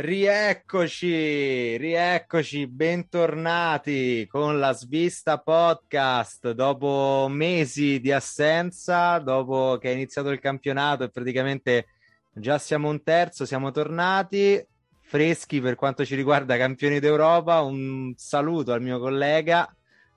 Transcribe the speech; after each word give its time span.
Rieccoci, 0.00 1.76
rieccoci, 1.76 2.68
bentornati 2.68 4.28
con 4.30 4.60
la 4.60 4.72
Svista 4.72 5.38
Podcast 5.38 6.52
dopo 6.52 7.26
mesi 7.28 7.98
di 7.98 8.12
assenza, 8.12 9.18
dopo 9.18 9.76
che 9.80 9.90
è 9.90 9.94
iniziato 9.94 10.30
il 10.30 10.38
campionato 10.38 11.02
e 11.02 11.10
praticamente 11.10 11.86
già 12.32 12.58
siamo 12.58 12.88
un 12.88 13.02
terzo, 13.02 13.44
siamo 13.44 13.72
tornati 13.72 14.64
freschi 15.00 15.60
per 15.60 15.74
quanto 15.74 16.04
ci 16.04 16.14
riguarda 16.14 16.56
campioni 16.56 17.00
d'Europa. 17.00 17.62
Un 17.62 18.14
saluto 18.16 18.70
al 18.72 18.82
mio 18.82 19.00
collega 19.00 19.68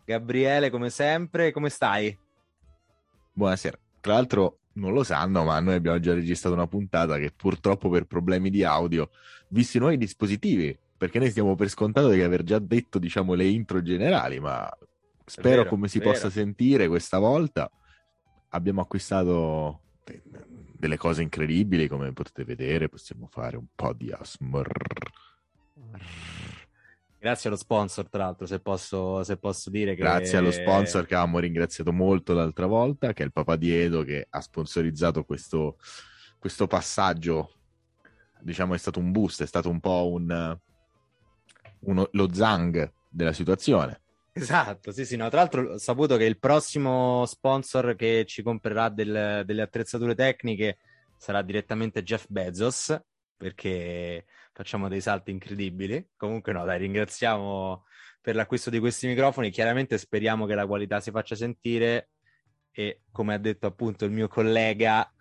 Gabriele, 0.06 0.70
come 0.70 0.92
sempre, 0.92 1.52
come 1.52 1.70
stai? 1.70 2.16
Buonasera. 3.34 3.80
Tra 4.00 4.14
l'altro 4.14 4.60
non 4.74 4.94
lo 4.94 5.04
sanno, 5.04 5.44
ma 5.44 5.60
noi 5.60 5.74
abbiamo 5.74 6.00
già 6.00 6.14
registrato 6.14 6.56
una 6.56 6.68
puntata 6.68 7.18
che 7.18 7.32
purtroppo 7.36 7.90
per 7.90 8.06
problemi 8.06 8.50
di 8.50 8.64
audio, 8.64 9.10
visti 9.52 9.78
i 9.78 9.80
nuovi 9.80 9.98
dispositivi, 9.98 10.78
perché 10.98 11.20
noi 11.20 11.30
stiamo 11.30 11.56
per 11.56 11.70
scontato 11.70 12.10
di 12.10 12.22
aver 12.22 12.44
già 12.44 12.60
detto, 12.60 13.00
diciamo, 13.00 13.34
le 13.34 13.48
intro 13.48 13.82
generali, 13.82 14.40
ma 14.40 14.70
spero 15.26 15.64
vero, 15.64 15.70
come 15.70 15.88
si 15.88 16.00
vero. 16.00 16.12
possa 16.12 16.30
sentire 16.30 16.88
questa 16.88 17.20
volta. 17.20 17.70
Abbiamo 18.50 18.82
acquistato 18.82 19.82
de- 20.04 20.22
delle 20.78 20.98
cose 20.98 21.22
incredibili, 21.22 21.88
come 21.88 22.12
potete 22.12 22.44
vedere, 22.44 22.90
possiamo 22.90 23.28
fare 23.32 23.58
un 23.58 23.68
po' 23.74 23.94
di 23.94 24.12
ASMR. 24.12 24.72
Grazie 27.20 27.50
allo 27.50 27.58
sponsor, 27.58 28.10
tra 28.10 28.24
l'altro, 28.24 28.48
se 28.48 28.60
posso, 28.60 29.24
se 29.24 29.38
posso 29.38 29.70
dire 29.70 29.94
che... 29.94 30.02
Grazie 30.02 30.38
allo 30.38 30.50
sponsor 30.50 31.06
che 31.06 31.14
avevamo 31.14 31.38
ringraziato 31.38 31.94
molto 31.94 32.34
l'altra 32.34 32.66
volta, 32.66 33.14
che 33.14 33.22
è 33.22 33.26
il 33.26 33.32
papà 33.32 33.58
di 33.58 33.72
Edo, 33.72 34.02
che 34.02 34.26
ha 34.28 34.42
sponsorizzato 34.42 35.24
questo, 35.24 35.78
questo 36.40 36.66
passaggio. 36.66 37.61
Diciamo 38.42 38.74
è 38.74 38.78
stato 38.78 39.00
un 39.00 39.12
boost, 39.12 39.44
è 39.44 39.48
stato 39.48 39.70
un 39.70 39.80
po' 39.80 40.10
un, 40.12 40.58
uno- 41.82 42.10
lo 42.12 42.34
zang 42.34 42.92
della 43.10 43.34
situazione. 43.34 44.02
Esatto, 44.34 44.92
sì, 44.92 45.06
sì, 45.06 45.18
no. 45.18 45.30
Tra 45.30 45.40
l'altro 45.40 45.74
ho 45.74 45.78
saputo 45.78 46.16
che 46.18 46.24
il 46.26 46.40
prossimo 46.40 47.26
sponsor 47.26 47.96
che 47.96 48.24
ci 48.26 48.42
comprerà 48.42 48.90
del- 48.90 49.44
delle 49.46 49.62
attrezzature 49.62 50.16
tecniche 50.16 50.78
sarà 51.18 51.42
direttamente 51.42 52.02
Jeff 52.04 52.26
Bezos, 52.30 52.98
perché 53.36 54.26
facciamo 54.54 54.88
dei 54.88 55.02
salti 55.02 55.32
incredibili. 55.32 56.12
Comunque 56.16 56.54
no, 56.54 56.64
dai, 56.64 56.80
ringraziamo 56.80 57.86
per 58.22 58.36
l'acquisto 58.36 58.70
di 58.70 58.80
questi 58.80 59.08
microfoni. 59.08 59.50
Chiaramente 59.50 59.98
speriamo 59.98 60.46
che 60.46 60.56
la 60.56 60.66
qualità 60.66 61.00
si 61.00 61.12
faccia 61.12 61.36
sentire 61.36 62.12
e 62.72 63.02
come 63.12 63.34
ha 63.34 63.38
detto 63.38 63.68
appunto 63.68 64.06
il 64.06 64.12
mio 64.12 64.28
collega, 64.28 65.12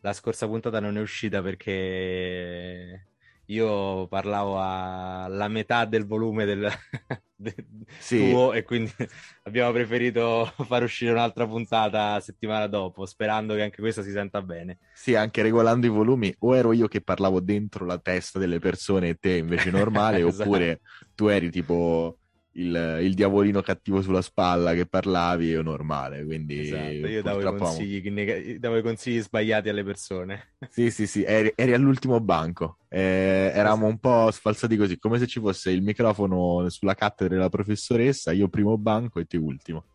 la 0.00 0.12
scorsa 0.12 0.46
puntata 0.46 0.80
non 0.80 0.96
è 0.96 1.00
uscita 1.00 1.42
perché 1.42 3.06
io 3.46 4.06
parlavo 4.08 4.60
alla 4.60 5.48
metà 5.48 5.84
del 5.86 6.06
volume 6.06 6.44
del, 6.44 6.68
de- 7.34 7.54
Sì. 7.98 8.18
tuo 8.18 8.52
e 8.52 8.62
quindi 8.62 8.92
abbiamo 9.44 9.72
preferito 9.72 10.52
far 10.66 10.82
uscire 10.82 11.10
un'altra 11.12 11.46
puntata 11.46 12.20
settimana 12.20 12.66
dopo, 12.66 13.06
sperando 13.06 13.54
che 13.54 13.62
anche 13.62 13.80
questa 13.80 14.02
si 14.02 14.10
senta 14.10 14.42
bene. 14.42 14.78
Sì, 14.92 15.14
anche 15.14 15.42
regolando 15.42 15.86
i 15.86 15.90
volumi, 15.90 16.34
o 16.40 16.56
ero 16.56 16.72
io 16.72 16.88
che 16.88 17.00
parlavo 17.00 17.40
dentro 17.40 17.84
la 17.86 17.98
testa 17.98 18.38
delle 18.38 18.58
persone 18.58 19.10
e 19.10 19.14
te 19.14 19.36
invece 19.36 19.70
normale, 19.70 20.18
Esatto. 20.18 20.42
oppure 20.42 20.80
tu 21.14 21.26
eri 21.28 21.50
tipo 21.50 22.18
il, 22.58 22.98
il 23.02 23.14
diavolino 23.14 23.60
cattivo 23.62 24.02
sulla 24.02 24.22
spalla 24.22 24.74
che 24.74 24.86
parlavi 24.86 25.56
o 25.56 25.62
normale. 25.62 26.24
Quindi 26.24 26.60
Esatto, 26.60 27.06
io 27.06 27.22
davo 27.22 27.40
i, 27.40 27.56
consigli, 27.56 28.58
davo 28.58 28.76
i 28.76 28.82
consigli 28.82 29.20
sbagliati 29.20 29.68
alle 29.68 29.84
persone. 29.84 30.54
Sì, 30.68 30.90
sì, 30.90 31.06
sì, 31.06 31.24
eri, 31.24 31.52
eri 31.54 31.72
all'ultimo 31.72 32.20
banco. 32.20 32.78
Eh, 32.88 33.50
eravamo 33.54 33.86
un 33.86 33.98
po' 33.98 34.30
sfalsati 34.30 34.76
così, 34.76 34.98
come 34.98 35.18
se 35.18 35.26
ci 35.26 35.40
fosse 35.40 35.70
il 35.70 35.82
microfono 35.82 36.68
sulla 36.68 36.94
cattedra 36.94 37.36
della 37.36 37.48
professoressa, 37.48 38.32
io 38.32 38.48
primo 38.48 38.76
banco 38.76 39.18
e 39.20 39.24
te 39.24 39.36
ultimo. 39.36 39.86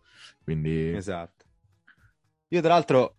Quindi 0.43 0.93
Esatto. 0.95 1.45
Io 2.49 2.61
tra 2.61 2.73
l'altro, 2.73 3.17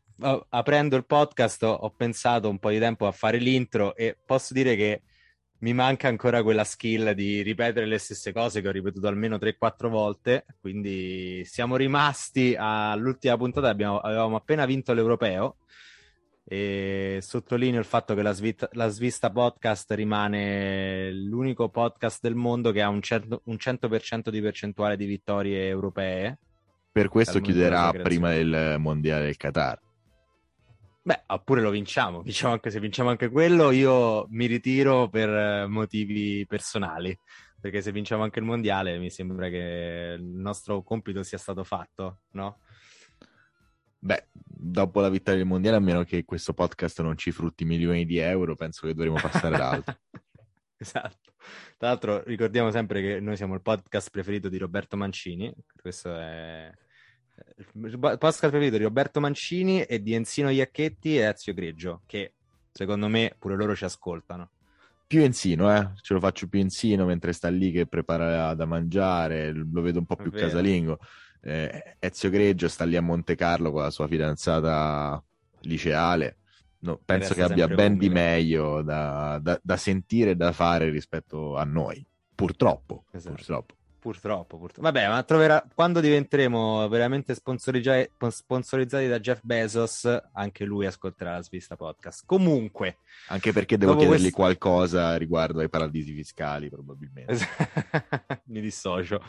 aprendo 0.49 0.97
il 0.97 1.06
podcast, 1.06 1.62
ho 1.65 1.91
pensato 1.91 2.49
un 2.49 2.59
po' 2.59 2.71
di 2.71 2.78
tempo 2.78 3.06
a 3.06 3.12
fare 3.12 3.38
l'intro 3.38 3.94
e 3.97 4.16
posso 4.25 4.55
dire 4.55 4.76
che 4.76 5.03
mi 5.64 5.72
manca 5.72 6.08
ancora 6.08 6.42
quella 6.42 6.62
skill 6.62 7.12
di 7.12 7.41
ripetere 7.41 7.86
le 7.86 7.97
stesse 7.97 8.34
cose 8.34 8.60
che 8.60 8.69
ho 8.69 8.70
ripetuto 8.70 9.08
almeno 9.08 9.36
3-4 9.38 9.88
volte. 9.88 10.44
Quindi 10.60 11.42
siamo 11.47 11.76
rimasti 11.76 12.54
all'ultima 12.54 13.38
puntata, 13.38 13.70
abbiamo- 13.70 13.98
avevamo 13.98 14.36
appena 14.36 14.66
vinto 14.66 14.92
l'Europeo. 14.92 15.56
E 16.47 17.20
sottolineo 17.22 17.80
il 17.80 17.86
fatto 17.86 18.14
che 18.14 18.20
la, 18.20 18.32
Svit- 18.32 18.69
la 18.72 18.88
Svista 18.88 19.30
Podcast 19.30 19.91
rimane 19.92 21.10
l'unico 21.10 21.70
podcast 21.70 22.19
del 22.20 22.34
mondo 22.34 22.70
che 22.70 22.82
ha 22.82 22.91
un, 22.91 23.00
certo- 23.00 23.41
un 23.44 23.56
100% 23.58 24.28
di 24.28 24.42
percentuale 24.42 24.98
di 24.98 25.06
vittorie 25.06 25.66
europee. 25.66 26.36
per 26.92 27.08
questo 27.08 27.41
chiuderà 27.41 27.91
prima 28.02 28.31
del 28.34 28.76
mondiale 28.78 29.25
del 29.25 29.36
Qatar. 29.38 29.81
Beh, 31.06 31.25
oppure 31.26 31.60
lo 31.60 31.69
vinciamo, 31.69 32.22
vinciamo 32.22 32.54
anche 32.54 32.70
se 32.70 32.81
vinciamo 32.81 33.10
anche 33.10 33.28
quello, 33.28 33.70
io 33.72 34.26
mi 34.31 34.47
ritiro 34.47 35.10
per 35.10 35.28
eh, 35.28 35.66
motivi 35.66 36.47
personali, 36.47 37.15
perché 37.60 37.82
se 37.82 37.92
vinciamo 37.92 38.22
anche 38.22 38.38
il 38.38 38.47
mondiale 38.47 38.97
mi 38.97 39.10
sembra 39.10 39.50
che 39.50 40.16
il 40.19 40.25
nostro 40.25 40.82
compito 40.82 41.22
sia 41.22 41.37
stato 41.37 41.62
fatto, 41.62 42.20
no? 42.31 42.60
Beh, 43.98 44.28
dopo 44.32 45.03
la 45.03 45.10
vittoria 45.10 45.41
del 45.41 45.47
mondiale, 45.47 45.76
a 45.76 45.81
meno 45.81 46.04
che 46.04 46.25
questo 46.25 46.54
podcast 46.54 47.03
non 47.03 47.19
ci 47.19 47.32
frutti 47.32 47.66
milioni 47.66 48.06
di 48.06 48.16
euro, 48.16 48.54
penso 48.54 48.87
che 48.87 48.94
dovremo 48.94 49.16
passare 49.20 49.56
ad 49.56 49.60
altro. 49.60 49.97
Esatto. 50.76 51.32
Tra 51.78 51.88
l'altro 51.88 52.22
ricordiamo 52.25 52.70
sempre 52.70 53.00
che 53.00 53.20
noi 53.20 53.37
siamo 53.37 53.54
il 53.54 53.62
podcast 53.62 54.10
preferito 54.10 54.48
di 54.48 54.59
Roberto 54.59 54.97
Mancini, 54.97 55.50
questo 55.81 56.14
è 56.14 56.70
podcast 57.99 58.41
preferito 58.41 58.77
di 58.77 58.84
Roberto 58.84 59.21
Mancini 59.21 59.83
e 59.83 60.03
di 60.03 60.15
Enzino 60.15 60.50
Iacchetti 60.50 61.17
e 61.19 61.22
Ezio 61.22 61.55
Greggio, 61.55 62.03
che 62.06 62.34
secondo 62.72 63.09
me 63.09 63.34
pure 63.39 63.56
loro 63.56 63.75
ci 63.75 63.84
ascoltano. 63.84 64.50
Più 65.06 65.21
Enzino, 65.22 65.75
eh? 65.77 65.91
Ce 66.00 66.15
lo 66.15 66.21
faccio 66.21 66.49
più 66.49 66.61
Enzino 66.61 67.05
mentre 67.05 67.33
sta 67.33 67.49
lì 67.49 67.71
che 67.71 67.87
prepara 67.87 68.55
da 68.55 68.65
mangiare, 68.65 69.53
lo 69.53 69.81
vedo 69.81 69.99
un 69.99 70.06
po' 70.06 70.17
più 70.17 70.31
vero. 70.31 70.47
casalingo. 70.47 70.99
Eh, 71.41 71.97
Ezio 71.99 72.31
Greggio 72.31 72.69
sta 72.69 72.84
lì 72.84 72.97
a 72.97 73.03
Monte 73.03 73.34
Carlo 73.34 73.71
con 73.71 73.83
la 73.83 73.91
sua 73.91 74.09
fidanzata 74.09 75.23
liceale. 75.61 76.39
No, 76.81 77.00
penso 77.05 77.34
che 77.34 77.43
abbia 77.43 77.67
ben 77.69 77.97
di 77.97 78.09
meglio 78.11 78.83
da, 78.83 79.39
da- 79.41 79.59
da 79.62 79.77
sentire 79.77 80.31
e 80.31 80.37
da 80.37 80.53
fare 80.53 80.91
rispetto 80.91 81.56
a 81.56 81.65
noi. 81.65 82.05
Purtroppo, 82.34 83.05
Esatto. 83.12 83.34
purtroppo. 83.34 83.75
Purtroppo, 84.04 84.59
purtroppo. 84.59 84.82
Vabbè, 84.82 85.09
ma 85.09 85.22
troverà 85.22 85.66
quando 85.75 86.00
diventeremo 86.00 86.87
veramente 86.88 87.34
sponsorizza- 87.34 88.06
sponsorizzati 88.28 89.09
da 89.09 89.19
Jeff 89.19 89.41
Bezos, 89.42 90.06
anche 90.34 90.66
lui 90.66 90.84
ascolterà 90.84 91.37
la 91.37 91.42
Svista 91.42 91.75
Podcast. 91.75 92.25
Comunque, 92.26 92.98
Anche 93.28 93.54
perché 93.54 93.78
devo 93.78 93.97
chiedergli 93.97 94.20
quest- 94.31 94.34
qualcosa 94.34 95.16
riguardo 95.16 95.60
ai 95.60 95.70
paradisi 95.70 96.12
fiscali, 96.12 96.69
probabilmente. 96.69 97.34
Mi 98.48 98.60
dissocio. 98.60 99.22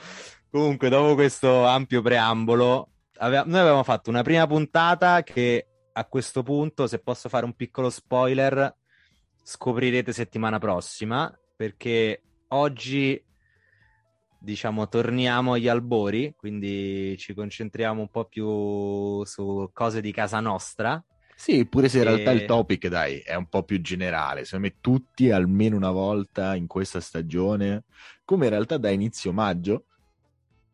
Comunque, 0.50 0.90
dopo 0.90 1.14
questo 1.14 1.64
ampio 1.64 2.02
preambolo, 2.02 2.90
ave- 3.20 3.44
noi 3.46 3.60
avevamo 3.62 3.84
fatto 3.84 4.10
una 4.10 4.24
prima 4.24 4.46
puntata 4.46 5.24
che 5.24 5.68
a 5.94 6.04
questo 6.04 6.44
punto, 6.44 6.86
se 6.86 7.00
posso 7.00 7.30
fare 7.30 7.46
un 7.46 7.56
piccolo 7.56 7.90
spoiler, 7.90 8.76
scoprirete 9.42 10.12
settimana 10.12 10.60
prossima, 10.60 11.34
perché 11.56 12.22
oggi, 12.50 13.24
diciamo, 14.46 14.88
torniamo 14.88 15.54
agli 15.54 15.68
albori, 15.68 16.34
quindi 16.38 17.18
ci 17.18 17.34
concentriamo 17.34 18.00
un 18.00 18.10
po' 18.10 18.26
più 18.26 19.26
su 19.26 19.70
cose 19.74 20.00
di 20.00 20.12
casa 20.14 20.40
nostra. 20.40 21.04
Sì, 21.36 21.66
pure 21.68 21.90
se 21.90 21.98
in 21.98 22.04
E- 22.04 22.08
realtà 22.08 22.32
il 22.32 22.46
topic, 22.46 22.88
dai, 22.88 23.20
è 23.20 23.36
un 23.36 23.48
po' 23.48 23.64
più 23.64 23.82
generale. 23.82 24.46
Secondo 24.46 24.68
me 24.68 24.78
tutti 24.80 25.32
almeno 25.32 25.76
una 25.76 25.92
volta 25.92 26.56
in 26.56 26.68
questa 26.68 27.02
stagione, 27.02 27.84
come 28.24 28.46
in 28.46 28.52
realtà 28.52 28.78
da 28.78 28.90
inizio 28.90 29.34
maggio, 29.34 29.86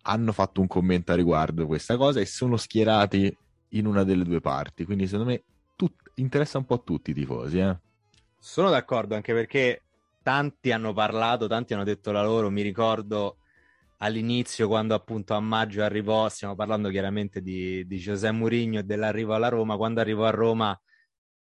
hanno 0.03 0.31
fatto 0.31 0.61
un 0.61 0.67
commento 0.67 1.11
a 1.11 1.15
riguardo 1.15 1.65
questa 1.65 1.97
cosa 1.97 2.19
e 2.19 2.25
sono 2.25 2.57
schierati 2.57 3.35
in 3.69 3.85
una 3.85 4.03
delle 4.03 4.23
due 4.23 4.39
parti. 4.41 4.85
Quindi 4.85 5.07
secondo 5.07 5.31
me 5.31 5.43
tut- 5.75 6.11
interessa 6.15 6.57
un 6.57 6.65
po' 6.65 6.75
a 6.75 6.81
tutti 6.83 7.11
i 7.11 7.13
tifosi, 7.13 7.59
eh. 7.59 7.77
Sono 8.39 8.69
d'accordo 8.69 9.15
anche 9.15 9.33
perché 9.33 9.83
tanti 10.23 10.71
hanno 10.71 10.93
parlato, 10.93 11.47
tanti 11.47 11.73
hanno 11.73 11.83
detto 11.83 12.11
la 12.11 12.23
loro. 12.23 12.49
Mi 12.49 12.61
ricordo 12.61 13.37
all'inizio, 14.01 14.67
quando 14.67 14.93
appunto 14.95 15.33
a 15.33 15.39
maggio 15.39 15.83
arrivò, 15.83 16.29
stiamo 16.29 16.55
parlando 16.55 16.89
chiaramente 16.89 17.41
di, 17.41 17.85
di 17.87 17.97
José 17.97 18.31
Mourinho 18.31 18.79
e 18.79 18.83
dell'arrivo 18.83 19.33
alla 19.35 19.49
Roma. 19.49 19.77
Quando 19.77 19.99
arrivò 20.01 20.25
a 20.25 20.31
Roma, 20.31 20.79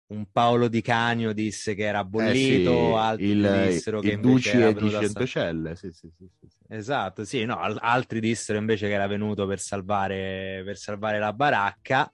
un 0.08 0.32
Paolo 0.32 0.68
Di 0.68 0.82
Canio 0.82 1.34
disse 1.34 1.76
che 1.76 1.84
era 1.86 2.04
bollito, 2.04 2.96
Eh 2.96 3.00
sì, 3.16 3.24
altri 3.24 3.28
il, 3.32 3.46
dissero 3.50 4.02
che 4.02 4.12
il 4.12 4.14
invece 4.14 4.20
Duci 4.20 4.50
era 4.52 4.72
e 4.72 4.74
di 4.74 4.90
a 4.96 5.04
sal- 5.04 5.30
Centocelle, 5.32 5.76
sì, 5.76 5.92
sì, 5.92 6.10
sì, 6.18 6.28
sì, 6.40 6.48
sì. 6.50 6.58
Esatto, 6.72 7.26
sì, 7.26 7.46
no, 7.46 7.58
al- 7.60 7.78
altri 7.82 8.20
dissero 8.20 8.60
invece 8.60 8.88
che 8.88 8.94
era 8.94 9.08
venuto 9.08 9.48
per 9.48 9.60
salvare, 9.60 10.62
per 10.64 10.78
salvare 10.78 11.18
la 11.20 11.34
baracca. 11.34 12.12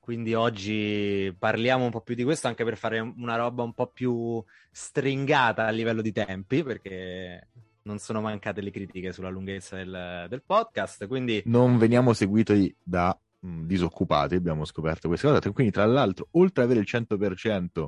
Quindi 0.00 0.34
oggi 0.34 1.34
parliamo 1.38 1.84
un 1.84 1.90
po' 1.90 2.02
più 2.02 2.14
di 2.14 2.24
questo 2.24 2.46
anche 2.48 2.64
per 2.64 2.76
fare 2.76 2.98
una 3.00 3.36
roba 3.36 3.62
un 3.62 3.72
po' 3.72 3.86
più 3.86 4.42
stringata 4.70 5.66
a 5.66 5.70
livello 5.70 6.02
di 6.02 6.12
tempi, 6.12 6.62
perché 6.62 7.48
non 7.84 7.98
sono 7.98 8.20
mancate 8.20 8.60
le 8.60 8.70
critiche 8.70 9.12
sulla 9.12 9.28
lunghezza 9.28 9.76
del, 9.76 10.26
del 10.28 10.42
podcast. 10.42 11.06
Quindi 11.06 11.42
non 11.46 11.78
veniamo 11.78 12.12
seguiti 12.12 12.74
da 12.82 13.16
mh, 13.40 13.62
disoccupati, 13.64 14.34
abbiamo 14.34 14.64
scoperto 14.64 15.08
questa 15.08 15.28
cosa. 15.28 15.52
Quindi, 15.52 15.72
tra 15.72 15.86
l'altro, 15.86 16.28
oltre 16.32 16.62
ad 16.62 16.70
avere 16.70 16.84
il 16.84 16.90
100% 16.90 17.86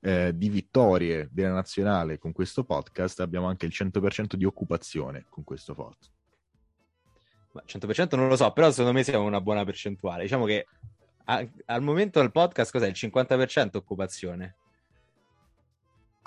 eh, 0.00 0.36
di 0.36 0.48
vittorie 0.48 1.28
della 1.30 1.52
nazionale 1.52 2.18
con 2.18 2.32
questo 2.32 2.64
podcast, 2.64 3.20
abbiamo 3.20 3.46
anche 3.46 3.66
il 3.66 3.72
100% 3.74 4.34
di 4.34 4.44
occupazione 4.44 5.26
con 5.28 5.44
questo 5.44 5.74
podcast. 5.74 6.12
100% 7.66 8.16
non 8.16 8.28
lo 8.28 8.36
so, 8.36 8.50
però 8.52 8.70
secondo 8.70 8.92
me 8.92 9.02
siamo 9.02 9.24
una 9.24 9.40
buona 9.40 9.64
percentuale. 9.64 10.22
Diciamo 10.22 10.44
che 10.44 10.66
a, 11.24 11.46
al 11.66 11.82
momento 11.82 12.20
del 12.20 12.30
podcast 12.30 12.70
cos'è? 12.70 12.86
Il 12.86 12.94
50% 12.96 13.76
occupazione. 13.76 14.56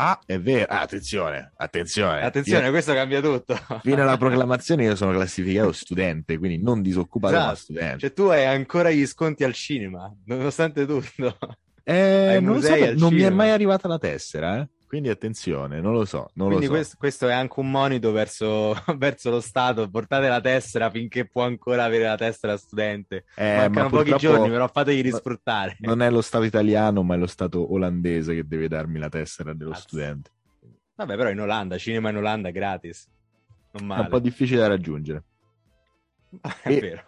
Ah, 0.01 0.17
è 0.25 0.39
vero. 0.39 0.71
Ah, 0.71 0.79
attenzione, 0.79 1.51
attenzione. 1.57 2.21
Attenzione, 2.21 2.65
io... 2.65 2.71
questo 2.71 2.93
cambia 2.93 3.19
tutto. 3.19 3.59
Fino 3.83 4.01
alla 4.01 4.15
proclamazione 4.15 4.85
io 4.85 4.95
sono 4.95 5.11
classificato 5.11 5.73
studente, 5.73 6.37
quindi 6.37 6.57
non 6.63 6.81
disoccupato, 6.81 7.33
esatto. 7.33 7.49
ma 7.49 7.55
studente. 7.55 7.99
Cioè 7.99 8.13
tu 8.13 8.23
hai 8.23 8.45
ancora 8.45 8.91
gli 8.91 9.05
sconti 9.05 9.43
al 9.43 9.53
cinema, 9.53 10.09
nonostante 10.25 10.85
tutto. 10.85 11.37
Eh, 11.83 12.37
non, 12.39 12.61
so, 12.61 12.93
non 12.93 13.13
mi 13.13 13.23
è 13.23 13.29
mai 13.29 13.49
arrivata 13.49 13.87
la 13.87 13.97
tessera, 13.97 14.59
eh? 14.61 14.69
Quindi 14.89 15.09
attenzione, 15.09 15.81
non 15.81 15.93
lo 15.93 16.03
so. 16.03 16.31
Non 16.33 16.47
Quindi 16.47 16.65
lo 16.65 16.71
so. 16.71 16.77
Questo, 16.77 16.95
questo, 16.97 17.27
è 17.27 17.31
anche 17.31 17.59
un 17.59 17.69
monito 17.69 18.11
verso, 18.11 18.73
verso, 18.97 19.29
lo 19.29 19.39
Stato. 19.39 19.87
Portate 19.87 20.27
la 20.27 20.41
tessera 20.41 20.89
finché 20.89 21.27
può 21.27 21.43
ancora 21.43 21.83
avere 21.83 22.05
la 22.05 22.17
tessera 22.17 22.57
studente. 22.57 23.25
Eh, 23.35 23.57
Mancano 23.57 23.89
pochi 23.89 24.15
giorni, 24.15 24.49
però 24.49 24.67
fategli 24.67 25.03
risfruttare. 25.03 25.75
Non 25.81 26.01
è 26.01 26.09
lo 26.09 26.21
Stato 26.21 26.43
italiano, 26.43 27.03
ma 27.03 27.13
è 27.13 27.17
lo 27.19 27.27
Stato 27.27 27.71
olandese 27.71 28.33
che 28.33 28.47
deve 28.47 28.67
darmi 28.67 28.97
la 28.97 29.09
tessera 29.09 29.53
dello 29.53 29.73
Azz. 29.73 29.81
studente. 29.81 30.31
Vabbè, 30.95 31.15
però 31.15 31.29
in 31.29 31.39
Olanda, 31.39 31.77
cinema 31.77 32.09
in 32.09 32.17
Olanda 32.17 32.49
gratis. 32.49 33.07
È 33.71 33.79
un 33.79 34.07
po' 34.09 34.17
difficile 34.17 34.61
da 34.61 34.69
raggiungere. 34.69 35.23
è 36.63 36.67
e... 36.67 36.79
vero. 36.79 37.03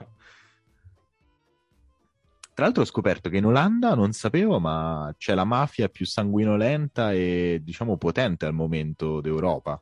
Tra 2.61 2.69
l'altro 2.69 2.85
ho 2.87 2.91
scoperto 2.93 3.27
che 3.31 3.37
in 3.37 3.45
Olanda, 3.47 3.95
non 3.95 4.11
sapevo, 4.11 4.59
ma 4.59 5.11
c'è 5.17 5.33
la 5.33 5.45
mafia 5.45 5.89
più 5.89 6.05
sanguinolenta 6.05 7.11
e 7.11 7.59
diciamo 7.63 7.97
potente 7.97 8.45
al 8.45 8.53
momento 8.53 9.19
d'Europa. 9.19 9.81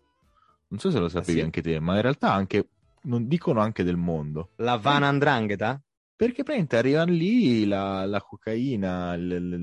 Non 0.70 0.80
so 0.80 0.90
se 0.90 0.98
lo 0.98 1.10
sapevi 1.10 1.32
ah, 1.32 1.36
sì? 1.40 1.42
anche 1.42 1.62
te, 1.62 1.78
ma 1.82 1.96
in 1.96 2.02
realtà 2.04 2.32
anche, 2.32 2.70
non 3.02 3.28
dicono 3.28 3.60
anche 3.60 3.84
del 3.84 3.98
mondo. 3.98 4.52
La 4.60 4.78
Van 4.78 5.04
Andrangheta? 5.04 5.74
Perché 6.16 6.44
praticamente 6.44 6.78
arrivano 6.78 7.12
lì 7.12 7.66
la, 7.66 8.06
la 8.06 8.22
cocaina, 8.22 9.14
l, 9.18 9.28
l, 9.28 9.58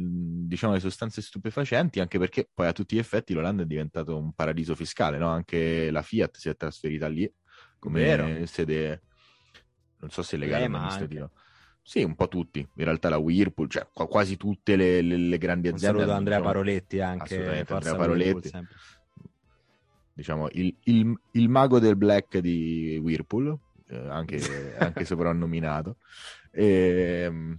diciamo 0.47 0.75
le 0.75 0.81
sostanze 0.81 1.23
stupefacenti, 1.23 2.01
anche 2.01 2.19
perché 2.19 2.47
poi 2.53 2.67
a 2.67 2.73
tutti 2.73 2.97
gli 2.97 2.99
effetti 2.99 3.33
l'Olanda 3.33 3.63
è 3.63 3.67
diventato 3.67 4.19
un 4.19 4.35
paradiso 4.35 4.75
fiscale, 4.75 5.17
no? 5.17 5.31
Anche 5.31 5.91
la 5.91 6.03
Fiat 6.03 6.37
si 6.37 6.51
è 6.51 6.55
trasferita 6.55 7.09
lì 7.09 7.33
come 7.79 8.03
Vero. 8.03 8.45
sede, 8.45 9.01
non 10.01 10.11
so 10.11 10.23
se 10.23 10.37
legale 10.37 10.65
o 10.65 10.67
amministrativa. 10.67 11.31
Sì, 11.87 12.03
un 12.03 12.17
po' 12.17 12.27
tutti. 12.27 12.59
In 12.59 12.85
realtà 12.85 13.09
la 13.09 13.17
Whirlpool, 13.17 13.71
cioè 13.71 13.87
quasi 13.93 14.37
tutte 14.37 14.75
le, 14.75 15.01
le, 15.03 15.17
le 15.17 15.39
grandi 15.39 15.69
aziende. 15.69 15.99
Un 15.99 16.03
saluto 16.03 16.17
Andrea 16.19 16.41
Paroletti 16.41 16.99
anche. 16.99 17.65
Andrea 17.65 17.95
Paroletti. 17.95 18.51
Diciamo, 20.13 20.49
il, 20.51 20.75
il, 20.83 21.17
il, 21.31 21.49
mago 21.49 21.79
del 21.79 21.95
black 21.95 22.39
di 22.39 22.99
Whirlpool, 23.01 23.57
eh, 23.89 23.99
anche, 24.09 24.37
anche 24.77 25.05
soprannominato. 25.05 25.99
E, 26.51 27.23
ehm, 27.25 27.59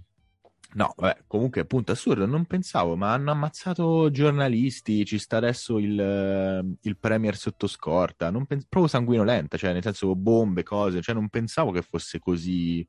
no, 0.74 0.92
vabbè, 0.94 1.22
comunque 1.26 1.62
appunto 1.62 1.92
assurdo, 1.92 2.26
non 2.26 2.44
pensavo, 2.44 2.96
ma 2.96 3.14
hanno 3.14 3.30
ammazzato 3.30 4.10
giornalisti, 4.10 5.06
ci 5.06 5.18
sta 5.18 5.38
adesso 5.38 5.78
il, 5.78 6.76
il 6.82 6.96
premier 6.98 7.34
sotto 7.34 7.66
scorta, 7.66 8.28
non 8.28 8.44
pens- 8.44 8.66
proprio 8.68 8.90
sanguinolenta, 8.90 9.56
cioè 9.56 9.72
nel 9.72 9.82
senso 9.82 10.14
bombe, 10.14 10.64
cose, 10.64 11.00
cioè 11.00 11.14
non 11.14 11.30
pensavo 11.30 11.70
che 11.70 11.80
fosse 11.80 12.18
così 12.18 12.86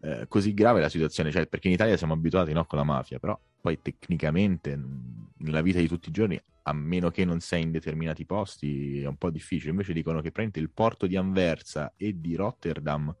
eh, 0.00 0.26
così 0.28 0.54
grave 0.54 0.80
la 0.80 0.88
situazione, 0.88 1.30
cioè, 1.30 1.46
perché 1.46 1.68
in 1.68 1.74
Italia 1.74 1.96
siamo 1.96 2.12
abituati 2.12 2.52
no, 2.52 2.64
con 2.66 2.78
la 2.78 2.84
mafia, 2.84 3.18
però 3.18 3.38
poi 3.60 3.80
tecnicamente 3.80 4.78
nella 5.38 5.62
vita 5.62 5.78
di 5.78 5.88
tutti 5.88 6.08
i 6.08 6.12
giorni, 6.12 6.40
a 6.62 6.72
meno 6.72 7.10
che 7.10 7.24
non 7.24 7.40
sei 7.40 7.62
in 7.62 7.70
determinati 7.70 8.24
posti, 8.24 9.00
è 9.00 9.06
un 9.06 9.16
po' 9.16 9.30
difficile. 9.30 9.70
Invece 9.70 9.92
dicono 9.92 10.16
che 10.18 10.30
praticamente 10.30 10.60
il 10.60 10.70
porto 10.70 11.06
di 11.06 11.16
Anversa 11.16 11.92
e 11.96 12.20
di 12.20 12.34
Rotterdam 12.34 13.14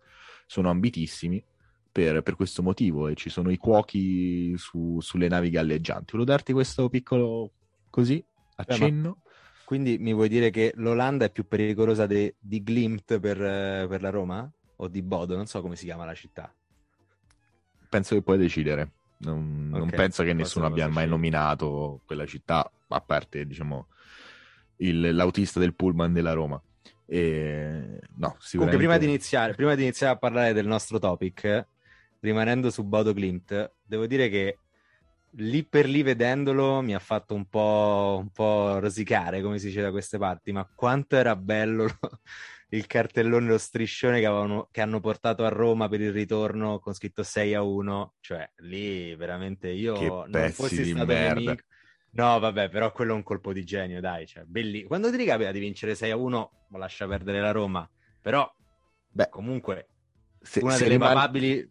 sono 0.46 0.68
ambitissimi 0.68 1.42
per, 1.90 2.22
per 2.22 2.36
questo 2.36 2.62
motivo 2.62 3.08
e 3.08 3.14
ci 3.14 3.30
sono 3.30 3.50
i 3.50 3.56
cuochi 3.56 4.56
su, 4.56 5.00
sulle 5.00 5.28
navi 5.28 5.50
galleggianti. 5.50 6.12
Volevo 6.12 6.30
darti 6.30 6.52
questo 6.52 6.88
piccolo 6.88 7.50
così 7.90 8.22
accenno. 8.56 9.18
Beh, 9.22 9.30
quindi 9.64 9.98
mi 9.98 10.12
vuoi 10.12 10.28
dire 10.28 10.50
che 10.50 10.72
l'Olanda 10.76 11.24
è 11.24 11.30
più 11.30 11.48
pericolosa 11.48 12.06
de, 12.06 12.36
di 12.38 12.62
Glimt 12.62 13.18
per, 13.18 13.38
per 13.88 14.00
la 14.00 14.10
Roma? 14.10 14.48
O 14.76 14.88
di 14.88 15.02
Bodo? 15.02 15.34
Non 15.34 15.46
so 15.46 15.60
come 15.62 15.74
si 15.74 15.86
chiama 15.86 16.04
la 16.04 16.14
città 16.14 16.54
penso 17.88 18.14
che 18.14 18.22
puoi 18.22 18.38
decidere. 18.38 18.90
Non, 19.18 19.68
okay, 19.70 19.80
non 19.80 19.90
penso 19.90 20.22
che 20.22 20.32
nessuno 20.32 20.66
abbia 20.66 20.88
mai 20.88 21.08
nominato 21.08 22.00
quella 22.04 22.26
città, 22.26 22.70
a 22.88 23.00
parte, 23.00 23.46
diciamo, 23.46 23.86
il, 24.78 25.14
l'autista 25.14 25.58
del 25.58 25.74
pullman 25.74 26.12
della 26.12 26.32
Roma. 26.32 26.60
E, 27.06 28.00
no, 28.16 28.36
sicuramente... 28.38 28.56
Comunque, 28.56 28.76
prima 28.76 28.98
di, 28.98 29.06
iniziare, 29.06 29.54
prima 29.54 29.74
di 29.74 29.82
iniziare 29.82 30.14
a 30.14 30.18
parlare 30.18 30.52
del 30.52 30.66
nostro 30.66 30.98
topic, 30.98 31.66
rimanendo 32.20 32.70
su 32.70 32.84
Bodo 32.84 33.14
Klimt, 33.14 33.72
devo 33.84 34.06
dire 34.06 34.28
che 34.28 34.58
lì 35.38 35.64
per 35.64 35.86
lì 35.86 36.02
vedendolo 36.02 36.80
mi 36.80 36.94
ha 36.94 36.98
fatto 36.98 37.34
un 37.34 37.46
po', 37.46 38.18
un 38.20 38.30
po' 38.30 38.78
rosicare, 38.78 39.42
come 39.42 39.58
si 39.58 39.66
dice 39.66 39.82
da 39.82 39.90
queste 39.90 40.18
parti, 40.18 40.52
ma 40.52 40.68
quanto 40.74 41.16
era 41.16 41.36
bello 41.36 41.86
il 42.70 42.86
cartellone, 42.86 43.46
lo 43.46 43.58
striscione 43.58 44.18
che, 44.18 44.26
avevano, 44.26 44.68
che, 44.70 44.80
hanno 44.80 45.00
portato 45.00 45.44
a 45.44 45.48
Roma 45.48 45.88
per 45.88 46.00
il 46.00 46.12
ritorno 46.12 46.78
con 46.78 46.94
scritto 46.94 47.22
6 47.22 47.54
a 47.54 47.62
1. 47.62 48.14
Cioè, 48.20 48.50
lì 48.56 49.14
veramente 49.14 49.68
io 49.68 49.94
che 49.94 50.08
non 50.08 50.50
fossi 50.50 50.84
stato 50.84 51.06
merda. 51.06 51.40
Nemico. 51.40 51.62
No, 52.12 52.38
vabbè, 52.38 52.70
però 52.70 52.92
quello 52.92 53.12
è 53.12 53.14
un 53.14 53.22
colpo 53.22 53.52
di 53.52 53.64
genio, 53.64 54.00
dai. 54.00 54.26
Cioè, 54.26 54.44
belli... 54.44 54.84
Quando 54.84 55.10
ti 55.10 55.16
ricapita 55.16 55.52
di 55.52 55.58
vincere 55.58 55.94
6 55.94 56.10
a 56.10 56.16
1, 56.16 56.50
lascia 56.70 57.06
perdere 57.06 57.40
la 57.40 57.50
Roma. 57.50 57.88
Però, 58.20 58.50
Beh, 59.08 59.28
comunque, 59.28 59.88
se, 60.40 60.60
una 60.60 60.72
se 60.72 60.84
delle 60.84 60.94
rimane... 60.94 61.14
papabili 61.14 61.68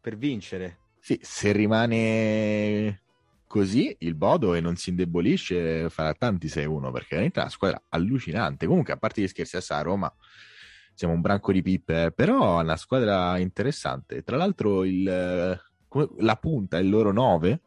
per 0.00 0.16
vincere. 0.16 0.78
Sì, 0.98 1.18
se 1.22 1.52
rimane 1.52 3.02
così 3.50 3.96
il 3.98 4.14
Bodo 4.14 4.54
e 4.54 4.60
non 4.60 4.76
si 4.76 4.90
indebolisce 4.90 5.90
farà 5.90 6.14
tanti 6.14 6.46
6-1 6.46 6.92
perché 6.92 7.16
è 7.16 7.32
una 7.34 7.48
squadra 7.48 7.82
allucinante. 7.88 8.66
Comunque 8.66 8.92
a 8.92 8.96
parte 8.96 9.22
gli 9.22 9.26
scherzi 9.26 9.56
a 9.72 9.80
Roma 9.82 10.14
siamo 10.94 11.14
un 11.14 11.20
branco 11.20 11.50
di 11.50 11.60
pippe 11.60 12.12
però 12.14 12.60
è 12.60 12.62
una 12.62 12.76
squadra 12.76 13.36
interessante. 13.38 14.22
Tra 14.22 14.36
l'altro 14.36 14.84
il, 14.84 15.02
la 15.02 16.36
punta 16.36 16.78
è 16.78 16.80
il 16.80 16.90
loro 16.90 17.10
9 17.10 17.60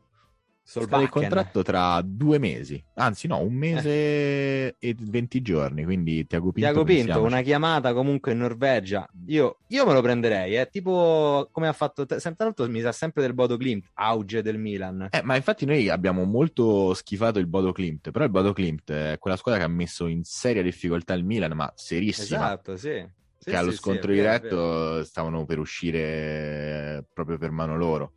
Scade 0.65 1.03
il 1.03 1.09
contratto 1.09 1.61
tra 1.61 2.01
due 2.03 2.39
mesi, 2.39 2.81
anzi 2.95 3.27
no, 3.27 3.39
un 3.41 3.53
mese 3.53 3.89
eh. 3.89 4.75
e 4.79 4.95
20 4.97 5.41
giorni, 5.41 5.83
quindi 5.83 6.25
Tiago 6.25 6.53
Pinto. 6.53 6.69
Tiago 6.69 6.83
Pinto, 6.85 7.21
una 7.21 7.41
chiamata 7.41 7.93
comunque 7.93 8.31
in 8.31 8.37
Norvegia, 8.39 9.07
io, 9.27 9.57
io 9.67 9.85
me 9.85 9.93
lo 9.93 10.01
prenderei, 10.01 10.53
è 10.53 10.69
tipo 10.69 11.49
come 11.51 11.67
ha 11.67 11.73
fatto, 11.73 12.05
tra 12.05 12.17
l'altro 12.37 12.69
mi 12.69 12.79
sa 12.79 12.93
sempre 12.93 13.21
del 13.21 13.33
Bodo 13.33 13.57
Klimt, 13.57 13.89
auge 13.95 14.41
del 14.41 14.57
Milan. 14.57 15.09
Eh, 15.11 15.21
ma 15.21 15.35
infatti 15.35 15.65
noi 15.65 15.89
abbiamo 15.89 16.23
molto 16.23 16.93
schifato 16.93 17.39
il 17.39 17.47
Bodo 17.47 17.73
Klimt, 17.73 18.11
però 18.11 18.23
il 18.23 18.31
Bodo 18.31 18.53
Klimt 18.53 18.89
è 18.89 19.17
quella 19.19 19.37
squadra 19.37 19.59
che 19.61 19.67
ha 19.67 19.71
messo 19.71 20.07
in 20.07 20.23
seria 20.23 20.63
difficoltà 20.63 21.13
il 21.13 21.25
Milan, 21.25 21.51
ma 21.51 21.71
serissima. 21.75 22.45
Esatto, 22.45 22.77
sì. 22.77 23.05
Sì, 23.37 23.49
che 23.49 23.57
allo 23.57 23.71
sì, 23.71 23.77
scontro 23.77 24.09
sì, 24.09 24.17
diretto 24.17 25.03
stavano 25.03 25.43
per 25.43 25.59
uscire 25.59 27.05
proprio 27.13 27.37
per 27.37 27.51
mano 27.51 27.75
loro 27.75 28.13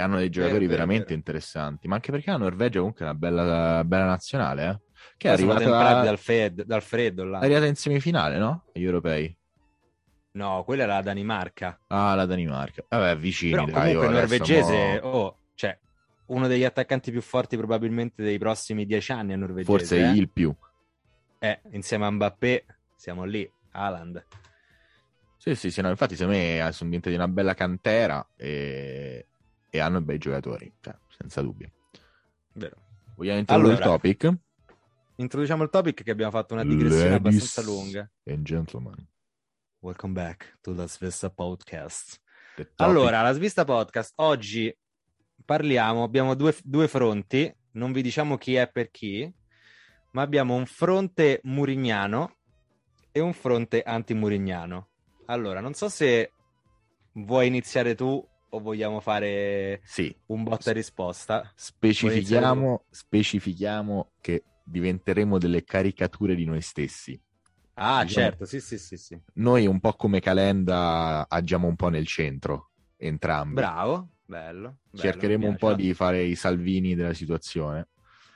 e 0.00 0.02
hanno 0.02 0.16
dei 0.16 0.30
giocatori 0.30 0.64
vero, 0.64 0.72
veramente 0.72 1.04
vero. 1.04 1.14
interessanti. 1.14 1.86
Ma 1.86 1.96
anche 1.96 2.10
perché 2.10 2.30
la 2.30 2.38
Norvegia 2.38 2.78
comunque 2.78 3.04
è 3.04 3.08
una 3.08 3.18
bella, 3.18 3.84
bella 3.84 4.06
nazionale, 4.06 4.68
eh? 4.68 4.80
Che 5.16 5.28
è 5.28 5.32
arrivata 5.32 5.98
a... 5.98 6.02
dal, 6.02 6.18
fred, 6.18 6.64
dal, 6.64 6.82
freddo 6.82 7.24
là. 7.24 7.40
È 7.40 7.44
arrivata 7.44 7.66
in 7.66 7.76
semifinale, 7.76 8.38
no? 8.38 8.64
Gli 8.72 8.82
europei. 8.82 9.36
No, 10.32 10.62
quella 10.64 10.84
è 10.84 10.86
la 10.86 11.02
Danimarca. 11.02 11.78
Ah, 11.88 12.14
la 12.14 12.24
Danimarca. 12.24 12.84
Vabbè, 12.88 13.16
vicini. 13.16 13.52
Però 13.52 13.64
dai, 13.66 13.94
comunque 13.94 14.06
il 14.06 14.12
norvegese, 14.12 15.00
mo... 15.02 15.08
oh, 15.08 15.38
cioè, 15.54 15.78
uno 16.26 16.46
degli 16.46 16.64
attaccanti 16.64 17.10
più 17.10 17.20
forti 17.20 17.56
probabilmente 17.56 18.22
dei 18.22 18.38
prossimi 18.38 18.86
dieci 18.86 19.12
anni 19.12 19.32
è 19.32 19.36
norvegese. 19.36 19.70
Forse 19.70 19.98
eh? 19.98 20.10
il 20.12 20.30
più. 20.30 20.54
Eh, 21.38 21.60
insieme 21.72 22.06
a 22.06 22.10
Mbappé 22.10 22.64
siamo 22.96 23.24
lì, 23.24 23.50
Haaland. 23.72 24.24
Sì, 25.36 25.54
sì, 25.54 25.70
sì, 25.70 25.80
no, 25.80 25.88
infatti 25.88 26.16
secondo 26.16 26.38
me 26.38 26.68
sono 26.72 26.90
diventati 26.90 27.14
una 27.14 27.26
bella 27.26 27.54
cantera 27.54 28.26
e 28.36 29.29
e 29.70 29.78
hanno 29.78 30.00
bei 30.00 30.18
giocatori, 30.18 30.70
cioè, 30.80 30.94
senza 31.16 31.40
dubbio. 31.40 31.70
Vero. 32.52 32.76
Vogliamo 33.14 33.38
introdurre 33.38 33.74
allora, 33.74 33.84
il 33.84 33.90
topic? 33.90 34.34
Introduciamo 35.16 35.62
il 35.62 35.70
topic 35.70 36.02
che 36.02 36.10
abbiamo 36.10 36.32
fatto 36.32 36.54
una 36.54 36.64
digressione 36.64 37.10
Ladies 37.10 37.42
abbastanza 37.42 37.62
lunga. 37.70 38.10
And 38.24 38.42
gentlemen. 38.42 39.06
Welcome 39.78 40.12
back 40.12 40.58
to 40.60 40.74
la 40.74 40.86
Svista 40.86 41.30
Podcast. 41.30 42.20
Allora, 42.76 43.22
la 43.22 43.32
Svista 43.32 43.64
Podcast 43.64 44.14
oggi 44.16 44.76
parliamo, 45.44 46.02
abbiamo 46.02 46.34
due, 46.34 46.54
due 46.64 46.88
fronti, 46.88 47.54
non 47.72 47.92
vi 47.92 48.02
diciamo 48.02 48.36
chi 48.36 48.56
è 48.56 48.68
per 48.70 48.90
chi, 48.90 49.32
ma 50.12 50.22
abbiamo 50.22 50.54
un 50.54 50.66
fronte 50.66 51.40
murignano 51.44 52.36
e 53.12 53.20
un 53.20 53.32
fronte 53.32 53.82
anti-murignano. 53.82 54.88
Allora, 55.26 55.60
non 55.60 55.74
so 55.74 55.88
se 55.88 56.32
vuoi 57.12 57.46
iniziare 57.46 57.94
tu 57.94 58.26
o 58.50 58.60
vogliamo 58.60 59.00
fare 59.00 59.80
sì. 59.84 60.14
un 60.26 60.42
botta 60.42 60.70
e 60.70 60.74
risposta. 60.74 61.50
Specifichiamo, 61.54 62.84
specifichiamo 62.90 64.12
che 64.20 64.44
diventeremo 64.64 65.38
delle 65.38 65.64
caricature 65.64 66.34
di 66.34 66.44
noi 66.44 66.60
stessi. 66.60 67.20
Ah, 67.74 68.04
diciamo, 68.04 68.26
certo, 68.26 68.44
sì, 68.44 68.60
sì, 68.60 68.78
sì, 68.78 68.96
sì. 68.96 69.20
Noi 69.34 69.66
un 69.66 69.80
po' 69.80 69.94
come 69.94 70.20
Calenda 70.20 71.26
agiamo 71.28 71.66
un 71.66 71.76
po' 71.76 71.88
nel 71.88 72.06
centro, 72.06 72.70
entrambi. 72.96 73.54
Bravo, 73.54 74.10
bello. 74.24 74.78
bello 74.90 75.02
Cercheremo 75.02 75.48
un 75.48 75.56
po' 75.56 75.74
di 75.74 75.94
fare 75.94 76.22
i 76.22 76.34
salvini 76.34 76.94
della 76.94 77.14
situazione. 77.14 77.88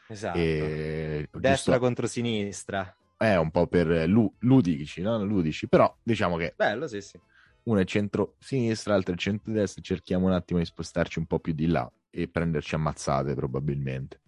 Esatto. 0.09 0.38
E... 0.38 1.28
Destra 1.30 1.73
giusto... 1.73 1.78
contro 1.78 2.06
sinistra. 2.06 2.97
È 3.16 3.37
un 3.37 3.50
po' 3.50 3.66
per 3.66 4.09
lu- 4.09 4.33
ludici, 4.40 5.02
no? 5.02 5.23
Ludici, 5.23 5.68
però 5.68 5.94
diciamo 6.02 6.37
che... 6.37 6.54
Bello, 6.56 6.87
sì, 6.87 7.00
sì. 7.00 7.21
Uno 7.64 7.80
è 7.80 7.85
centro-sinistra, 7.85 8.92
l'altro 8.92 9.14
è 9.14 9.16
centro-destra, 9.16 9.83
cerchiamo 9.83 10.26
un 10.26 10.33
attimo 10.33 10.59
di 10.59 10.64
spostarci 10.64 11.18
un 11.18 11.26
po' 11.26 11.40
più 11.40 11.52
di 11.52 11.66
là 11.66 11.90
e 12.11 12.28
prenderci 12.28 12.75
ammazzate 12.75 13.35
probabilmente. 13.35 14.21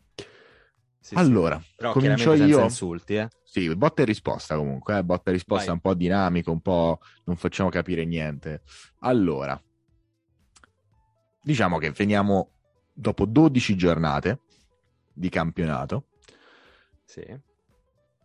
Sì, 0.99 1.14
allora, 1.14 1.61
sì. 1.61 1.73
Però 1.76 1.93
comincio 1.93 2.33
io. 2.33 2.62
insulti, 2.62 3.14
eh? 3.14 3.28
Sì, 3.45 3.73
botta 3.76 4.02
e 4.02 4.05
risposta 4.05 4.57
comunque, 4.57 4.99
eh? 4.99 5.05
botta 5.05 5.31
e 5.31 5.35
risposta 5.35 5.66
Vai. 5.66 5.75
un 5.75 5.81
po' 5.81 5.95
dinamico, 5.95 6.50
un 6.50 6.61
po' 6.61 6.99
non 7.25 7.37
facciamo 7.37 7.69
capire 7.69 8.05
niente. 8.05 8.62
Allora, 9.00 9.61
diciamo 11.40 11.78
che 11.78 11.90
veniamo 11.93 12.50
dopo 12.93 13.25
12 13.25 13.76
giornate 13.76 14.40
di 15.12 15.28
campionato. 15.28 16.09
Sì. 17.05 17.25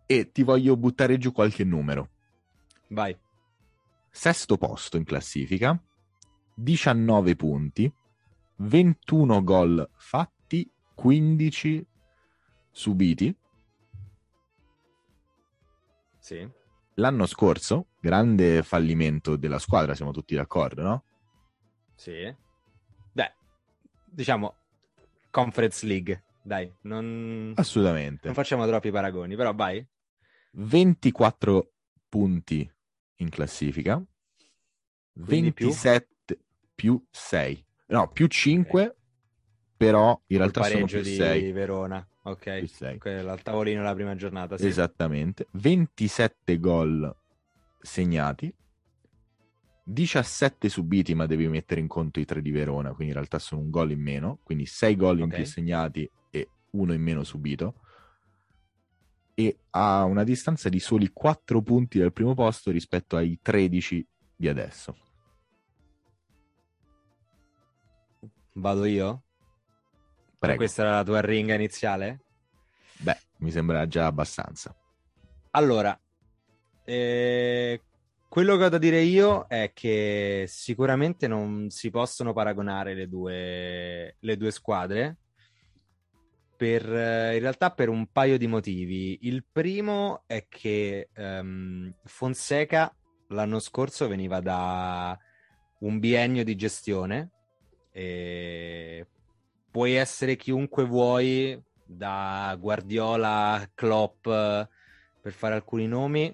E 0.05 0.31
ti 0.31 0.41
voglio 0.43 0.75
buttare 0.75 1.17
giù 1.17 1.31
qualche 1.31 1.63
numero. 1.63 2.09
Vai. 2.87 3.15
Sesto 4.13 4.57
posto 4.57 4.97
in 4.97 5.05
classifica, 5.05 5.81
19 6.53 7.35
punti, 7.37 7.91
21 8.57 9.43
gol 9.43 9.89
fatti, 9.95 10.69
15 10.93 11.87
subiti. 12.69 13.35
Sì. 16.19 16.47
L'anno 16.95 17.25
scorso, 17.25 17.87
grande 18.01 18.61
fallimento 18.63 19.37
della 19.37 19.59
squadra, 19.59 19.95
siamo 19.95 20.11
tutti 20.11 20.35
d'accordo, 20.35 20.81
no? 20.83 21.03
Sì. 21.95 22.35
Beh, 23.13 23.33
diciamo 24.03 24.55
Conference 25.31 25.85
League, 25.85 26.25
dai, 26.43 26.71
non... 26.81 27.53
Assolutamente. 27.55 28.25
Non 28.25 28.35
facciamo 28.35 28.67
troppi 28.67 28.91
paragoni, 28.91 29.37
però 29.37 29.55
vai. 29.55 29.83
24 30.51 31.71
punti 32.09 32.69
in 33.21 33.29
classifica, 33.29 34.03
Quindi 35.13 35.53
27 35.55 36.07
più? 36.25 36.37
più 36.75 37.03
6. 37.09 37.65
No, 37.87 38.09
più 38.09 38.27
5, 38.27 38.81
okay. 38.81 38.95
però 39.77 40.19
in 40.27 40.37
realtà 40.37 40.63
sono 40.63 40.85
più 40.85 41.01
di 41.01 41.15
6. 41.15 41.51
Verona. 41.51 42.05
Ok, 42.23 42.67
al 43.05 43.41
tavolino 43.41 43.81
la 43.81 43.93
prima 43.93 44.15
giornata. 44.15 44.57
Sì. 44.57 44.67
Esattamente. 44.67 45.47
27 45.51 46.59
gol 46.59 47.15
segnati, 47.79 48.53
17 49.83 50.69
subiti, 50.69 51.15
ma 51.15 51.25
devi 51.25 51.47
mettere 51.47 51.81
in 51.81 51.87
conto 51.87 52.19
i 52.19 52.25
3 52.25 52.41
di 52.41 52.51
Verona, 52.51 52.89
quindi 52.89 53.07
in 53.07 53.13
realtà 53.13 53.39
sono 53.39 53.61
un 53.61 53.69
gol 53.69 53.91
in 53.91 54.01
meno, 54.01 54.39
quindi 54.43 54.65
6 54.65 54.95
gol 54.95 55.17
in 55.17 55.23
okay. 55.23 55.37
più 55.37 55.45
segnati 55.45 56.09
e 56.29 56.49
uno 56.71 56.93
in 56.93 57.01
meno 57.01 57.23
subito. 57.23 57.80
E 59.41 59.57
ha 59.71 60.03
una 60.03 60.23
distanza 60.23 60.69
di 60.69 60.79
soli 60.79 61.09
4 61.11 61.63
punti 61.63 61.97
dal 61.97 62.13
primo 62.13 62.35
posto 62.35 62.69
rispetto 62.69 63.15
ai 63.15 63.39
13 63.41 64.07
di 64.35 64.47
adesso. 64.47 64.95
Vado 68.53 68.85
io? 68.85 69.23
Prego. 70.37 70.57
Questa 70.57 70.83
era 70.83 70.95
la 70.97 71.03
tua 71.03 71.21
ringa 71.21 71.55
iniziale? 71.55 72.25
Beh, 72.99 73.17
mi 73.37 73.49
sembra 73.49 73.87
già 73.87 74.05
abbastanza. 74.05 74.75
Allora, 75.51 75.99
eh, 76.83 77.81
quello 78.27 78.57
che 78.57 78.63
ho 78.65 78.69
da 78.69 78.77
dire 78.77 79.01
io 79.01 79.47
è 79.47 79.71
che 79.73 80.45
sicuramente 80.47 81.27
non 81.27 81.69
si 81.71 81.89
possono 81.89 82.31
paragonare 82.31 82.93
le 82.93 83.07
due, 83.07 84.17
le 84.19 84.37
due 84.37 84.51
squadre. 84.51 85.20
Per, 86.61 86.85
in 86.85 87.39
realtà 87.39 87.71
per 87.71 87.89
un 87.89 88.11
paio 88.11 88.37
di 88.37 88.45
motivi. 88.45 89.17
Il 89.23 89.43
primo 89.51 90.21
è 90.27 90.45
che 90.47 91.09
um, 91.15 91.91
Fonseca 92.03 92.95
l'anno 93.29 93.57
scorso 93.57 94.07
veniva 94.07 94.41
da 94.41 95.17
un 95.79 95.97
biennio 95.97 96.43
di 96.43 96.55
gestione 96.55 97.31
e 97.91 99.07
puoi 99.71 99.93
essere 99.93 100.35
chiunque 100.35 100.85
vuoi, 100.85 101.59
da 101.83 102.55
Guardiola 102.59 103.67
Klopp, 103.73 104.21
per 104.25 105.31
fare 105.31 105.55
alcuni 105.55 105.87
nomi. 105.87 106.31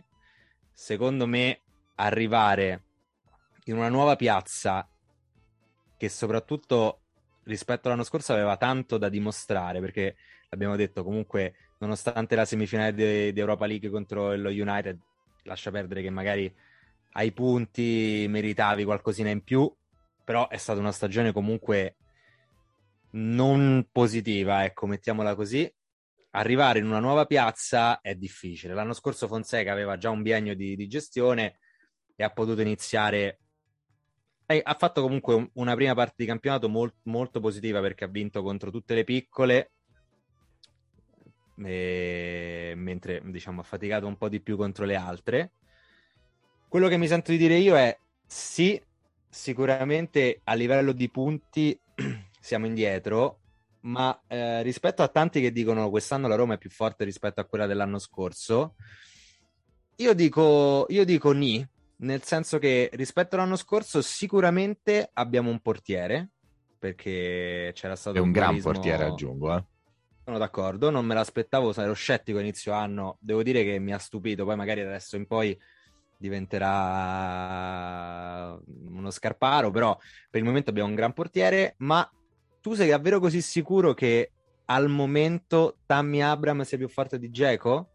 Secondo 0.73 1.25
me 1.25 1.61
arrivare 1.95 2.83
in 3.67 3.77
una 3.77 3.87
nuova 3.87 4.17
piazza 4.17 4.85
che 5.95 6.09
soprattutto 6.09 7.03
rispetto 7.47 7.87
all'anno 7.87 8.03
scorso 8.03 8.33
aveva 8.33 8.57
tanto 8.57 8.97
da 8.97 9.09
dimostrare, 9.09 9.79
perché 9.79 10.15
l'abbiamo 10.49 10.75
detto 10.75 11.03
comunque, 11.03 11.55
nonostante 11.79 12.35
la 12.35 12.45
semifinale 12.45 12.93
di, 12.93 13.33
di 13.33 13.39
Europa 13.39 13.65
League 13.65 13.89
contro 13.89 14.35
lo 14.35 14.49
United, 14.49 14.99
lascia 15.43 15.71
perdere 15.71 16.01
che 16.01 16.09
magari 16.09 16.53
ai 17.13 17.31
punti 17.31 18.25
meritavi 18.29 18.83
qualcosina 18.83 19.29
in 19.29 19.43
più, 19.43 19.73
però 20.23 20.47
è 20.49 20.57
stata 20.57 20.79
una 20.79 20.91
stagione 20.91 21.31
comunque 21.31 21.95
non 23.11 23.87
positiva, 23.91 24.65
ecco, 24.65 24.85
mettiamola 24.85 25.33
così. 25.33 25.71
Arrivare 26.31 26.79
in 26.79 26.85
una 26.85 26.99
nuova 26.99 27.25
piazza 27.25 28.01
è 28.01 28.13
difficile. 28.13 28.73
L'anno 28.73 28.93
scorso 28.93 29.27
Fonseca 29.27 29.71
aveva 29.71 29.97
già 29.97 30.09
un 30.09 30.21
biennio 30.21 30.55
di, 30.55 30.75
di 30.75 30.87
gestione 30.87 31.59
e 32.15 32.23
ha 32.23 32.29
potuto 32.29 32.61
iniziare. 32.61 33.39
Ha 34.47 34.75
fatto 34.79 35.01
comunque 35.01 35.49
una 35.53 35.75
prima 35.75 35.93
parte 35.93 36.15
di 36.17 36.25
campionato 36.25 36.69
molt, 36.69 36.93
molto 37.03 37.41
positiva 37.41 37.81
perché 37.81 38.05
ha 38.05 38.07
vinto 38.07 38.41
contro 38.41 38.71
tutte 38.71 38.95
le 38.95 39.03
piccole, 39.03 39.71
e... 41.57 42.73
mentre 42.77 43.21
diciamo 43.25 43.59
ha 43.59 43.63
faticato 43.63 44.07
un 44.07 44.17
po' 44.17 44.29
di 44.29 44.39
più 44.39 44.55
contro 44.55 44.85
le 44.85 44.95
altre. 44.95 45.51
Quello 46.69 46.87
che 46.87 46.97
mi 46.97 47.07
sento 47.07 47.31
di 47.31 47.37
dire 47.37 47.55
io 47.55 47.75
è 47.75 47.97
sì, 48.25 48.81
sicuramente 49.29 50.39
a 50.45 50.53
livello 50.53 50.93
di 50.93 51.09
punti 51.09 51.77
siamo 52.39 52.67
indietro, 52.67 53.39
ma 53.81 54.17
eh, 54.27 54.61
rispetto 54.63 55.03
a 55.03 55.09
tanti 55.09 55.41
che 55.41 55.51
dicono 55.51 55.89
quest'anno 55.89 56.29
la 56.29 56.35
Roma 56.35 56.53
è 56.53 56.57
più 56.57 56.69
forte 56.69 57.03
rispetto 57.03 57.41
a 57.41 57.45
quella 57.45 57.65
dell'anno 57.65 57.99
scorso, 57.99 58.75
io 59.97 60.13
dico, 60.13 60.85
io 60.89 61.03
dico 61.05 61.31
ni, 61.31 61.67
nel 61.97 62.23
senso 62.23 62.59
che 62.59 62.89
rispetto 62.93 63.35
all'anno 63.35 63.55
scorso 63.55 64.01
sicuramente 64.01 65.09
abbiamo 65.13 65.49
un 65.49 65.59
portiere, 65.59 66.31
perché 66.77 67.71
c'era 67.73 67.95
stato 67.95 68.17
è 68.17 68.19
un, 68.19 68.27
un 68.27 68.33
gran 68.33 68.61
portiere 68.61 69.05
aggiungo, 69.05 69.55
eh. 69.55 69.63
Sono 70.23 70.37
d'accordo, 70.37 70.89
non 70.89 71.05
me 71.05 71.13
l'aspettavo, 71.13 71.73
ero 71.73 71.93
scettico 71.93 72.39
inizio 72.39 72.73
anno, 72.73 73.17
devo 73.21 73.43
dire 73.43 73.63
che 73.63 73.79
mi 73.79 73.93
ha 73.93 73.97
stupito, 73.97 74.43
poi 74.43 74.57
magari 74.57 74.81
adesso 74.81 75.15
in 75.15 75.25
poi 75.25 75.57
diventerà 76.17 78.59
uno 78.89 79.09
scarparo, 79.09 79.71
però 79.71 79.97
per 80.29 80.41
il 80.41 80.45
momento 80.45 80.69
abbiamo 80.69 80.89
un 80.89 80.95
gran 80.95 81.13
portiere, 81.13 81.75
ma 81.77 82.05
tu 82.59 82.73
sei 82.73 82.89
davvero 82.89 83.21
così 83.21 83.41
sicuro 83.41 83.93
che 83.93 84.33
al 84.65 84.89
momento 84.89 85.77
Tammy 85.85 86.19
Abram 86.19 86.63
sia 86.63 86.77
più 86.77 86.89
forte 86.89 87.17
di 87.17 87.31
Geco? 87.31 87.91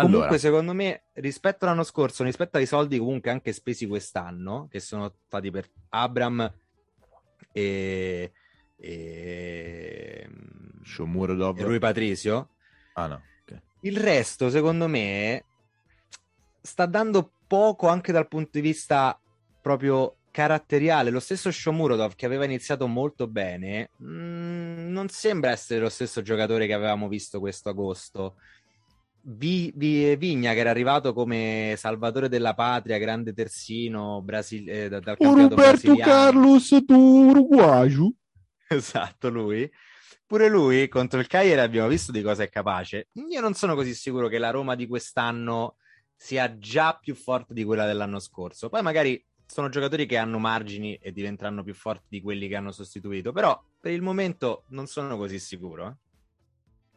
Allora. 0.00 0.12
Comunque, 0.12 0.38
secondo 0.38 0.72
me, 0.72 1.02
rispetto 1.14 1.64
all'anno 1.64 1.82
scorso, 1.82 2.24
rispetto 2.24 2.56
ai 2.56 2.66
soldi 2.66 2.98
comunque 2.98 3.30
anche 3.30 3.52
spesi 3.52 3.86
quest'anno, 3.86 4.68
che 4.70 4.80
sono 4.80 5.14
stati 5.26 5.50
per 5.50 5.68
Abram 5.90 6.52
e, 7.52 8.32
e, 8.76 10.30
Shomurodov 10.82 11.58
e 11.58 11.62
Rui 11.62 11.78
Patricio, 11.78 12.48
ah, 12.94 13.06
no. 13.06 13.22
okay. 13.42 13.60
il 13.80 13.96
resto, 13.96 14.48
secondo 14.48 14.88
me, 14.88 15.44
sta 16.60 16.86
dando 16.86 17.32
poco 17.46 17.88
anche 17.88 18.12
dal 18.12 18.28
punto 18.28 18.50
di 18.52 18.60
vista 18.60 19.18
proprio 19.60 20.16
caratteriale. 20.30 21.10
Lo 21.10 21.20
stesso 21.20 21.50
Shomurodov, 21.50 22.14
che 22.14 22.26
aveva 22.26 22.44
iniziato 22.44 22.86
molto 22.86 23.26
bene, 23.26 23.90
mh, 23.96 24.06
mm, 24.06 24.90
non 24.90 25.08
sembra 25.08 25.50
essere 25.50 25.80
lo 25.80 25.88
stesso 25.88 26.22
giocatore 26.22 26.66
che 26.66 26.72
avevamo 26.72 27.08
visto 27.08 27.40
questo 27.40 27.68
agosto. 27.68 28.36
Vi, 29.22 29.72
Vi, 29.74 30.16
Vigna 30.16 30.52
che 30.52 30.58
era 30.60 30.70
arrivato 30.70 31.12
come 31.12 31.74
salvatore 31.76 32.28
della 32.28 32.54
patria, 32.54 32.98
grande 32.98 33.32
terzino 33.32 34.22
Brasil- 34.22 34.68
eh, 34.68 34.88
dal 34.88 35.02
Roberto 35.02 35.54
brasiliano. 35.54 36.10
Carlos 36.10 36.68
tu 36.86 37.28
uruguayo. 37.30 38.12
Esatto, 38.72 39.30
lui. 39.30 39.68
Pure 40.24 40.48
lui 40.48 40.86
contro 40.86 41.18
il 41.18 41.26
Cagliari 41.26 41.60
abbiamo 41.60 41.88
visto 41.88 42.12
di 42.12 42.22
cosa 42.22 42.44
è 42.44 42.48
capace. 42.48 43.08
Io 43.14 43.40
non 43.40 43.54
sono 43.54 43.74
così 43.74 43.94
sicuro 43.94 44.28
che 44.28 44.38
la 44.38 44.50
Roma 44.50 44.76
di 44.76 44.86
quest'anno 44.86 45.74
sia 46.14 46.56
già 46.56 46.96
più 46.96 47.16
forte 47.16 47.52
di 47.52 47.64
quella 47.64 47.84
dell'anno 47.84 48.20
scorso. 48.20 48.68
Poi 48.68 48.82
magari 48.82 49.20
sono 49.44 49.68
giocatori 49.68 50.06
che 50.06 50.16
hanno 50.16 50.38
margini 50.38 50.94
e 50.94 51.10
diventeranno 51.10 51.64
più 51.64 51.74
forti 51.74 52.06
di 52.08 52.20
quelli 52.20 52.46
che 52.46 52.54
hanno 52.54 52.70
sostituito, 52.70 53.32
però 53.32 53.60
per 53.80 53.90
il 53.90 54.02
momento 54.02 54.62
non 54.68 54.86
sono 54.86 55.16
così 55.16 55.40
sicuro. 55.40 55.88
Eh? 55.88 55.92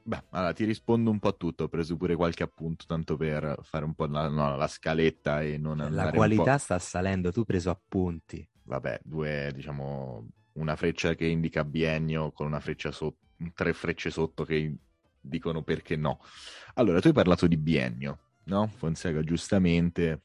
Beh, 0.05 0.23
allora 0.31 0.51
ti 0.51 0.65
rispondo 0.65 1.09
un 1.09 1.19
po' 1.19 1.29
a 1.29 1.33
tutto, 1.33 1.63
ho 1.63 1.67
preso 1.69 1.95
pure 1.95 2.15
qualche 2.15 2.43
appunto 2.43 2.83
tanto 2.85 3.15
per 3.15 3.59
fare 3.61 3.85
un 3.85 3.93
po' 3.93 4.05
la, 4.05 4.27
no, 4.27 4.57
la 4.57 4.67
scaletta 4.67 5.41
e 5.41 5.57
non 5.57 5.77
La 5.91 6.11
qualità 6.11 6.57
sta 6.57 6.77
salendo, 6.77 7.31
tu 7.31 7.39
hai 7.39 7.45
preso 7.45 7.69
appunti. 7.69 8.45
Vabbè, 8.63 8.99
due, 9.03 9.51
diciamo, 9.55 10.27
una 10.53 10.75
freccia 10.75 11.15
che 11.15 11.25
indica 11.25 11.63
biennio 11.63 12.33
con 12.33 12.47
una 12.47 12.59
freccia 12.59 12.91
sotto, 12.91 13.19
tre 13.53 13.71
frecce 13.71 14.09
sotto 14.09 14.43
che 14.43 14.75
dicono 15.21 15.63
perché 15.63 15.95
no. 15.95 16.19
Allora, 16.73 16.99
tu 16.99 17.07
hai 17.07 17.13
parlato 17.13 17.47
di 17.47 17.55
biennio, 17.55 18.19
no? 18.45 18.67
Fonseca 18.67 19.21
giustamente 19.21 20.21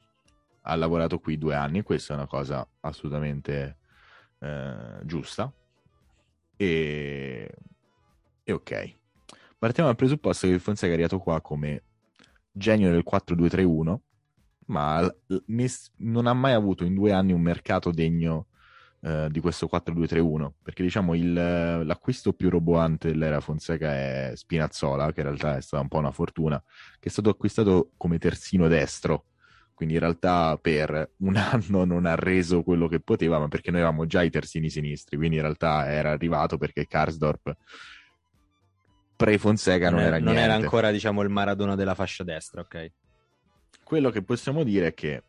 ha 0.62 0.74
lavorato 0.74 1.20
qui 1.20 1.38
due 1.38 1.54
anni, 1.54 1.82
questa 1.82 2.14
è 2.14 2.16
una 2.16 2.26
cosa 2.26 2.68
assolutamente 2.80 3.78
eh, 4.40 5.00
giusta. 5.04 5.52
E... 6.56 7.54
e 8.42 8.52
ok. 8.52 8.97
Partiamo 9.58 9.88
dal 9.88 9.98
presupposto 9.98 10.46
che 10.46 10.60
Fonseca 10.60 10.90
è 10.90 10.94
arrivato 10.94 11.18
qua 11.18 11.40
come 11.40 11.82
genio 12.52 12.92
del 12.92 13.02
4-2-3-1, 13.04 13.96
ma 14.66 15.12
non 15.96 16.26
ha 16.28 16.32
mai 16.32 16.52
avuto 16.52 16.84
in 16.84 16.94
due 16.94 17.10
anni 17.10 17.32
un 17.32 17.40
mercato 17.40 17.90
degno 17.90 18.46
eh, 19.00 19.26
di 19.30 19.40
questo 19.40 19.68
4-2-3-1 19.72 20.50
perché 20.62 20.82
diciamo 20.82 21.14
il, 21.14 21.32
l'acquisto 21.32 22.32
più 22.32 22.50
roboante 22.50 23.08
dell'era 23.08 23.40
Fonseca 23.40 23.92
è 23.92 24.32
Spinazzola 24.34 25.12
che 25.12 25.20
in 25.20 25.26
realtà 25.26 25.56
è 25.56 25.60
stata 25.60 25.82
un 25.82 25.88
po' 25.88 25.98
una 25.98 26.12
fortuna 26.12 26.62
che 27.00 27.08
è 27.08 27.10
stato 27.10 27.30
acquistato 27.30 27.90
come 27.96 28.18
terzino 28.18 28.68
destro. 28.68 29.24
Quindi 29.74 29.94
in 29.94 30.00
realtà 30.00 30.56
per 30.60 31.12
un 31.18 31.34
anno 31.36 31.84
non 31.84 32.06
ha 32.06 32.14
reso 32.14 32.62
quello 32.62 32.86
che 32.86 33.00
poteva 33.00 33.40
ma 33.40 33.48
perché 33.48 33.72
noi 33.72 33.80
avevamo 33.80 34.06
già 34.06 34.22
i 34.22 34.30
terzini 34.30 34.70
sinistri 34.70 35.16
quindi 35.16 35.36
in 35.36 35.42
realtà 35.42 35.90
era 35.90 36.10
arrivato 36.10 36.58
perché 36.58 36.86
Karsdorp 36.86 37.56
pre-Fonseca 39.18 39.90
non, 39.90 39.98
non, 39.98 40.06
era 40.06 40.16
niente 40.16 40.32
non 40.32 40.42
era 40.42 40.54
ancora 40.54 40.90
diciamo 40.90 41.22
il 41.22 41.28
Maradona 41.28 41.74
della 41.74 41.94
fascia 41.94 42.22
destra 42.22 42.62
ok 42.62 42.92
quello 43.82 44.10
che 44.10 44.22
possiamo 44.22 44.64
dire 44.64 44.88
è 44.88 44.94
che 44.94 45.24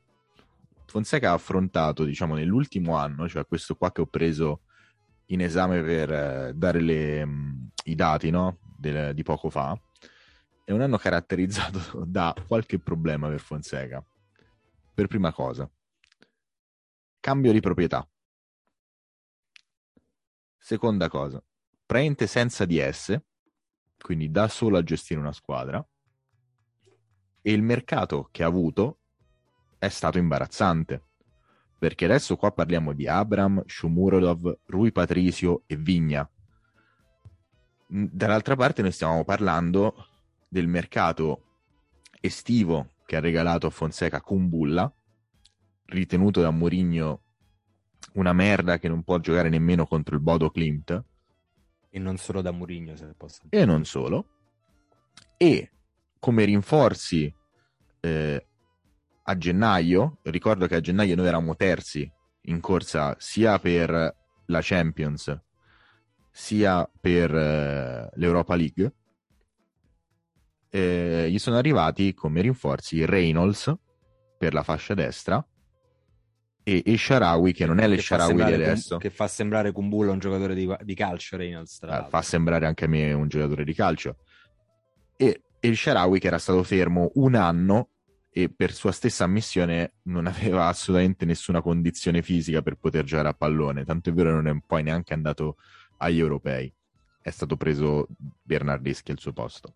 Fonseca 0.89 1.29
ha 1.29 1.34
affrontato, 1.34 2.03
diciamo, 2.03 2.34
nell'ultimo 2.34 2.98
anno, 2.98 3.29
cioè 3.29 3.46
questo 3.46 3.75
qua 3.75 3.91
che 3.91 4.01
ho 4.01 4.08
preso 4.08 4.63
in 5.27 5.41
esame 5.41 5.81
per 5.81 6.12
eh, 6.12 6.51
dare 6.55 6.81
le, 6.81 7.25
mm, 7.25 7.65
i 7.86 7.96
dati 7.96 8.31
no? 8.31 8.58
Del, 8.75 9.13
di 9.13 9.24
poco 9.24 9.50
fa, 9.50 9.79
è 10.65 10.72
un 10.72 10.81
anno 10.81 10.98
caratterizzato 10.98 12.03
da 12.05 12.34
qualche 12.48 12.79
problema 12.79 13.29
per 13.29 13.39
Fonseca. 13.39 14.03
Per 14.93 15.08
prima 15.08 15.31
cosa, 15.31 15.69
cambio 17.19 17.51
di 17.51 17.60
proprietà. 17.60 18.05
Seconda 20.58 21.08
cosa, 21.08 21.41
prende 21.86 22.27
senza 22.27 22.65
di 22.65 22.80
esse, 22.80 23.28
quindi 24.02 24.32
da 24.32 24.48
solo 24.48 24.78
a 24.78 24.84
gestire 24.84 25.20
una 25.20 25.34
squadra, 25.34 25.86
e 27.42 27.52
il 27.52 27.62
mercato 27.62 28.28
che 28.32 28.44
ha 28.44 28.48
avuto 28.48 29.00
è 29.78 29.90
stato 29.90 30.18
imbarazzante. 30.18 31.04
Perché 31.80 32.06
adesso 32.06 32.36
qua 32.36 32.52
parliamo 32.52 32.92
di 32.94 33.08
Abram, 33.08 33.64
Shomurodov, 33.66 34.60
Rui 34.66 34.92
Patricio 34.92 35.64
e 35.66 35.78
Vigna. 35.78 36.30
Dall'altra 37.88 38.56
parte 38.56 38.82
noi 38.82 38.92
stiamo 38.92 39.24
parlando 39.24 40.08
del 40.48 40.68
mercato 40.68 41.44
estivo 42.20 42.96
che 43.06 43.16
ha 43.16 43.22
regalato 43.22 43.68
a 43.68 43.72
Fonseca 43.72 44.22
Kumbulla, 44.22 44.94
ritenuto 45.86 46.42
da 46.42 46.52
Mourinho 46.52 47.24
una 48.14 48.34
merda 48.34 48.78
che 48.78 48.88
non 48.88 49.04
può 49.04 49.18
giocare 49.20 49.50
nemmeno 49.50 49.86
contro 49.86 50.16
il 50.16 50.22
Bodo 50.22 50.50
Klimt. 50.50 51.04
E 51.89 51.99
non 51.99 52.17
solo 52.17 52.41
da 52.41 52.52
Mourinho, 52.52 52.95
se 52.95 53.13
posso 53.17 53.41
dire. 53.43 53.63
E 53.63 53.65
non 53.65 53.86
solo. 53.86 54.25
E 55.38 55.71
come 56.19 56.45
rinforzi 56.45 57.34
eh, 58.02 58.47
a 59.23 59.38
gennaio, 59.38 60.19
ricordo 60.23 60.67
che 60.67 60.75
a 60.75 60.82
gennaio 60.82 61.15
noi 61.15 61.28
eravamo 61.28 61.56
terzi 61.56 62.12
in 62.43 62.60
corsa 62.60 63.15
sia 63.19 63.60
per 63.60 64.15
la 64.45 64.60
Champions 64.62 65.47
sia 66.32 66.89
per 66.99 67.36
eh, 67.36 68.10
l'Europa 68.13 68.56
League, 68.56 68.93
eh, 70.69 71.28
gli 71.30 71.39
sono 71.39 71.58
arrivati 71.58 72.13
come 72.13 72.41
rinforzi 72.41 73.06
Reynolds 73.06 73.73
per 74.38 74.54
la 74.54 74.63
fascia 74.63 74.93
destra 74.93 75.45
e, 76.63 76.84
e 76.86 76.98
Sharawi 76.98 77.54
che 77.54 77.65
non 77.65 77.80
è 77.80 77.86
il 77.86 78.02
Sharawi 78.02 78.36
di 78.36 78.54
adesso. 78.54 78.98
che 78.98 79.10
fa 79.10 79.28
sembrare 79.28 79.72
Kumbulla 79.72 80.12
un 80.12 80.19
giocatore 80.19 80.54
di, 80.54 80.72
di 80.82 80.93
calcio 80.93 81.38
Reynolds 81.38 81.82
eh, 81.84 82.06
fa 82.10 82.22
sembrare 82.22 82.65
anche 82.65 82.86
a 82.86 82.88
me 82.88 83.12
un 83.13 83.28
giocatore 83.28 83.63
di 83.63 83.74
calcio. 83.74 84.17
E, 85.15 85.41
e 85.60 85.67
il 85.67 85.78
Sharawi 85.78 86.19
che 86.19 86.28
era 86.28 86.38
stato 86.38 86.63
fermo 86.63 87.12
un 87.15 87.36
anno 87.36 87.89
e 88.32 88.50
per 88.50 88.74
sua 88.74 88.91
stessa 88.91 89.24
ammissione 89.24 89.93
non 90.04 90.28
aveva 90.28 90.67
assolutamente 90.67 91.26
nessuna 91.26 91.62
condizione 91.62 92.22
fisica 92.22 92.62
per 92.62 92.76
poter 92.76 93.04
giocare 93.04 93.30
a 93.30 93.34
pallone, 93.34 93.84
tanto 93.84 94.10
è 94.10 94.13
vero 94.13 94.32
non 94.32 94.48
è 94.48 94.62
poi 94.65 94.84
neanche 94.84 95.13
andato 95.13 95.58
agli 95.98 96.19
europei, 96.19 96.72
è 97.22 97.30
stato 97.32 97.58
preso 97.58 98.08
Bernardeschi 98.43 99.12
al 99.12 99.19
suo 99.19 99.34
posto. 99.34 99.76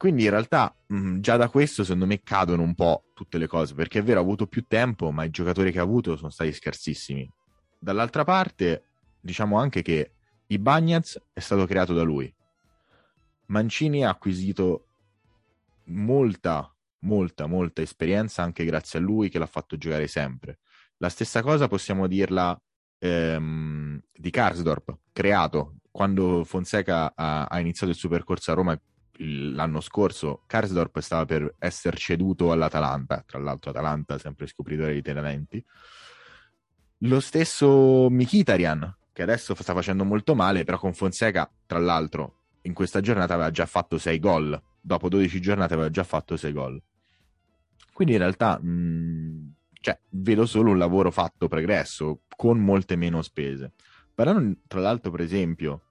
Quindi 0.00 0.24
in 0.24 0.30
realtà 0.30 0.74
mh, 0.86 1.20
già 1.20 1.36
da 1.36 1.50
questo 1.50 1.84
secondo 1.84 2.06
me 2.06 2.22
cadono 2.22 2.62
un 2.62 2.74
po' 2.74 3.10
tutte 3.12 3.36
le 3.36 3.46
cose, 3.46 3.74
perché 3.74 3.98
è 3.98 4.02
vero 4.02 4.20
ha 4.20 4.22
avuto 4.22 4.46
più 4.46 4.64
tempo, 4.66 5.10
ma 5.10 5.24
i 5.24 5.30
giocatori 5.30 5.70
che 5.70 5.78
ha 5.78 5.82
avuto 5.82 6.16
sono 6.16 6.30
stati 6.30 6.54
scarsissimi. 6.54 7.30
Dall'altra 7.78 8.24
parte 8.24 8.84
diciamo 9.20 9.58
anche 9.58 9.82
che 9.82 10.12
i 10.46 10.58
Bagnaz 10.58 11.20
è 11.34 11.40
stato 11.40 11.66
creato 11.66 11.92
da 11.92 12.00
lui. 12.00 12.34
Mancini 13.48 14.02
ha 14.02 14.08
acquisito 14.08 14.86
molta, 15.88 16.74
molta, 17.00 17.44
molta 17.44 17.82
esperienza 17.82 18.42
anche 18.42 18.64
grazie 18.64 19.00
a 19.00 19.02
lui 19.02 19.28
che 19.28 19.38
l'ha 19.38 19.44
fatto 19.44 19.76
giocare 19.76 20.06
sempre. 20.06 20.60
La 20.96 21.10
stessa 21.10 21.42
cosa 21.42 21.68
possiamo 21.68 22.06
dirla 22.06 22.58
ehm, 22.98 24.00
di 24.10 24.30
Karsdorp, 24.30 24.96
creato 25.12 25.74
quando 25.90 26.44
Fonseca 26.44 27.12
ha, 27.14 27.44
ha, 27.44 27.60
iniziato 27.60 27.92
il 27.92 27.98
suo 27.98 28.08
percorso 28.08 28.50
a 28.50 28.54
Roma 28.54 28.80
l'anno 29.20 29.80
scorso. 29.80 30.42
Karsdorp 30.46 30.98
stava 31.00 31.24
per 31.24 31.54
essere 31.58 31.96
ceduto 31.96 32.52
all'Atalanta, 32.52 33.22
tra 33.26 33.38
l'altro 33.38 33.70
Atalanta 33.70 34.18
sempre 34.18 34.46
scopritore 34.46 34.94
di 34.94 35.02
talenti. 35.02 35.64
Lo 37.04 37.20
stesso 37.20 38.08
Mikitarian, 38.10 38.96
che 39.12 39.22
adesso 39.22 39.54
sta 39.54 39.74
facendo 39.74 40.04
molto 40.04 40.34
male, 40.34 40.64
però 40.64 40.78
con 40.78 40.92
Fonseca, 40.92 41.50
tra 41.66 41.78
l'altro, 41.78 42.36
in 42.62 42.74
questa 42.74 43.00
giornata 43.00 43.34
aveva 43.34 43.50
già 43.50 43.66
fatto 43.66 43.96
6 43.98 44.18
gol 44.18 44.62
dopo 44.80 45.08
12 45.08 45.40
giornate 45.40 45.74
aveva 45.74 45.90
già 45.90 46.04
fatto 46.04 46.36
6 46.36 46.52
gol. 46.52 46.82
Quindi 47.92 48.14
in 48.14 48.20
realtà 48.20 48.58
mh, 48.60 48.68
mm, 48.68 49.48
cioè, 49.80 49.98
vedo 50.10 50.46
solo 50.46 50.70
un 50.70 50.78
lavoro 50.78 51.10
fatto 51.10 51.48
pregresso, 51.48 52.22
con 52.36 52.58
molte 52.58 52.96
meno 52.96 53.22
spese. 53.22 53.72
Parlando 54.14 54.58
tra 54.66 54.80
l'altro, 54.80 55.10
per 55.10 55.20
esempio, 55.20 55.82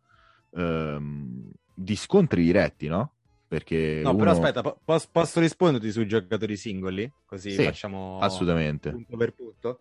ehm, 0.55 1.51
di 1.73 1.95
scontri 1.95 2.43
diretti, 2.43 2.87
no? 2.87 3.13
Perché 3.49 4.01
no, 4.03 4.11
uno... 4.11 4.19
però 4.19 4.31
aspetta, 4.31 4.61
po- 4.61 4.79
posso 5.11 5.39
risponderti 5.39 5.91
sui 5.91 6.05
giocatori 6.05 6.55
singoli? 6.55 7.11
Così 7.25 7.49
sì, 7.49 7.63
facciamo 7.63 8.19
assolutamente. 8.21 8.91
punto 8.91 9.17
per 9.17 9.33
punto. 9.33 9.79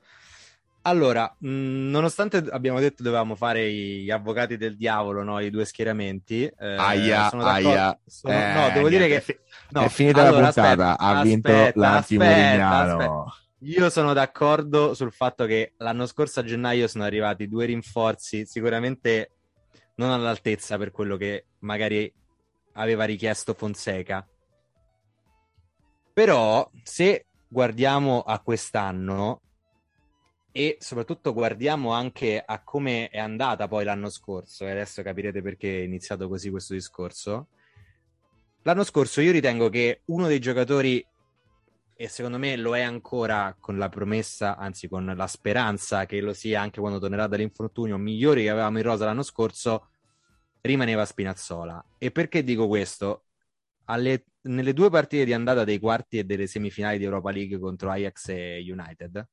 Allora, 0.82 1.36
mh, 1.38 1.90
nonostante 1.90 2.46
abbiamo 2.48 2.80
detto 2.80 3.02
dovevamo 3.02 3.34
fare 3.34 3.70
gli 3.70 4.10
avvocati 4.10 4.56
del 4.56 4.74
diavolo, 4.74 5.22
no? 5.22 5.38
i 5.40 5.50
due 5.50 5.66
schieramenti, 5.66 6.44
eh, 6.44 6.76
aia, 6.76 7.28
sono 7.28 7.44
aia. 7.44 8.00
Sono... 8.06 8.32
Eh, 8.32 8.52
no, 8.54 8.70
devo 8.72 8.88
dire 8.88 9.06
che... 9.06 9.20
Fi- 9.20 9.38
no, 9.72 9.82
è 9.82 9.88
finita 9.90 10.22
allora, 10.22 10.40
la 10.40 10.52
puntata, 10.52 10.98
aspetta, 10.98 10.98
ha 10.98 11.22
vinto 11.22 11.52
aspetta, 11.52 11.80
l'antimurignano. 11.80 13.34
Io 13.62 13.90
sono 13.90 14.14
d'accordo 14.14 14.94
sul 14.94 15.12
fatto 15.12 15.44
che 15.44 15.74
l'anno 15.76 16.06
scorso 16.06 16.40
a 16.40 16.44
gennaio 16.44 16.88
sono 16.88 17.04
arrivati 17.04 17.48
due 17.48 17.66
rinforzi, 17.66 18.46
sicuramente 18.46 19.32
non 19.96 20.10
all'altezza 20.10 20.78
per 20.78 20.90
quello 20.90 21.18
che 21.18 21.48
magari 21.58 22.10
aveva 22.78 23.04
richiesto 23.04 23.54
Fonseca. 23.54 24.26
Però 26.12 26.68
se 26.82 27.26
guardiamo 27.46 28.22
a 28.22 28.40
quest'anno, 28.40 29.40
e 30.50 30.76
soprattutto 30.80 31.32
guardiamo 31.32 31.92
anche 31.92 32.42
a 32.44 32.62
come 32.62 33.08
è 33.08 33.18
andata 33.18 33.68
poi 33.68 33.84
l'anno 33.84 34.08
scorso, 34.08 34.66
e 34.66 34.70
adesso 34.70 35.02
capirete 35.02 35.42
perché 35.42 35.80
è 35.80 35.84
iniziato 35.84 36.28
così 36.28 36.50
questo 36.50 36.74
discorso. 36.74 37.48
L'anno 38.62 38.84
scorso 38.84 39.20
io 39.20 39.30
ritengo 39.30 39.68
che 39.68 40.02
uno 40.06 40.26
dei 40.26 40.40
giocatori, 40.40 41.04
e 42.00 42.08
secondo 42.08 42.38
me 42.38 42.56
lo 42.56 42.76
è 42.76 42.80
ancora 42.80 43.56
con 43.58 43.78
la 43.78 43.88
promessa, 43.88 44.56
anzi 44.56 44.88
con 44.88 45.12
la 45.16 45.26
speranza 45.26 46.06
che 46.06 46.20
lo 46.20 46.32
sia 46.32 46.60
anche 46.60 46.80
quando 46.80 46.98
tornerà 46.98 47.26
dall'infortunio, 47.26 47.96
migliori 47.96 48.42
che 48.42 48.50
avevamo 48.50 48.78
in 48.78 48.84
rosa 48.84 49.04
l'anno 49.04 49.22
scorso, 49.22 49.90
rimaneva 50.62 51.04
Spinazzola. 51.04 51.84
E 51.98 52.10
perché 52.10 52.42
dico 52.42 52.66
questo? 52.68 53.24
Alle, 53.84 54.26
nelle 54.42 54.72
due 54.72 54.90
partite 54.90 55.24
di 55.24 55.32
andata 55.32 55.64
dei 55.64 55.78
quarti 55.78 56.18
e 56.18 56.24
delle 56.24 56.46
semifinali 56.46 56.98
di 56.98 57.04
Europa 57.04 57.30
League 57.30 57.58
contro 57.58 57.90
Ajax 57.90 58.28
e 58.28 58.64
United, 58.66 59.26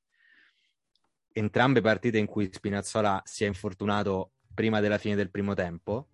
entrambe 1.34 1.82
partite 1.82 2.18
in 2.18 2.26
cui 2.26 2.50
Spinazzola 2.52 3.22
si 3.26 3.44
è 3.44 3.48
infortunato 3.48 4.32
prima 4.54 4.80
della 4.80 4.98
fine 4.98 5.16
del 5.16 5.30
primo 5.30 5.54
tempo, 5.54 6.10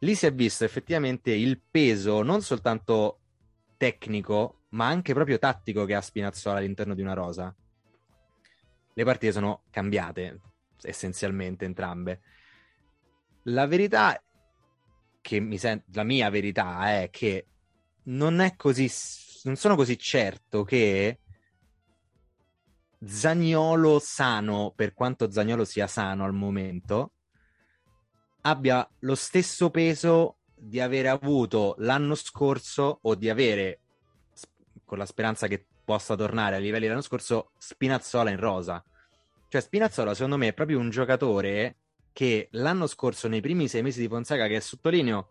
lì 0.00 0.14
si 0.14 0.26
è 0.26 0.32
visto 0.34 0.64
effettivamente 0.64 1.30
il 1.30 1.60
peso 1.70 2.22
non 2.22 2.42
soltanto 2.42 3.20
tecnico, 3.76 4.64
ma 4.70 4.88
anche 4.88 5.14
proprio 5.14 5.38
tattico 5.38 5.84
che 5.84 5.94
ha 5.94 6.00
Spinazzola 6.00 6.58
all'interno 6.58 6.94
di 6.94 7.02
una 7.02 7.14
rosa. 7.14 7.54
Le 8.96 9.04
partite 9.04 9.32
sono 9.32 9.62
cambiate 9.70 10.40
essenzialmente 10.82 11.64
entrambe. 11.64 12.20
La 13.44 13.66
verità 13.66 14.20
che 15.20 15.40
mi 15.40 15.58
sento, 15.58 15.86
la 15.92 16.02
mia 16.02 16.30
verità 16.30 17.00
è 17.00 17.10
che 17.10 17.46
non 18.04 18.40
è 18.40 18.56
così, 18.56 18.90
non 19.44 19.56
sono 19.56 19.76
così 19.76 19.98
certo 19.98 20.64
che 20.64 21.20
Zagnolo 23.04 23.98
sano, 23.98 24.72
per 24.74 24.94
quanto 24.94 25.30
Zagnolo 25.30 25.64
sia 25.64 25.86
sano 25.86 26.24
al 26.24 26.32
momento, 26.32 27.12
abbia 28.42 28.86
lo 29.00 29.14
stesso 29.14 29.70
peso 29.70 30.38
di 30.54 30.80
avere 30.80 31.08
avuto 31.08 31.74
l'anno 31.78 32.14
scorso 32.14 32.98
o 33.02 33.14
di 33.14 33.28
avere, 33.28 33.80
con 34.84 34.98
la 34.98 35.06
speranza 35.06 35.46
che 35.46 35.66
possa 35.84 36.16
tornare 36.16 36.56
a 36.56 36.58
livelli 36.58 36.84
dell'anno 36.84 37.02
scorso, 37.02 37.52
Spinazzola 37.58 38.30
in 38.30 38.38
rosa. 38.38 38.82
Cioè 39.48 39.60
Spinazzola 39.60 40.14
secondo 40.14 40.38
me 40.38 40.48
è 40.48 40.54
proprio 40.54 40.78
un 40.78 40.88
giocatore 40.88 41.76
che 42.14 42.46
l'anno 42.52 42.86
scorso 42.86 43.26
nei 43.26 43.40
primi 43.40 43.66
sei 43.66 43.82
mesi 43.82 44.00
di 44.00 44.06
Fonseca, 44.06 44.46
che 44.46 44.60
sottolineo 44.60 45.28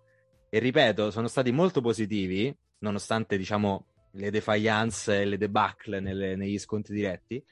e 0.49 0.59
ripeto, 0.59 1.11
sono 1.11 1.29
stati 1.29 1.53
molto 1.53 1.79
positivi, 1.79 2.53
nonostante 2.79 3.37
diciamo 3.37 3.85
le 4.11 4.29
defiance 4.29 5.21
e 5.21 5.25
le 5.25 5.37
debacle 5.37 6.01
nelle, 6.01 6.35
negli 6.35 6.59
scontri 6.59 6.93
diretti, 6.93 7.43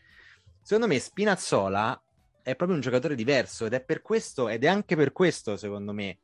secondo 0.61 0.87
me 0.87 0.99
Spinazzola 0.99 1.99
è 2.43 2.55
proprio 2.57 2.75
un 2.75 2.83
giocatore 2.83 3.15
diverso 3.15 3.65
ed 3.65 3.73
è 3.73 3.81
per 3.81 4.01
questo, 4.01 4.49
ed 4.49 4.65
è 4.65 4.67
anche 4.67 4.97
per 4.97 5.13
questo, 5.13 5.55
secondo 5.55 5.93
me, 5.93 6.19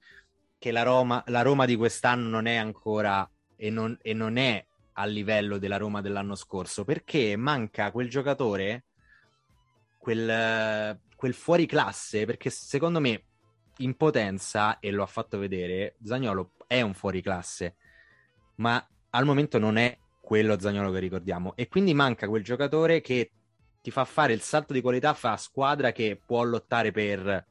che 0.59 0.71
la 0.71 0.83
Roma, 0.83 1.23
la 1.27 1.41
Roma 1.43 1.65
di 1.65 1.77
quest'anno 1.77 2.27
non 2.27 2.45
è 2.45 2.57
ancora 2.57 3.27
e 3.55 3.69
non, 3.69 3.97
e 4.01 4.13
non 4.13 4.35
è 4.35 4.63
a 4.93 5.05
livello 5.05 5.57
della 5.57 5.77
Roma 5.77 6.01
dell'anno 6.01 6.35
scorso, 6.35 6.83
perché 6.83 7.37
manca 7.37 7.89
quel 7.91 8.09
giocatore, 8.09 8.83
quel, 9.97 10.99
quel 11.17 11.33
fuori 11.33 11.65
classe, 11.65 12.25
perché 12.25 12.49
secondo 12.49 13.01
me 13.01 13.23
in 13.79 13.97
potenza, 13.97 14.79
e 14.79 14.91
lo 14.91 15.03
ha 15.03 15.07
fatto 15.07 15.37
vedere, 15.37 15.97
Zagnolo 16.01 16.53
è 16.67 16.81
un 16.81 16.93
fuori 16.93 17.21
classe, 17.21 17.75
ma 18.55 18.87
al 19.09 19.25
momento 19.25 19.57
non 19.57 19.77
è 19.77 19.97
quello 20.21 20.59
Zagnolo 20.59 20.91
che 20.91 20.99
ricordiamo. 20.99 21.55
E 21.55 21.67
quindi 21.67 21.93
manca 21.93 22.29
quel 22.29 22.43
giocatore 22.43 23.01
che 23.01 23.31
ti 23.81 23.91
fa 23.91 24.05
fare 24.05 24.33
il 24.33 24.41
salto 24.41 24.73
di 24.73 24.81
qualità 24.81 25.13
fra 25.13 25.35
squadra 25.37 25.91
che 25.91 26.21
può 26.23 26.43
lottare 26.43 26.91
per 26.91 27.45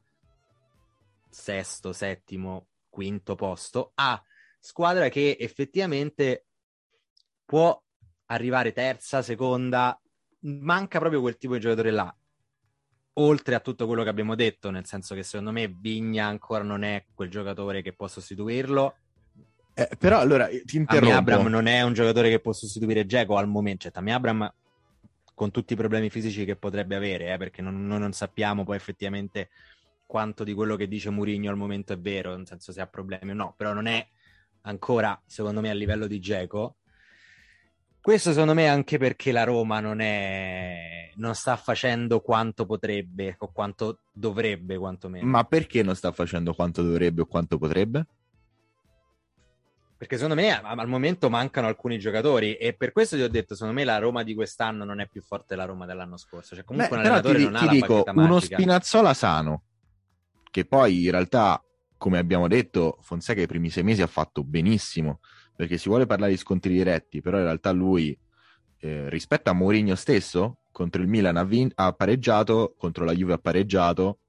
sesto, 1.29 1.91
settimo, 1.91 2.67
quinto 2.89 3.35
posto 3.35 3.91
a 3.95 4.21
squadra 4.59 5.09
che 5.09 5.37
effettivamente 5.39 6.45
può 7.45 7.79
arrivare 8.27 8.71
terza, 8.71 9.21
seconda. 9.21 9.99
Manca 10.39 10.99
proprio 10.99 11.21
quel 11.21 11.37
tipo 11.37 11.53
di 11.53 11.59
giocatore 11.59 11.91
là. 11.91 12.15
Oltre 13.19 13.55
a 13.55 13.59
tutto 13.59 13.87
quello 13.87 14.03
che 14.03 14.09
abbiamo 14.09 14.35
detto, 14.35 14.69
nel 14.69 14.85
senso 14.85 15.15
che 15.15 15.23
secondo 15.23 15.51
me 15.51 15.67
Vigna 15.67 16.27
ancora 16.27 16.63
non 16.63 16.83
è 16.83 17.05
quel 17.13 17.29
giocatore 17.29 17.81
che 17.81 17.93
può 17.93 18.07
sostituirlo. 18.07 18.95
Eh, 19.73 19.89
però 19.97 20.19
allora 20.19 20.47
ti 20.47 20.77
interrompo. 20.77 21.07
Tammy 21.07 21.11
Abram 21.11 21.47
non 21.47 21.67
è 21.67 21.81
un 21.81 21.93
giocatore 21.93 22.29
che 22.29 22.39
può 22.39 22.53
sostituire 22.53 23.05
Geco 23.05 23.37
al 23.37 23.47
momento. 23.47 23.83
Cioè, 23.83 23.91
Tammy 23.91 24.11
Abram 24.11 24.53
con 25.33 25.51
tutti 25.51 25.73
i 25.73 25.75
problemi 25.75 26.09
fisici 26.09 26.45
che 26.45 26.55
potrebbe 26.55 26.95
avere, 26.95 27.33
eh, 27.33 27.37
perché 27.37 27.61
non, 27.61 27.85
noi 27.85 27.99
non 27.99 28.11
sappiamo 28.11 28.63
poi 28.63 28.75
effettivamente 28.75 29.49
quanto 30.07 30.43
di 30.43 30.53
quello 30.53 30.75
che 30.75 30.87
dice 30.87 31.11
Murigno 31.11 31.51
al 31.51 31.57
momento 31.57 31.93
è 31.93 31.99
vero, 31.99 32.35
nel 32.35 32.47
senso 32.47 32.71
se 32.71 32.81
ha 32.81 32.87
problemi 32.87 33.31
o 33.31 33.33
no, 33.35 33.53
però 33.55 33.73
non 33.73 33.85
è 33.85 34.07
ancora, 34.61 35.21
secondo 35.25 35.61
me, 35.61 35.69
a 35.69 35.73
livello 35.73 36.07
di 36.07 36.19
Geco. 36.19 36.77
Questo 38.01 38.31
secondo 38.31 38.53
me 38.53 38.67
anche 38.67 38.97
perché 38.97 39.31
la 39.31 39.43
Roma 39.43 39.79
non, 39.79 39.99
è... 39.99 40.86
non 41.17 41.35
sta 41.35 41.55
facendo 41.55 42.21
quanto 42.21 42.65
potrebbe 42.65 43.35
o 43.39 43.51
quanto 43.51 43.99
dovrebbe, 44.11 44.77
quantomeno. 44.77 45.25
Ma 45.25 45.43
perché 45.43 45.83
non 45.83 45.95
sta 45.95 46.11
facendo 46.11 46.53
quanto 46.53 46.81
dovrebbe 46.81 47.21
o 47.21 47.25
quanto 47.25 47.57
potrebbe? 47.57 48.05
Perché 49.97 50.17
secondo 50.17 50.39
me 50.39 50.51
al 50.51 50.87
momento 50.87 51.27
mancano 51.27 51.65
alcuni 51.65 51.97
giocatori 51.97 52.53
e 52.53 52.73
per 52.73 52.91
questo 52.91 53.15
ti 53.15 53.23
ho 53.23 53.29
detto, 53.29 53.55
secondo 53.55 53.73
me 53.73 53.83
la 53.83 53.97
Roma 53.97 54.21
di 54.21 54.35
quest'anno 54.35 54.85
non 54.85 54.99
è 54.99 55.07
più 55.07 55.23
forte 55.23 55.45
della 55.49 55.65
Roma 55.65 55.87
dell'anno 55.87 56.17
scorso. 56.17 56.53
Cioè 56.53 56.63
comunque 56.63 56.95
Beh, 56.95 57.01
un 57.01 57.07
allenatore 57.07 57.37
ti, 57.39 57.43
non 57.43 57.53
ti 57.55 57.65
ha 57.65 57.69
dico, 57.69 58.03
la 58.05 58.11
uno 58.13 58.39
Spinazzola 58.39 59.15
sano, 59.15 59.63
che 60.51 60.65
poi 60.65 61.05
in 61.05 61.11
realtà, 61.11 61.63
come 61.97 62.19
abbiamo 62.19 62.47
detto, 62.47 62.99
Fonseca 63.01 63.41
i 63.41 63.47
primi 63.47 63.71
sei 63.71 63.81
mesi 63.81 64.03
ha 64.03 64.07
fatto 64.07 64.43
benissimo, 64.43 65.19
perché 65.55 65.79
si 65.79 65.89
vuole 65.89 66.05
parlare 66.05 66.31
di 66.31 66.37
scontri 66.37 66.73
diretti, 66.73 67.19
però 67.19 67.37
in 67.37 67.45
realtà 67.45 67.71
lui, 67.71 68.15
eh, 68.77 69.09
rispetto 69.09 69.49
a 69.49 69.53
Mourinho 69.53 69.95
stesso, 69.95 70.59
contro 70.77 71.01
il 71.01 71.07
Milan 71.07 71.37
ha, 71.37 71.43
vin- 71.43 71.71
ha 71.73 71.91
pareggiato, 71.91 72.75
contro 72.77 73.03
la 73.03 73.11
Juve 73.11 73.33
ha 73.33 73.37
pareggiato, 73.39 74.19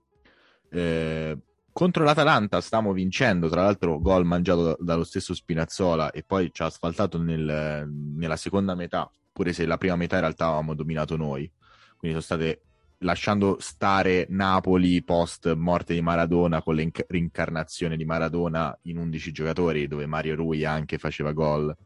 eh, 0.71 1.37
contro 1.71 2.05
l'Atalanta 2.05 2.63
stiamo 2.63 2.95
vincendo, 2.95 3.51
tra 3.51 3.61
l'altro 3.61 4.01
gol 4.01 4.25
mangiato 4.25 4.75
dallo 4.81 5.05
stesso 5.05 5.35
Spinazzola 5.35 6.11
e 6.11 6.23
poi 6.23 6.49
ci 6.51 6.63
ha 6.63 6.65
asfaltato 6.65 7.21
nel, 7.21 7.87
nella 7.87 8.37
seconda 8.37 8.75
metà, 8.75 9.11
pure 9.31 9.53
se 9.53 9.67
la 9.67 9.77
prima 9.77 9.97
metà 9.97 10.15
in 10.15 10.23
realtà 10.23 10.47
avevamo 10.47 10.73
dominato 10.73 11.19
noi. 11.19 11.53
Quindi 11.99 12.19
sono 12.19 12.21
state 12.23 12.63
lasciando 13.01 13.59
stare 13.61 14.25
Napoli 14.31 15.05
post 15.05 15.53
morte 15.53 15.93
di 15.93 16.01
Maradona 16.01 16.63
con 16.63 16.77
la 16.77 16.89
rincarnazione 17.09 17.99
di 17.99 18.07
Maradona 18.07 18.75
in 18.85 18.97
11 18.97 19.33
giocatori 19.33 19.87
dove 19.87 20.07
Mario 20.07 20.35
Rui 20.35 20.65
anche 20.65 20.97
faceva 20.97 21.33
gol 21.33 21.77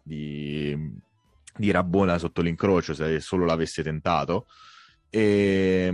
di, 0.00 0.72
di 1.56 1.70
Rabona 1.70 2.18
sotto 2.18 2.42
l'incrocio 2.42 2.94
se 2.94 3.20
solo 3.20 3.44
l'avesse 3.44 3.82
tentato. 3.82 4.46
E 5.10 5.92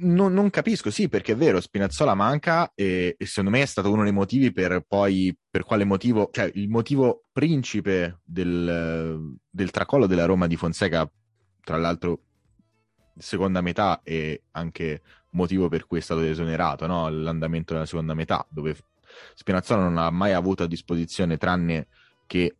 non, 0.00 0.32
non, 0.32 0.50
capisco, 0.50 0.90
sì, 0.90 1.08
perché 1.08 1.32
è 1.32 1.36
vero, 1.36 1.60
Spinazzola 1.60 2.14
manca 2.14 2.72
e, 2.74 3.16
e, 3.18 3.26
secondo 3.26 3.50
me 3.50 3.62
è 3.62 3.66
stato 3.66 3.92
uno 3.92 4.02
dei 4.02 4.12
motivi 4.12 4.52
per 4.52 4.84
poi, 4.86 5.36
per 5.50 5.64
quale 5.64 5.84
motivo, 5.84 6.30
cioè 6.32 6.50
il 6.54 6.68
motivo 6.68 7.24
principe 7.32 8.20
del, 8.24 9.36
del 9.48 9.70
tracollo 9.70 10.06
della 10.06 10.24
Roma 10.24 10.46
di 10.46 10.56
Fonseca, 10.56 11.10
tra 11.62 11.76
l'altro 11.76 12.20
seconda 13.16 13.60
metà 13.60 14.00
e 14.02 14.44
anche 14.52 15.02
motivo 15.32 15.68
per 15.68 15.86
cui 15.86 15.98
è 15.98 16.02
stato 16.02 16.22
esonerato, 16.22 16.86
no? 16.86 17.08
l'andamento 17.10 17.74
della 17.74 17.86
seconda 17.86 18.14
metà, 18.14 18.46
dove 18.48 18.76
Spinazzola 19.34 19.82
non 19.82 19.98
ha 19.98 20.10
mai 20.10 20.32
avuto 20.32 20.62
a 20.62 20.66
disposizione 20.66 21.36
tranne 21.36 21.88
che 22.26 22.56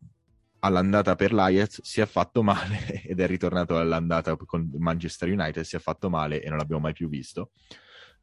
all'andata 0.60 1.14
per 1.16 1.32
l'Ajax 1.32 1.80
si 1.82 2.00
è 2.00 2.06
fatto 2.06 2.42
male 2.42 3.02
ed 3.04 3.20
è 3.20 3.26
ritornato 3.26 3.78
all'andata 3.78 4.36
con 4.36 4.70
Manchester 4.78 5.28
United, 5.30 5.62
si 5.64 5.76
è 5.76 5.78
fatto 5.78 6.08
male 6.08 6.42
e 6.42 6.48
non 6.48 6.58
l'abbiamo 6.58 6.82
mai 6.82 6.92
più 6.92 7.08
visto. 7.08 7.50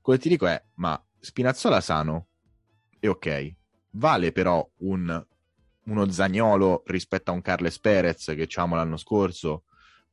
Quello 0.01 0.19
che 0.19 0.25
ti 0.25 0.29
dico 0.29 0.47
è, 0.47 0.61
ma 0.75 1.01
Spinazzola 1.19 1.81
sano 1.81 2.27
è 2.99 3.07
ok, 3.07 3.55
vale 3.91 4.31
però 4.31 4.67
un, 4.77 5.25
uno 5.83 6.09
Zagnolo 6.09 6.83
rispetto 6.85 7.31
a 7.31 7.33
un 7.33 7.41
Carles 7.41 7.79
Perez 7.79 8.25
che 8.25 8.35
diciamo 8.35 8.75
l'anno 8.75 8.97
scorso, 8.97 9.63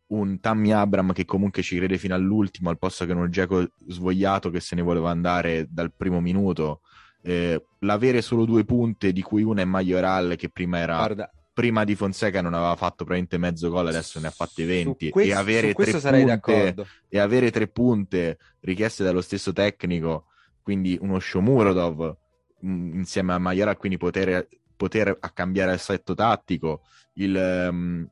un 0.06 0.40
Tammy 0.40 0.70
Abram 0.70 1.12
che 1.12 1.24
comunque 1.24 1.62
ci 1.62 1.76
crede 1.76 1.98
fino 1.98 2.14
all'ultimo 2.14 2.70
al 2.70 2.78
posto 2.78 3.06
che 3.06 3.12
un 3.12 3.30
Geco 3.30 3.66
svogliato 3.86 4.50
che 4.50 4.60
se 4.60 4.74
ne 4.74 4.82
voleva 4.82 5.10
andare 5.10 5.66
dal 5.68 5.92
primo 5.92 6.20
minuto. 6.20 6.80
Eh, 7.22 7.64
l'avere 7.80 8.20
solo 8.20 8.44
due 8.44 8.64
punte 8.64 9.10
di 9.10 9.22
cui 9.22 9.42
una 9.42 9.62
è 9.62 9.64
Majoral 9.64 10.36
che 10.36 10.50
prima 10.50 10.78
era 10.78 10.96
Guarda, 10.96 11.30
prima 11.54 11.84
di 11.84 11.94
Fonseca 11.94 12.42
non 12.42 12.52
aveva 12.52 12.74
fatto 12.74 13.04
praticamente 13.04 13.38
mezzo 13.38 13.70
gol, 13.70 13.86
adesso 13.86 14.18
ne 14.18 14.26
ha 14.26 14.30
fatti 14.30 14.64
20 14.64 15.10
questo, 15.10 15.32
e, 15.32 15.34
avere 15.34 15.72
tre 15.72 15.92
punte, 16.00 16.74
e 17.08 17.18
avere 17.18 17.50
tre 17.52 17.68
punte 17.68 18.38
richieste 18.60 19.04
dallo 19.04 19.20
stesso 19.20 19.52
tecnico, 19.52 20.26
quindi 20.62 20.98
uno 21.00 21.20
Shomurodov 21.20 22.16
mh, 22.58 22.68
mm, 22.68 22.94
insieme 22.98 23.32
a 23.32 23.38
Maiora, 23.38 23.76
quindi 23.76 23.96
poter, 23.96 24.48
poter 24.76 25.18
cambiare 25.32 25.72
assetto 25.72 26.14
tattico, 26.14 26.82
il, 27.14 27.68
um, 27.70 28.08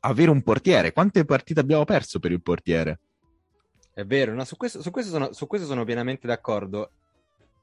avere 0.00 0.30
un 0.30 0.42
portiere. 0.42 0.92
Quante 0.92 1.24
partite 1.24 1.60
abbiamo 1.60 1.84
perso 1.84 2.18
per 2.18 2.32
il 2.32 2.42
portiere? 2.42 2.98
È 3.94 4.04
vero, 4.04 4.34
no, 4.34 4.44
su, 4.44 4.56
questo, 4.56 4.82
su, 4.82 4.90
questo 4.90 5.12
sono, 5.12 5.32
su 5.32 5.46
questo 5.46 5.66
sono 5.66 5.84
pienamente 5.84 6.26
d'accordo. 6.26 6.90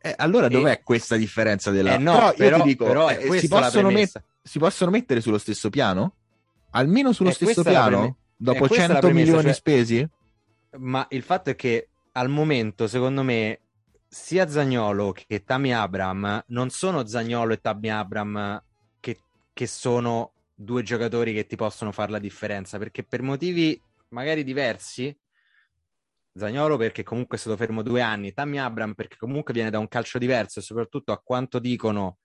Eh, 0.02 0.14
allora 0.16 0.46
e... 0.46 0.50
dov'è 0.50 0.82
questa 0.82 1.18
differenza 1.18 1.72
della... 1.72 1.96
Eh 1.96 1.98
no, 1.98 2.14
però, 2.14 2.34
però 2.34 2.58
io 2.58 2.64
ti 2.64 2.70
dico, 2.70 2.86
però 2.86 3.10
eh, 3.10 3.40
si, 3.40 3.48
possono 3.50 3.90
met... 3.90 4.24
si, 4.50 4.58
possono 4.58 4.90
mettere 4.90 5.22
sullo 5.22 5.38
stesso 5.38 5.70
piano? 5.70 6.16
Almeno 6.72 7.14
sullo 7.14 7.30
stesso 7.30 7.62
piano? 7.62 7.98
Preme... 7.98 8.16
Dopo 8.36 8.68
100 8.68 9.12
milioni 9.12 9.44
cioè... 9.44 9.54
spesi? 9.54 10.10
Ma 10.78 11.06
il 11.10 11.22
fatto 11.22 11.52
è 11.52 11.56
che 11.56 11.90
al 12.14 12.30
momento, 12.30 12.88
secondo 12.88 13.22
me, 13.22 13.60
sia 14.08 14.50
Zagnolo 14.50 15.12
che 15.12 15.44
Tammy 15.44 15.72
Abram 15.72 16.44
non 16.48 16.72
sono 16.72 17.06
Zagnolo 17.06 17.54
e 17.54 17.62
Tammy 17.62 17.90
Abram 17.90 18.64
che, 19.00 19.20
che 19.54 19.68
sono 19.68 20.32
due 20.56 20.82
giocatori 20.82 21.32
che 21.32 21.46
ti 21.46 21.56
possono 21.56 21.92
fare 21.92 22.12
la 22.12 22.20
differenza, 22.20 22.80
perché 22.80 23.04
per 23.04 23.22
motivi 23.22 23.80
magari 24.10 24.44
diversi 24.44 25.16
Zagnolo 26.34 26.76
perché 26.78 27.04
comunque 27.04 27.38
è 27.38 27.40
stato 27.40 27.56
fermo 27.56 27.84
due 27.84 28.02
anni, 28.02 28.34
Tammy 28.34 28.58
Abram 28.58 28.94
perché 28.94 29.18
comunque 29.18 29.54
viene 29.54 29.70
da 29.70 29.78
un 29.78 29.88
calcio 29.88 30.18
diverso 30.18 30.58
e 30.58 30.64
soprattutto 30.64 31.12
a 31.12 31.20
quanto 31.20 31.60
dicono 31.60 32.18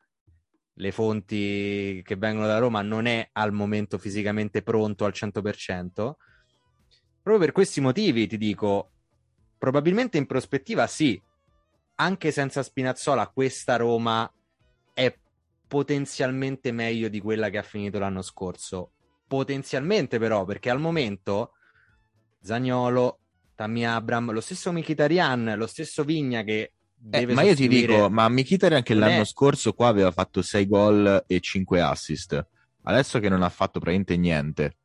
le 0.75 0.93
fonti 0.93 2.03
che 2.05 2.17
vengono 2.17 2.47
da 2.47 2.59
Roma 2.59 2.83
non 2.83 3.07
è 3.07 3.29
al 3.33 3.53
momento 3.53 3.99
fisicamente 3.99 4.63
pronto 4.63 5.05
al 5.05 5.13
100%. 5.15 6.15
Proprio 7.23 7.39
per 7.39 7.53
questi 7.53 7.81
motivi 7.81 8.27
ti 8.27 8.37
dico, 8.37 8.91
probabilmente 9.57 10.19
in 10.19 10.27
prospettiva 10.27 10.87
sì, 10.87 11.21
anche 11.97 12.31
senza 12.33 12.63
Spinazzola 12.63 13.29
questa 13.29 13.77
Roma 13.77 14.31
è 14.93 15.17
potenzialmente 15.67 16.73
meglio 16.73 17.09
di 17.09 17.21
quella 17.21 17.49
che 17.51 17.59
ha 17.59 17.63
finito 17.63 17.99
l'anno 17.99 18.23
scorso. 18.23 18.91
Potenzialmente 19.27 20.19
però, 20.19 20.45
perché 20.45 20.71
al 20.71 20.81
momento 20.81 21.53
Zagnolo, 22.41 23.21
Tammy 23.55 23.85
Abram, 23.85 24.33
lo 24.33 24.41
stesso 24.41 24.71
Mkhitaryan, 24.73 25.55
lo 25.57 25.67
stesso 25.67 26.05
Vigna 26.05 26.43
che 26.43 26.73
eh, 27.11 27.27
ma 27.27 27.43
io 27.43 27.55
ti 27.55 27.69
dico, 27.69 28.09
ma 28.09 28.29
Mkhitaryan 28.29 28.79
anche 28.79 28.95
l'anno 28.95 29.23
è... 29.23 29.25
scorso 29.25 29.73
qua 29.73 29.88
aveva 29.88 30.11
fatto 30.11 30.43
6 30.43 30.67
gol 30.67 31.25
e 31.27 31.40
5 31.40 31.81
assist. 31.81 32.47
Adesso 32.83 33.19
che 33.21 33.29
non 33.29 33.43
ha 33.43 33.49
fatto 33.49 33.79
praticamente 33.81 34.17
niente. 34.17 34.77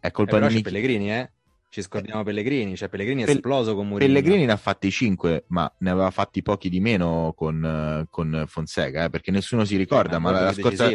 È 0.00 0.10
colpa 0.10 0.38
eh, 0.38 0.48
di 0.48 0.54
Mich- 0.54 0.64
Pellegrini, 0.64 1.12
eh? 1.12 1.32
Ci 1.68 1.82
scordiamo 1.82 2.22
Pellegrini, 2.22 2.76
cioè 2.76 2.88
Pellegrini 2.88 3.22
è 3.22 3.24
Pel- 3.24 3.36
esploso 3.36 3.74
con 3.74 3.88
Mourinho. 3.88 4.12
Pellegrini 4.12 4.46
ne 4.46 4.52
ha 4.52 4.56
fatti 4.56 4.90
5, 4.90 5.46
ma 5.48 5.72
ne 5.78 5.90
aveva 5.90 6.10
fatti 6.12 6.40
pochi 6.40 6.68
di 6.68 6.78
meno 6.78 7.34
con, 7.36 8.06
con 8.10 8.44
Fonseca, 8.46 9.04
eh? 9.04 9.10
perché 9.10 9.32
nessuno 9.32 9.64
si 9.64 9.76
ricorda, 9.76 10.16
eh, 10.16 10.20
ma 10.20 10.30
la 10.30 10.52
scorsa, 10.52 10.88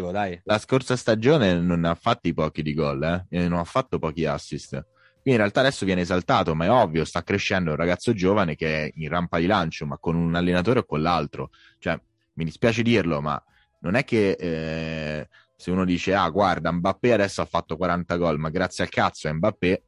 la 0.44 0.58
scorsa, 0.58 0.96
stagione 0.96 1.60
non 1.60 1.82
ne 1.82 1.90
ha 1.90 1.96
fatti 1.96 2.34
pochi 2.34 2.62
di 2.62 2.74
gol, 2.74 3.26
eh? 3.30 3.48
non 3.50 3.60
ha 3.60 3.64
fatto 3.66 4.00
pochi 4.00 4.26
assist. 4.26 4.82
In 5.30 5.38
realtà 5.38 5.60
adesso 5.60 5.86
viene 5.86 6.02
esaltato, 6.02 6.56
ma 6.56 6.66
è 6.66 6.72
ovvio, 6.72 7.06
sta 7.06 7.22
crescendo 7.22 7.72
un 7.72 7.76
ragazzo 7.76 8.14
giovane 8.14 8.56
che 8.56 8.86
è 8.86 8.92
in 8.96 9.10
rampa 9.10 9.38
di 9.38 9.46
lancio, 9.46 9.86
ma 9.86 9.98
con 10.00 10.16
un 10.16 10.34
allenatore 10.34 10.80
o 10.80 10.86
con 10.86 11.02
l'altro. 11.02 11.52
Cioè, 11.78 12.00
mi 12.34 12.46
dispiace 12.46 12.82
dirlo, 12.82 13.22
ma 13.22 13.42
non 13.82 13.94
è 13.96 14.04
che 14.04 14.32
eh, 14.32 15.28
se 15.56 15.70
uno 15.70 15.86
dice, 15.86 16.16
ah 16.16 16.28
guarda, 16.30 16.72
Mbappé 16.72 17.14
adesso 17.14 17.42
ha 17.42 17.46
fatto 17.46 17.78
40 17.78 18.16
gol, 18.18 18.40
ma 18.40 18.50
grazie 18.50 18.84
al 18.84 18.90
cazzo 18.90 19.28
è 19.28 19.32
Mbappé, 19.32 19.84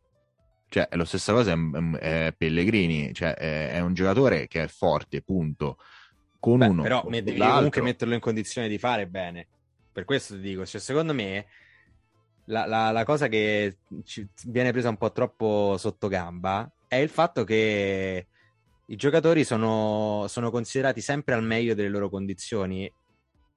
cioè 0.69 0.87
è 0.87 0.95
la 0.95 1.05
stessa 1.05 1.33
cosa 1.33 1.53
è, 1.53 1.97
è 1.97 2.33
Pellegrini, 2.37 3.11
cioè 3.11 3.33
è, 3.33 3.71
è, 3.71 3.79
un 3.79 3.93
giocatore 3.93 4.47
che 4.47 4.63
è 4.63 4.67
forte, 4.67 5.23
punto. 5.23 5.77
Con 6.39 6.59
Beh, 6.59 6.67
uno. 6.67 6.83
Però 6.83 7.03
devi 7.09 7.37
comunque 7.37 7.81
metterlo 7.81 8.13
in 8.13 8.19
condizione 8.19 8.67
di 8.67 8.77
fare 8.77 9.07
bene. 9.07 9.47
Per 9.91 10.05
questo 10.05 10.35
ti 10.35 10.41
dico, 10.41 10.65
cioè, 10.65 10.79
secondo 10.79 11.13
me 11.13 11.47
la, 12.51 12.65
la, 12.65 12.91
la 12.91 13.03
cosa 13.05 13.27
che 13.27 13.77
ci 14.03 14.27
viene 14.45 14.71
presa 14.71 14.89
un 14.89 14.97
po' 14.97 15.11
troppo 15.11 15.75
sotto 15.77 16.07
gamba 16.07 16.69
è 16.87 16.97
il 16.97 17.09
fatto 17.09 17.43
che 17.45 18.27
i 18.85 18.95
giocatori 18.97 19.45
sono, 19.45 20.25
sono 20.27 20.51
considerati 20.51 20.99
sempre 20.99 21.33
al 21.33 21.43
meglio 21.43 21.73
delle 21.73 21.87
loro 21.87 22.09
condizioni 22.09 22.91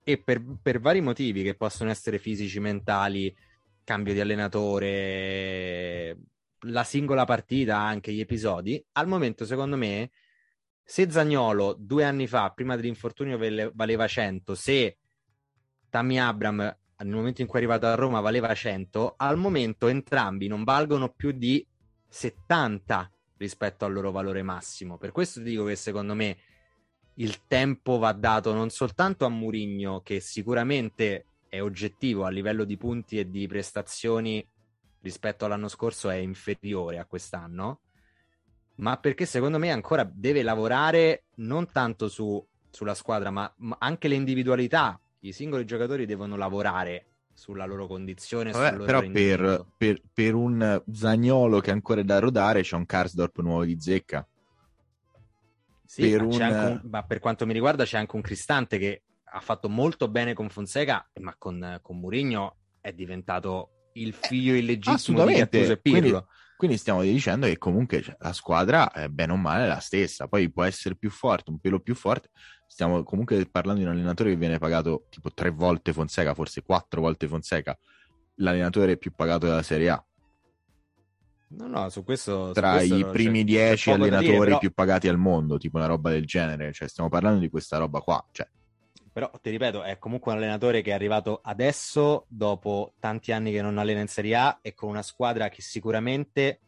e 0.04 0.18
per, 0.18 0.40
per, 0.62 0.80
vari 0.80 1.00
motivi 1.00 1.42
che 1.42 1.56
possono 1.56 1.90
essere 1.90 2.18
fisici, 2.18 2.60
mentali, 2.60 3.34
cambio 3.82 4.12
di 4.12 4.20
allenatore, 4.20 6.16
la 6.60 6.84
singola 6.84 7.24
partita, 7.24 7.78
anche 7.78 8.12
gli 8.12 8.20
episodi, 8.20 8.82
al 8.92 9.08
momento 9.08 9.44
secondo 9.44 9.76
me 9.76 10.10
se 10.84 11.10
Zagnolo 11.10 11.74
due 11.76 12.04
anni 12.04 12.28
fa, 12.28 12.50
prima 12.50 12.76
dell'infortunio, 12.76 13.38
valeva 13.72 14.06
100, 14.06 14.54
se 14.54 14.98
Tammy 15.88 16.18
Abram 16.18 16.76
nel 16.98 17.14
momento 17.14 17.40
in 17.40 17.46
cui 17.46 17.58
è 17.58 17.62
arrivato 17.62 17.86
a 17.86 17.94
Roma 17.94 18.20
valeva 18.20 18.54
100, 18.54 19.14
al 19.16 19.36
momento 19.36 19.88
entrambi 19.88 20.46
non 20.46 20.64
valgono 20.64 21.08
più 21.08 21.32
di 21.32 21.66
70 22.08 23.10
rispetto 23.36 23.84
al 23.84 23.92
loro 23.92 24.10
valore 24.10 24.42
massimo. 24.42 24.96
Per 24.96 25.10
questo 25.10 25.40
ti 25.40 25.50
dico 25.50 25.64
che 25.64 25.76
secondo 25.76 26.14
me 26.14 26.36
il 27.14 27.46
tempo 27.46 27.98
va 27.98 28.12
dato 28.12 28.52
non 28.52 28.70
soltanto 28.70 29.24
a 29.24 29.28
Murigno, 29.28 30.00
che 30.00 30.20
sicuramente 30.20 31.26
è 31.48 31.60
oggettivo 31.60 32.24
a 32.24 32.30
livello 32.30 32.64
di 32.64 32.76
punti 32.76 33.18
e 33.18 33.28
di 33.28 33.46
prestazioni 33.46 34.46
rispetto 35.00 35.44
all'anno 35.44 35.68
scorso 35.68 36.08
è 36.08 36.16
inferiore 36.16 36.98
a 36.98 37.04
quest'anno, 37.04 37.80
ma 38.76 38.96
perché 38.96 39.26
secondo 39.26 39.58
me 39.58 39.70
ancora 39.70 40.08
deve 40.10 40.42
lavorare 40.42 41.24
non 41.36 41.70
tanto 41.70 42.08
su, 42.08 42.44
sulla 42.70 42.94
squadra, 42.94 43.30
ma, 43.30 43.52
ma 43.58 43.76
anche 43.80 44.08
le 44.08 44.14
individualità 44.14 44.98
i 45.24 45.32
singoli 45.32 45.64
giocatori 45.64 46.06
devono 46.06 46.36
lavorare 46.36 47.06
sulla 47.32 47.64
loro 47.64 47.86
condizione. 47.86 48.52
Vabbè, 48.52 48.76
sul 48.76 48.84
però 48.84 49.00
per, 49.00 49.66
per, 49.76 50.00
per, 50.12 50.34
un 50.34 50.82
Zagnolo 50.92 51.60
che 51.60 51.70
ancora 51.70 52.00
è 52.00 52.04
da 52.04 52.18
rodare 52.18 52.62
c'è 52.62 52.76
un 52.76 52.86
Karsdorp 52.86 53.40
nuovo 53.40 53.64
di 53.64 53.76
zecca. 53.80 54.26
Sì, 55.84 56.10
per 56.10 56.24
ma, 56.24 56.26
un... 56.26 56.40
un... 56.40 56.80
ma, 56.90 57.02
per 57.04 57.18
quanto 57.18 57.46
mi 57.46 57.52
riguarda 57.52 57.84
c'è 57.84 57.98
anche 57.98 58.16
un 58.16 58.22
Cristante 58.22 58.78
che 58.78 59.02
ha 59.24 59.40
fatto 59.40 59.68
molto 59.68 60.08
bene 60.08 60.34
con 60.34 60.48
Fonseca, 60.48 61.08
ma 61.20 61.34
con, 61.36 61.78
con 61.82 61.98
Murigno 61.98 62.56
è 62.80 62.92
diventato 62.92 63.90
il 63.94 64.12
figlio 64.12 64.54
illegittimo 64.54 65.24
di 65.24 65.34
Gattuso 65.34 65.72
e 65.72 65.78
Pirlo. 65.78 66.00
Quindi, 66.00 66.24
quindi 66.56 66.76
stiamo 66.76 67.02
dicendo 67.02 67.46
che 67.46 67.58
comunque 67.58 68.02
cioè, 68.02 68.16
la 68.20 68.32
squadra, 68.32 68.92
è 68.92 69.08
bene 69.08 69.32
o 69.32 69.36
male, 69.36 69.64
è 69.64 69.68
la 69.68 69.80
stessa. 69.80 70.28
Poi 70.28 70.50
può 70.52 70.64
essere 70.64 70.96
più 70.96 71.10
forte, 71.10 71.50
un 71.50 71.58
pelo 71.58 71.80
più 71.80 71.94
forte, 71.94 72.30
stiamo 72.74 73.04
comunque 73.04 73.46
parlando 73.46 73.82
di 73.82 73.86
un 73.86 73.92
allenatore 73.94 74.30
che 74.30 74.36
viene 74.36 74.58
pagato 74.58 75.06
tipo 75.08 75.30
tre 75.32 75.50
volte 75.50 75.92
Fonseca, 75.92 76.34
forse 76.34 76.64
quattro 76.64 77.00
volte 77.00 77.28
Fonseca, 77.28 77.78
l'allenatore 78.38 78.96
più 78.96 79.12
pagato 79.14 79.46
della 79.46 79.62
Serie 79.62 79.90
A. 79.90 80.04
No, 81.50 81.68
no, 81.68 81.88
su 81.88 82.02
questo... 82.02 82.50
Tra 82.50 82.80
su 82.80 82.88
questo 82.88 82.96
i 82.96 83.04
primi 83.12 83.44
dieci 83.44 83.92
allenatori 83.92 84.32
dire, 84.32 84.38
però... 84.44 84.58
più 84.58 84.72
pagati 84.72 85.06
al 85.06 85.18
mondo, 85.18 85.56
tipo 85.56 85.76
una 85.76 85.86
roba 85.86 86.10
del 86.10 86.24
genere, 86.24 86.72
cioè 86.72 86.88
stiamo 86.88 87.08
parlando 87.08 87.38
di 87.38 87.48
questa 87.48 87.78
roba 87.78 88.00
qua, 88.00 88.26
cioè... 88.32 88.48
Però 89.12 89.30
ti 89.40 89.50
ripeto, 89.50 89.84
è 89.84 89.96
comunque 89.98 90.32
un 90.32 90.38
allenatore 90.38 90.82
che 90.82 90.90
è 90.90 90.94
arrivato 90.94 91.38
adesso, 91.44 92.24
dopo 92.26 92.94
tanti 92.98 93.30
anni 93.30 93.52
che 93.52 93.62
non 93.62 93.78
allena 93.78 94.00
in 94.00 94.08
Serie 94.08 94.34
A, 94.34 94.58
e 94.60 94.74
con 94.74 94.88
una 94.88 95.02
squadra 95.02 95.48
che 95.48 95.62
sicuramente 95.62 96.58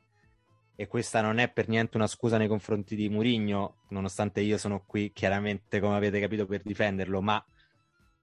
e 0.77 0.87
questa 0.87 1.23
non 1.23 1.39
è 1.39 1.51
per 1.51 1.69
niente 1.69 1.97
una 1.97 2.07
scusa 2.07 2.37
nei 2.37 2.49
confronti 2.49 2.95
di 2.95 3.09
Murigno, 3.09 3.79
nonostante 3.89 4.43
io 4.43 4.59
sono 4.59 4.85
qui 4.87 5.11
chiaramente, 5.13 5.81
come 5.81 5.97
avete 5.97 6.21
capito, 6.21 6.45
per 6.45 6.63
difenderlo, 6.63 7.23
ma 7.23 7.43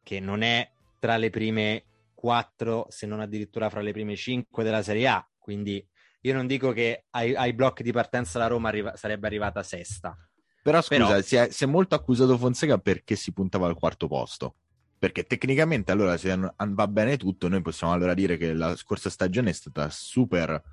che 0.03 0.19
non 0.19 0.43
è 0.43 0.71
tra 0.99 1.17
le 1.17 1.31
prime 1.31 1.83
quattro, 2.13 2.85
se 2.89 3.07
non 3.07 3.19
addirittura 3.19 3.69
fra 3.69 3.81
le 3.81 3.91
prime 3.91 4.15
cinque 4.15 4.63
della 4.63 4.83
Serie 4.83 5.07
A. 5.07 5.27
Quindi 5.39 5.85
io 6.21 6.33
non 6.33 6.45
dico 6.45 6.71
che 6.71 7.05
ai, 7.09 7.35
ai 7.35 7.53
blocchi 7.53 7.83
di 7.83 7.91
partenza 7.91 8.37
la 8.37 8.47
Roma 8.47 8.69
arriva, 8.69 8.95
sarebbe 8.95 9.25
arrivata 9.27 9.63
sesta. 9.63 10.15
Però 10.61 10.79
scusa, 10.81 11.07
Però... 11.07 11.21
Si, 11.21 11.35
è, 11.35 11.49
si, 11.49 11.63
è, 11.63 11.67
molto 11.67 11.95
accusato 11.95 12.37
Fonseca 12.37 12.77
perché 12.77 13.15
si 13.15 13.33
puntava 13.33 13.67
al 13.67 13.75
quarto 13.75 14.07
posto. 14.07 14.55
Perché 14.97 15.25
tecnicamente 15.25 15.91
allora 15.91 16.15
se 16.15 16.33
va 16.55 16.87
bene 16.87 17.17
tutto, 17.17 17.49
noi 17.49 17.61
possiamo 17.61 17.91
allora 17.91 18.13
dire 18.13 18.37
che 18.37 18.53
la 18.53 18.73
scorsa 18.77 19.09
stagione 19.09 19.49
è 19.49 19.53
stata 19.53 19.89
super 19.89 20.63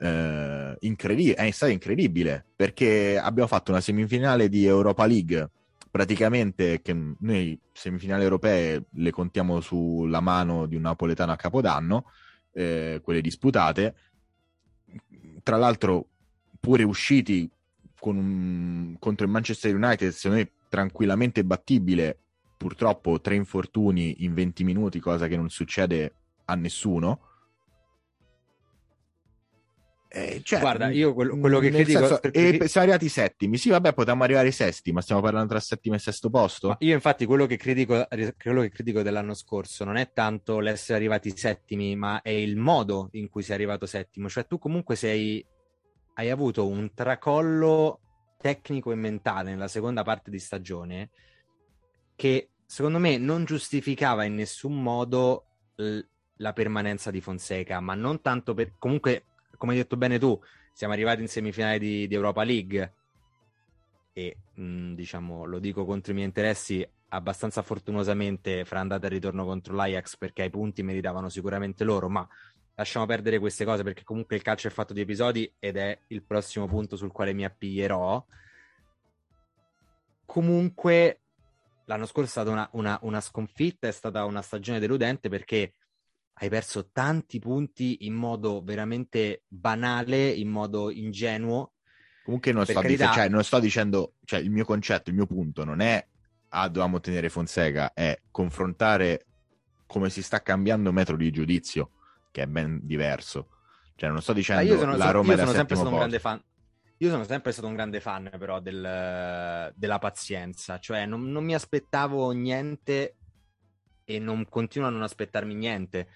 eh, 0.00 0.76
incredibile, 0.80 1.34
è 1.34 1.50
stata 1.50 1.70
incredibile 1.70 2.44
perché 2.56 3.18
abbiamo 3.18 3.48
fatto 3.48 3.70
una 3.70 3.80
semifinale 3.80 4.48
di 4.48 4.64
Europa 4.64 5.06
League 5.06 5.50
praticamente 5.90 6.80
che 6.80 7.14
noi 7.18 7.60
semifinali 7.72 8.22
europee 8.22 8.84
le 8.90 9.10
contiamo 9.10 9.60
sulla 9.60 10.20
mano 10.20 10.66
di 10.66 10.76
un 10.76 10.82
napoletano 10.82 11.32
a 11.32 11.36
Capodanno, 11.36 12.04
eh, 12.52 13.00
quelle 13.02 13.20
disputate, 13.20 13.94
tra 15.42 15.56
l'altro 15.56 16.06
pure 16.60 16.84
usciti 16.84 17.50
un, 18.02 18.94
contro 18.98 19.26
il 19.26 19.32
Manchester 19.32 19.74
United, 19.74 20.10
secondo 20.12 20.42
me 20.42 20.50
tranquillamente 20.68 21.44
battibile, 21.44 22.18
purtroppo 22.56 23.20
tre 23.20 23.34
infortuni 23.34 24.22
in 24.24 24.32
20 24.32 24.64
minuti, 24.64 25.00
cosa 25.00 25.26
che 25.26 25.36
non 25.36 25.48
succede 25.50 26.14
a 26.44 26.54
nessuno. 26.54 27.29
Eh, 30.12 30.40
cioè, 30.42 30.58
Guarda, 30.58 30.88
io 30.88 31.14
quello, 31.14 31.38
quello 31.38 31.60
che 31.60 31.70
critico 31.70 32.00
senso, 32.00 32.18
perché... 32.18 32.58
e 32.58 32.66
siamo 32.66 32.88
arrivati 32.88 33.08
settimi. 33.08 33.56
Sì, 33.56 33.70
vabbè, 33.70 33.92
potevamo 33.92 34.24
arrivare 34.24 34.46
ai 34.48 34.52
sesti, 34.52 34.90
ma 34.90 35.00
stiamo 35.02 35.20
parlando 35.20 35.50
tra 35.50 35.60
settimo 35.60 35.94
e 35.94 36.00
sesto 36.00 36.30
posto. 36.30 36.68
Ma 36.68 36.76
io, 36.80 36.94
infatti, 36.94 37.26
quello 37.26 37.46
che, 37.46 37.56
critico, 37.56 38.08
quello 38.42 38.62
che 38.62 38.70
critico 38.70 39.02
dell'anno 39.02 39.34
scorso 39.34 39.84
non 39.84 39.96
è 39.96 40.10
tanto 40.12 40.58
l'essere 40.58 40.98
arrivati 40.98 41.36
settimi, 41.36 41.94
ma 41.94 42.22
è 42.22 42.30
il 42.30 42.56
modo 42.56 43.08
in 43.12 43.28
cui 43.28 43.44
sei 43.44 43.54
arrivato 43.54 43.86
settimo. 43.86 44.28
Cioè, 44.28 44.48
tu 44.48 44.58
comunque 44.58 44.96
sei, 44.96 45.46
hai 46.14 46.28
avuto 46.28 46.66
un 46.66 46.92
tracollo 46.92 48.00
tecnico 48.36 48.90
e 48.90 48.96
mentale 48.96 49.50
nella 49.50 49.68
seconda 49.68 50.02
parte 50.02 50.30
di 50.30 50.38
stagione 50.40 51.10
che 52.16 52.50
secondo 52.66 52.98
me 52.98 53.16
non 53.16 53.44
giustificava 53.44 54.24
in 54.24 54.34
nessun 54.34 54.82
modo 54.82 55.44
l- 55.76 56.00
la 56.38 56.52
permanenza 56.52 57.10
di 57.10 57.20
Fonseca, 57.20 57.80
ma 57.80 57.94
non 57.94 58.20
tanto 58.20 58.54
per... 58.54 58.72
Comunque, 58.78 59.26
come 59.60 59.72
hai 59.72 59.78
detto 59.78 59.98
bene 59.98 60.18
tu, 60.18 60.40
siamo 60.72 60.94
arrivati 60.94 61.20
in 61.20 61.28
semifinale 61.28 61.78
di, 61.78 62.08
di 62.08 62.14
Europa 62.14 62.42
League 62.42 62.94
e 64.14 64.36
mh, 64.54 64.94
diciamo, 64.94 65.44
lo 65.44 65.58
dico 65.58 65.84
contro 65.84 66.12
i 66.12 66.14
miei 66.14 66.26
interessi, 66.26 66.86
abbastanza 67.08 67.60
fortunosamente 67.60 68.64
fra 68.64 68.80
andata 68.80 69.06
e 69.06 69.10
ritorno 69.10 69.44
contro 69.44 69.74
l'Ajax 69.74 70.16
perché 70.16 70.42
ai 70.42 70.50
punti 70.50 70.82
meritavano 70.82 71.28
sicuramente 71.28 71.84
loro, 71.84 72.08
ma 72.08 72.26
lasciamo 72.74 73.04
perdere 73.04 73.38
queste 73.38 73.66
cose 73.66 73.82
perché 73.82 74.02
comunque 74.02 74.34
il 74.34 74.40
calcio 74.40 74.68
è 74.68 74.70
fatto 74.70 74.94
di 74.94 75.02
episodi 75.02 75.52
ed 75.58 75.76
è 75.76 75.98
il 76.06 76.22
prossimo 76.22 76.66
punto 76.66 76.96
sul 76.96 77.12
quale 77.12 77.34
mi 77.34 77.44
appiglierò. 77.44 78.24
Comunque 80.24 81.20
l'anno 81.84 82.06
scorso 82.06 82.28
è 82.28 82.30
stata 82.30 82.50
una, 82.50 82.66
una, 82.72 82.98
una 83.02 83.20
sconfitta, 83.20 83.88
è 83.88 83.92
stata 83.92 84.24
una 84.24 84.40
stagione 84.40 84.78
deludente 84.78 85.28
perché 85.28 85.74
hai 86.40 86.48
perso 86.48 86.90
tanti 86.90 87.38
punti 87.38 88.06
in 88.06 88.14
modo 88.14 88.62
veramente 88.62 89.44
banale, 89.46 90.28
in 90.28 90.48
modo 90.48 90.90
ingenuo. 90.90 91.72
Comunque 92.24 92.52
non, 92.52 92.64
sto, 92.64 92.80
carità... 92.80 93.12
cioè, 93.12 93.28
non 93.28 93.44
sto, 93.44 93.58
dicendo, 93.58 94.14
cioè 94.24 94.40
il 94.40 94.50
mio 94.50 94.64
concetto, 94.64 95.10
il 95.10 95.16
mio 95.16 95.26
punto 95.26 95.64
non 95.64 95.80
è 95.80 96.06
ah, 96.50 96.68
dovevamo 96.68 96.96
ottenere 96.96 97.28
Fonseca, 97.28 97.92
è 97.92 98.18
confrontare 98.30 99.26
come 99.86 100.08
si 100.10 100.22
sta 100.22 100.40
cambiando 100.42 100.92
metro 100.92 101.16
di 101.16 101.30
giudizio, 101.30 101.90
che 102.30 102.42
è 102.42 102.46
ben 102.46 102.80
diverso. 102.82 103.48
Cioè 103.96 104.08
non 104.08 104.22
sto 104.22 104.32
dicendo 104.32 104.78
sono, 104.78 104.96
la 104.96 105.10
Roma 105.10 105.32
io 105.32 105.38
sono 105.38 105.52
sempre 105.52 105.74
stato 105.74 105.90
un 105.90 105.96
grande 105.96 106.18
fan. 106.18 106.42
Io 106.98 107.08
sono 107.08 107.24
sempre 107.24 107.52
stato 107.52 107.66
un 107.66 107.74
grande 107.74 108.00
fan 108.00 108.30
però 108.38 108.60
del, 108.60 109.72
della 109.74 109.98
pazienza, 109.98 110.78
cioè 110.78 111.06
non, 111.06 111.30
non 111.30 111.44
mi 111.44 111.54
aspettavo 111.54 112.30
niente 112.32 113.16
e 114.04 114.18
non 114.18 114.46
continuo 114.48 114.88
a 114.88 114.90
non 114.90 115.02
aspettarmi 115.02 115.54
niente. 115.54 116.08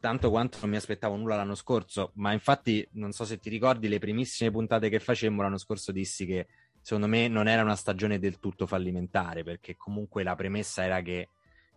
Tanto 0.00 0.30
quanto 0.30 0.58
non 0.60 0.70
mi 0.70 0.76
aspettavo 0.76 1.16
nulla 1.16 1.36
l'anno 1.36 1.54
scorso, 1.54 2.12
ma 2.14 2.32
infatti 2.32 2.86
non 2.92 3.12
so 3.12 3.24
se 3.24 3.38
ti 3.38 3.50
ricordi 3.50 3.88
le 3.88 3.98
primissime 3.98 4.50
puntate 4.50 4.88
che 4.88 5.00
facemmo 5.00 5.42
l'anno 5.42 5.58
scorso 5.58 5.92
dissi 5.92 6.26
che 6.26 6.46
secondo 6.80 7.06
me 7.06 7.28
non 7.28 7.46
era 7.46 7.62
una 7.62 7.76
stagione 7.76 8.18
del 8.18 8.38
tutto 8.40 8.66
fallimentare, 8.66 9.44
perché 9.44 9.76
comunque 9.76 10.22
la 10.22 10.34
premessa 10.34 10.82
era 10.84 11.00
che 11.02 11.28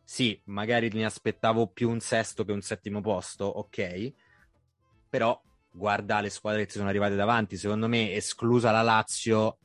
sì, 0.03 0.39
magari 0.45 0.89
mi 0.93 1.03
aspettavo 1.03 1.67
più 1.67 1.89
un 1.89 1.99
sesto 1.99 2.45
che 2.45 2.51
un 2.51 2.61
settimo 2.61 3.01
posto, 3.01 3.45
ok, 3.45 4.13
però 5.09 5.39
guarda 5.71 6.21
le 6.21 6.29
squadre 6.29 6.61
che 6.61 6.67
ti 6.67 6.77
sono 6.77 6.89
arrivate 6.89 7.15
davanti, 7.15 7.57
secondo 7.57 7.87
me 7.87 8.13
esclusa 8.13 8.71
la 8.71 8.81
Lazio 8.81 9.57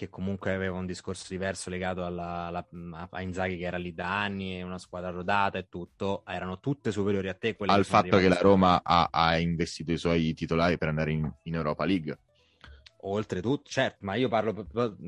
che 0.00 0.08
comunque 0.08 0.54
aveva 0.54 0.78
un 0.78 0.86
discorso 0.86 1.26
diverso 1.28 1.68
legato 1.68 2.06
alla, 2.06 2.46
alla, 2.46 2.66
a 3.10 3.20
Inzaghi 3.20 3.58
che 3.58 3.64
era 3.64 3.76
lì 3.76 3.92
da 3.92 4.22
anni, 4.22 4.62
una 4.62 4.78
squadra 4.78 5.10
rodata 5.10 5.58
e 5.58 5.68
tutto, 5.68 6.22
erano 6.26 6.58
tutte 6.58 6.90
superiori 6.90 7.28
a 7.28 7.34
te. 7.34 7.54
Al 7.66 7.84
fatto 7.84 8.16
che 8.16 8.28
la 8.28 8.40
Roma 8.40 8.80
ha, 8.82 9.10
ha, 9.10 9.36
investito 9.36 9.92
i 9.92 9.98
suoi 9.98 10.32
titolari 10.32 10.78
per 10.78 10.88
andare 10.88 11.12
in, 11.12 11.30
in 11.42 11.54
Europa 11.54 11.84
League. 11.84 12.18
Oltretutto, 13.02 13.68
certo, 13.68 13.98
ma 14.00 14.14
io 14.14 14.28
parlo 14.28 14.66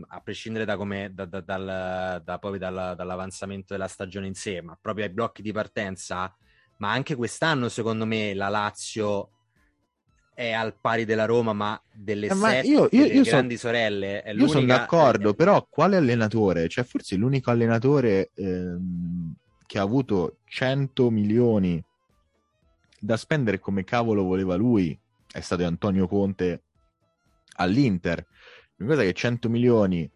a 0.08 0.20
prescindere 0.20 0.66
da 0.66 0.76
come, 0.76 1.10
da, 1.14 1.24
da, 1.24 1.40
dal, 1.40 2.22
da 2.22 2.38
poi 2.38 2.58
dal, 2.58 2.92
dall'avanzamento 2.94 3.72
della 3.72 3.88
stagione 3.88 4.26
in 4.26 4.34
sé, 4.34 4.60
ma 4.60 4.76
proprio 4.78 5.06
ai 5.06 5.10
blocchi 5.10 5.40
di 5.40 5.52
partenza, 5.52 6.36
ma 6.76 6.90
anche 6.90 7.14
quest'anno 7.14 7.70
secondo 7.70 8.04
me 8.04 8.34
la 8.34 8.50
Lazio 8.50 9.30
è 10.34 10.52
al 10.52 10.74
pari 10.80 11.04
della 11.04 11.24
Roma, 11.24 11.52
ma 11.52 11.80
delle 11.92 12.28
eh, 12.28 12.34
ma 12.34 12.50
sette 12.50 12.66
io, 12.66 12.88
io, 12.90 13.04
io 13.04 13.22
grandi 13.22 13.56
so, 13.56 13.66
sorelle. 13.66 14.24
io 14.34 14.48
sono 14.48 14.66
d'accordo, 14.66 15.34
però 15.34 15.66
quale 15.68 15.96
allenatore? 15.96 16.68
Cioè, 16.68 16.84
forse 16.84 17.16
l'unico 17.16 17.50
allenatore 17.50 18.30
ehm, 18.34 19.34
che 19.66 19.78
ha 19.78 19.82
avuto 19.82 20.38
100 20.44 21.10
milioni 21.10 21.82
da 22.98 23.16
spendere 23.16 23.58
come 23.58 23.84
cavolo 23.84 24.22
voleva 24.22 24.54
lui 24.54 24.98
è 25.30 25.40
stato 25.40 25.64
Antonio 25.64 26.06
Conte 26.06 26.62
all'Inter. 27.56 28.26
Una 28.78 28.88
cosa 28.90 29.02
che 29.02 29.12
100 29.12 29.48
milioni 29.48 30.10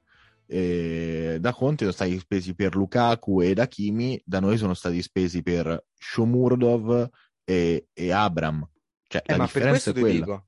eh, 0.47 1.39
da 1.41 1.53
Conte 1.53 1.85
sono 1.85 1.93
stati 1.93 2.19
spesi 2.19 2.55
per 2.55 2.75
Lukaku 2.75 3.43
ed 3.43 3.59
Hakimi, 3.59 4.21
da 4.25 4.41
noi 4.41 4.57
sono 4.57 4.75
stati 4.75 5.03
spesi 5.03 5.43
per 5.43 5.85
Shomurdov 5.99 7.09
e, 7.45 7.87
e 7.93 8.13
Abram 8.13 8.67
cioè, 9.09 9.23
eh, 9.25 9.33
la 9.33 9.39
ma 9.39 9.47
per 9.47 9.69
questo 9.69 9.91
è 9.91 9.93
quella. 9.93 10.13
dico. 10.13 10.47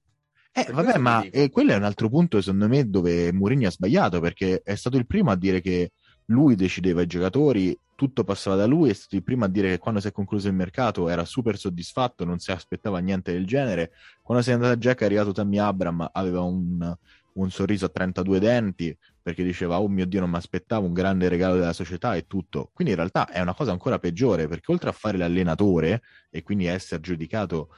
Eh, 0.52 0.72
vabbè, 0.72 0.98
ma 0.98 1.22
eh, 1.22 1.50
quello 1.50 1.72
è 1.72 1.76
un 1.76 1.84
altro 1.84 2.08
punto, 2.08 2.40
secondo 2.40 2.68
me, 2.68 2.88
dove 2.88 3.32
Mourinho 3.32 3.68
ha 3.68 3.70
sbagliato, 3.70 4.18
perché 4.18 4.62
è 4.64 4.74
stato 4.74 4.96
il 4.96 5.06
primo 5.06 5.30
a 5.30 5.36
dire 5.36 5.60
che 5.60 5.92
lui 6.26 6.56
decideva 6.56 7.02
i 7.02 7.06
giocatori, 7.06 7.78
tutto 7.94 8.24
passava 8.24 8.56
da 8.56 8.66
lui, 8.66 8.90
è 8.90 8.92
stato 8.92 9.16
il 9.16 9.22
primo 9.22 9.44
a 9.44 9.48
dire 9.48 9.70
che 9.70 9.78
quando 9.78 10.00
si 10.00 10.08
è 10.08 10.12
concluso 10.12 10.48
il 10.48 10.54
mercato 10.54 11.08
era 11.08 11.24
super 11.24 11.56
soddisfatto, 11.56 12.24
non 12.24 12.38
si 12.38 12.50
aspettava 12.50 12.98
niente 12.98 13.32
del 13.32 13.46
genere. 13.46 13.92
Quando 14.22 14.42
si 14.42 14.50
è 14.50 14.52
andato 14.54 14.72
a 14.72 14.76
Jack 14.76 15.00
è 15.02 15.04
arrivato 15.04 15.32
Tammy 15.32 15.58
Abram, 15.58 16.08
aveva 16.12 16.42
un, 16.42 16.96
un 17.34 17.50
sorriso 17.50 17.86
a 17.86 17.88
32 17.88 18.40
denti, 18.40 18.96
perché 19.22 19.44
diceva, 19.44 19.80
oh 19.80 19.88
mio 19.88 20.06
Dio, 20.06 20.20
non 20.20 20.30
mi 20.30 20.36
aspettavo 20.36 20.86
un 20.86 20.92
grande 20.92 21.28
regalo 21.28 21.54
della 21.54 21.72
società 21.72 22.14
e 22.16 22.26
tutto. 22.26 22.70
Quindi 22.72 22.94
in 22.94 22.98
realtà 22.98 23.28
è 23.28 23.40
una 23.40 23.54
cosa 23.54 23.72
ancora 23.72 23.98
peggiore, 23.98 24.48
perché 24.48 24.72
oltre 24.72 24.90
a 24.90 24.92
fare 24.92 25.18
l'allenatore 25.18 26.02
e 26.30 26.42
quindi 26.42 26.66
essere 26.66 27.00
giudicato 27.00 27.68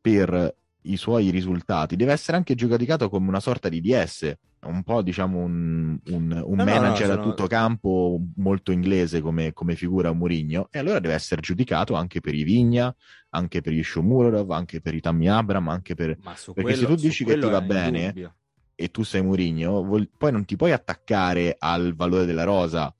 per 0.00 0.54
i 0.82 0.96
suoi 0.96 1.30
risultati, 1.30 1.96
deve 1.96 2.12
essere 2.12 2.36
anche 2.36 2.54
giudicato 2.54 3.08
come 3.10 3.28
una 3.28 3.40
sorta 3.40 3.68
di 3.68 3.80
DS, 3.80 4.34
un 4.62 4.82
po' 4.82 5.02
diciamo 5.02 5.38
un, 5.38 5.98
un, 6.06 6.42
un 6.44 6.56
no, 6.56 6.64
manager 6.64 7.08
no, 7.08 7.14
no, 7.14 7.20
a 7.20 7.22
tutto 7.22 7.46
campo 7.46 8.18
molto 8.36 8.72
inglese 8.72 9.20
come, 9.20 9.52
come 9.52 9.74
figura 9.74 10.12
Murigno, 10.12 10.68
e 10.70 10.78
allora 10.78 10.98
deve 10.98 11.14
essere 11.14 11.40
giudicato 11.40 11.94
anche 11.94 12.20
per 12.20 12.34
i 12.34 12.44
Vigna, 12.44 12.94
anche 13.30 13.60
per 13.60 13.72
gli 13.72 13.82
Shomurov, 13.82 14.50
anche 14.52 14.80
per 14.80 14.94
i 14.94 15.00
Tammy 15.00 15.26
Abram, 15.26 15.68
anche 15.68 15.94
per... 15.94 16.16
Perché 16.16 16.62
quello, 16.62 16.76
se 16.76 16.86
tu 16.86 16.94
dici 16.94 17.24
che 17.24 17.38
ti 17.38 17.48
va 17.48 17.60
bene 17.60 18.00
indubbio. 18.00 18.34
e 18.74 18.90
tu 18.90 19.02
sei 19.02 19.22
Murigno, 19.22 19.82
vol... 19.82 20.08
poi 20.16 20.32
non 20.32 20.44
ti 20.44 20.56
puoi 20.56 20.72
attaccare 20.72 21.56
al 21.58 21.94
valore 21.94 22.24
della 22.24 22.44
rosa 22.44 22.94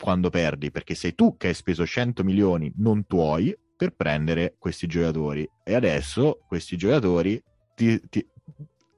quando 0.00 0.30
perdi, 0.30 0.70
perché 0.70 0.94
sei 0.94 1.16
tu 1.16 1.36
che 1.36 1.48
hai 1.48 1.54
speso 1.54 1.84
100 1.84 2.22
milioni 2.22 2.72
non 2.76 3.06
tuoi 3.06 3.56
per 3.78 3.94
prendere 3.94 4.56
questi 4.58 4.88
giocatori. 4.88 5.48
E 5.62 5.74
adesso 5.74 6.40
questi 6.48 6.76
giocatori 6.76 7.40
ti, 7.76 8.00
ti, 8.10 8.26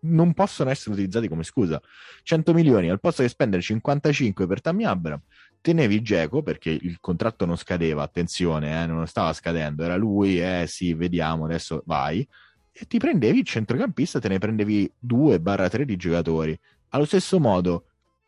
non 0.01 0.33
possono 0.33 0.71
essere 0.71 0.95
utilizzati 0.95 1.29
come 1.29 1.43
scusa. 1.43 1.81
100 2.23 2.55
milioni 2.55 2.89
al 2.89 2.99
posto 2.99 3.23
che 3.23 3.29
spendere 3.29 3.61
55 3.61 4.47
per 4.47 4.63
Tammy 4.63 4.85
Abram, 4.85 5.21
tenevi 5.61 6.01
Geco 6.01 6.43
perché 6.43 6.71
il 6.71 6.97
contratto 6.99 7.45
non 7.45 7.57
scadeva, 7.57 8.03
attenzione, 8.03 8.83
eh, 8.83 8.87
non 8.87 9.07
stava 9.07 9.35
scadendo, 9.35 9.85
era 9.85 9.97
lui, 9.97 10.41
eh 10.41 10.65
sì, 10.67 10.95
vediamo, 10.95 11.45
adesso 11.45 11.83
vai. 11.85 12.27
E 12.73 12.87
ti 12.87 12.97
prendevi 12.97 13.41
il 13.41 13.45
centrocampista, 13.45 14.19
te 14.19 14.29
ne 14.29 14.39
prendevi 14.39 14.91
2-3 15.07 15.83
di 15.83 15.97
giocatori. 15.97 16.59
Allo 16.91 17.05
stesso 17.05 17.39
modo, 17.39 17.85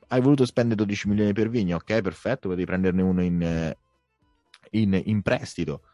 hai 0.09 0.21
voluto 0.21 0.45
spendere 0.45 0.77
12 0.77 1.09
milioni 1.09 1.33
per 1.33 1.49
Vigno, 1.49 1.77
ok, 1.77 2.03
perfetto, 2.03 2.49
potevi 2.49 2.67
prenderne 2.67 3.01
uno 3.01 3.23
in, 3.23 3.41
eh, 3.41 3.79
in, 4.73 5.01
in 5.07 5.23
prestito 5.23 5.85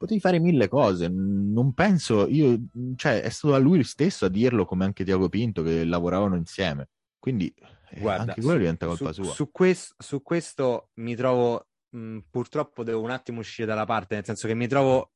potevi 0.00 0.18
fare 0.18 0.38
mille 0.38 0.66
cose. 0.66 1.08
Non 1.08 1.74
penso, 1.74 2.26
io, 2.26 2.58
cioè, 2.96 3.20
è 3.20 3.28
stato 3.28 3.54
a 3.54 3.58
lui 3.58 3.84
stesso 3.84 4.24
a 4.24 4.28
dirlo, 4.30 4.64
come 4.64 4.86
anche 4.86 5.04
Tiago 5.04 5.28
Pinto, 5.28 5.62
che 5.62 5.84
lavoravano 5.84 6.36
insieme. 6.36 6.88
Quindi 7.18 7.52
eh, 7.90 8.00
Guarda, 8.00 8.22
anche 8.22 8.40
quello 8.40 8.52
su, 8.52 8.58
diventa 8.60 8.86
colpa 8.86 9.12
su, 9.12 9.22
sua. 9.22 9.32
Su, 9.34 9.50
quest, 9.50 9.94
su, 9.98 10.22
questo 10.22 10.88
mi 10.94 11.14
trovo, 11.14 11.66
mh, 11.90 12.18
purtroppo 12.30 12.82
devo 12.82 13.02
un 13.02 13.10
attimo 13.10 13.40
uscire 13.40 13.66
dalla 13.66 13.84
parte, 13.84 14.14
nel 14.14 14.24
senso 14.24 14.48
che 14.48 14.54
mi 14.54 14.66
trovo 14.66 15.10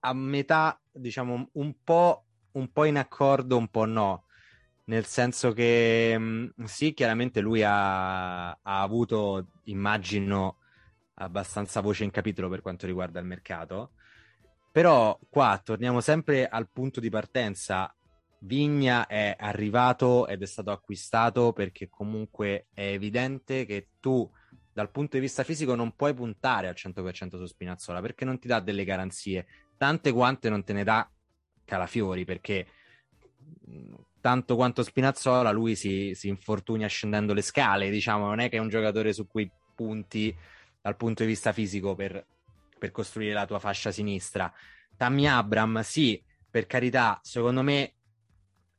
a 0.00 0.12
metà, 0.12 0.78
diciamo, 0.92 1.48
un 1.52 1.74
po', 1.82 2.26
un 2.52 2.70
po 2.70 2.84
in 2.84 2.98
accordo, 2.98 3.56
un 3.56 3.68
po' 3.68 3.86
no. 3.86 4.24
Nel 4.84 5.06
senso 5.06 5.54
che 5.54 6.18
mh, 6.18 6.64
sì, 6.64 6.92
chiaramente 6.92 7.40
lui 7.40 7.62
ha, 7.62 8.50
ha 8.50 8.82
avuto, 8.82 9.52
immagino, 9.64 10.58
abbastanza 11.18 11.80
voce 11.80 12.04
in 12.04 12.10
capitolo 12.10 12.48
per 12.48 12.62
quanto 12.62 12.86
riguarda 12.86 13.20
il 13.20 13.26
mercato. 13.26 13.92
Però 14.72 15.18
qua 15.30 15.60
torniamo 15.62 16.00
sempre 16.00 16.46
al 16.46 16.68
punto 16.70 17.00
di 17.00 17.08
partenza. 17.08 17.94
Vigna 18.40 19.06
è 19.06 19.34
arrivato 19.38 20.26
ed 20.26 20.42
è 20.42 20.46
stato 20.46 20.70
acquistato 20.70 21.52
perché 21.52 21.88
comunque 21.88 22.66
è 22.74 22.82
evidente 22.82 23.64
che 23.64 23.88
tu 23.98 24.30
dal 24.72 24.90
punto 24.90 25.16
di 25.16 25.22
vista 25.22 25.42
fisico 25.42 25.74
non 25.74 25.96
puoi 25.96 26.12
puntare 26.12 26.68
al 26.68 26.74
100% 26.76 27.38
su 27.38 27.46
Spinazzola 27.46 28.02
perché 28.02 28.26
non 28.26 28.38
ti 28.38 28.46
dà 28.46 28.60
delle 28.60 28.84
garanzie, 28.84 29.46
tante 29.78 30.12
quante 30.12 30.50
non 30.50 30.64
te 30.64 30.74
ne 30.74 30.84
dà 30.84 31.10
Calafiori 31.64 32.26
perché 32.26 32.66
tanto 34.20 34.54
quanto 34.54 34.82
Spinazzola 34.82 35.50
lui 35.50 35.76
si, 35.76 36.12
si 36.14 36.28
infortuna 36.28 36.86
scendendo 36.86 37.32
le 37.32 37.42
scale, 37.42 37.88
diciamo, 37.88 38.26
non 38.26 38.40
è 38.40 38.50
che 38.50 38.56
è 38.58 38.60
un 38.60 38.68
giocatore 38.68 39.14
su 39.14 39.26
cui 39.26 39.50
punti 39.74 40.36
dal 40.86 40.94
punto 40.96 41.24
di 41.24 41.30
vista 41.30 41.52
fisico 41.52 41.96
per, 41.96 42.24
per 42.78 42.92
costruire 42.92 43.32
la 43.32 43.44
tua 43.44 43.58
fascia 43.58 43.90
sinistra. 43.90 44.52
Tammy 44.96 45.26
Abram, 45.26 45.80
sì, 45.80 46.22
per 46.48 46.68
carità, 46.68 47.18
secondo 47.24 47.62
me 47.62 47.94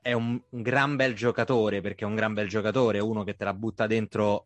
è 0.01 0.13
un, 0.13 0.41
un, 0.51 0.61
gran 0.61 0.95
bel 0.95 1.13
giocatore 1.13 1.81
perché 1.81 2.05
è 2.05 2.07
un 2.07 2.15
gran 2.15 2.33
bel 2.33 2.47
giocatore, 2.47 2.99
uno 2.99 3.25
che 3.25 3.35
te 3.35 3.43
la 3.43 3.53
butta 3.53 3.87
dentro 3.87 4.45